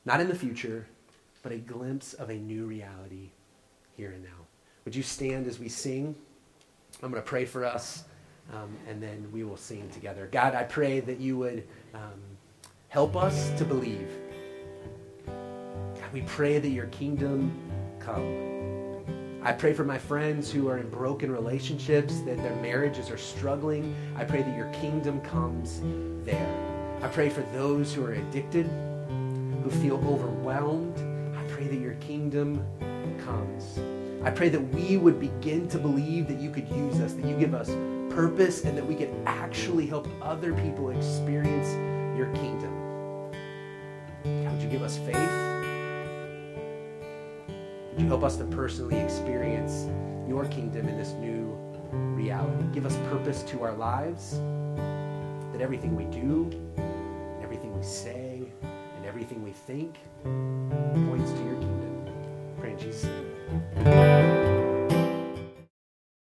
Not 0.05 0.21
in 0.21 0.29
the 0.29 0.35
future, 0.35 0.87
but 1.43 1.51
a 1.51 1.59
glimpse 1.59 2.15
of 2.15 2.31
a 2.31 2.37
new 2.37 2.65
reality 2.65 3.31
here 3.97 4.13
and 4.13 4.23
now. 4.23 4.47
Would 4.85 4.95
you 4.95 5.03
stand 5.03 5.49
as 5.49 5.59
we 5.59 5.69
sing? 5.69 6.15
I'm 7.03 7.11
going 7.11 7.23
to 7.23 7.29
pray 7.29 7.45
for 7.45 7.65
us, 7.65 8.05
um, 8.55 8.71
and 8.89 9.03
then 9.03 9.29
we 9.33 9.43
will 9.43 9.57
sing 9.57 9.91
together. 9.91 10.29
God, 10.31 10.55
I 10.55 10.63
pray 10.63 11.01
that 11.01 11.19
you 11.19 11.37
would 11.39 11.67
um, 11.93 12.36
help 12.97 13.15
us 13.15 13.51
to 13.59 13.63
believe. 13.63 14.09
God, 15.27 16.13
we 16.15 16.23
pray 16.23 16.59
that 16.59 16.71
your 16.71 16.87
kingdom 16.87 17.55
come. 18.01 19.05
I 19.43 19.53
pray 19.53 19.75
for 19.75 19.85
my 19.85 19.99
friends 19.99 20.51
who 20.51 20.67
are 20.71 20.79
in 20.79 20.89
broken 20.89 21.31
relationships, 21.31 22.21
that 22.21 22.39
their 22.39 22.57
marriages 22.63 23.11
are 23.11 23.19
struggling. 23.19 23.95
I 24.17 24.25
pray 24.25 24.41
that 24.41 24.57
your 24.57 24.73
kingdom 24.73 25.21
comes 25.21 25.83
there. 26.25 26.49
I 27.03 27.09
pray 27.09 27.29
for 27.29 27.43
those 27.53 27.93
who 27.93 28.03
are 28.03 28.13
addicted, 28.13 28.65
who 28.65 29.71
feel 29.83 29.97
overwhelmed. 30.09 30.97
I 31.37 31.43
pray 31.53 31.67
that 31.67 31.79
your 31.79 31.97
kingdom 31.97 32.65
comes. 33.27 33.79
I 34.25 34.31
pray 34.31 34.49
that 34.49 34.73
we 34.73 34.97
would 34.97 35.21
begin 35.21 35.69
to 35.69 35.79
believe 35.79 36.29
that 36.29 36.41
you 36.41 36.51
could 36.51 36.67
use 36.71 36.99
us, 37.01 37.13
that 37.13 37.27
you 37.27 37.37
give 37.37 37.53
us 37.53 37.69
purpose, 38.09 38.65
and 38.65 38.75
that 38.75 38.87
we 38.87 38.95
could 38.95 39.15
actually 39.27 39.87
help 39.87 40.09
other 40.23 40.55
people 40.55 40.89
experience 40.89 41.69
your 42.17 42.33
kingdom. 42.37 42.76
You 44.67 44.73
give 44.73 44.83
us 44.83 44.97
faith? 44.97 45.15
Would 47.93 48.01
you 48.01 48.09
help 48.09 48.25
us 48.25 48.37
to 48.39 48.45
personally 48.47 48.99
experience 48.99 49.87
your 50.29 50.45
kingdom 50.47 50.89
in 50.89 50.99
this 50.99 51.13
new 51.13 51.57
reality? 51.93 52.65
Give 52.73 52.85
us 52.85 52.97
purpose 53.09 53.45
to 53.45 53.63
our 53.63 53.75
lives, 53.75 54.41
that 55.53 55.61
everything 55.61 55.95
we 55.95 56.07
do, 56.07 56.51
and 56.77 57.45
everything 57.45 57.77
we 57.79 57.85
say, 57.85 58.43
and 58.97 59.07
everything 59.07 59.45
we 59.45 59.53
think 59.53 59.99
points 60.25 61.31
to 61.31 61.45
your 61.45 61.61
kingdom. 61.61 62.13
Pray 62.59 62.73
in 62.73 62.79
Jesus' 62.81 63.05
name. 63.05 63.16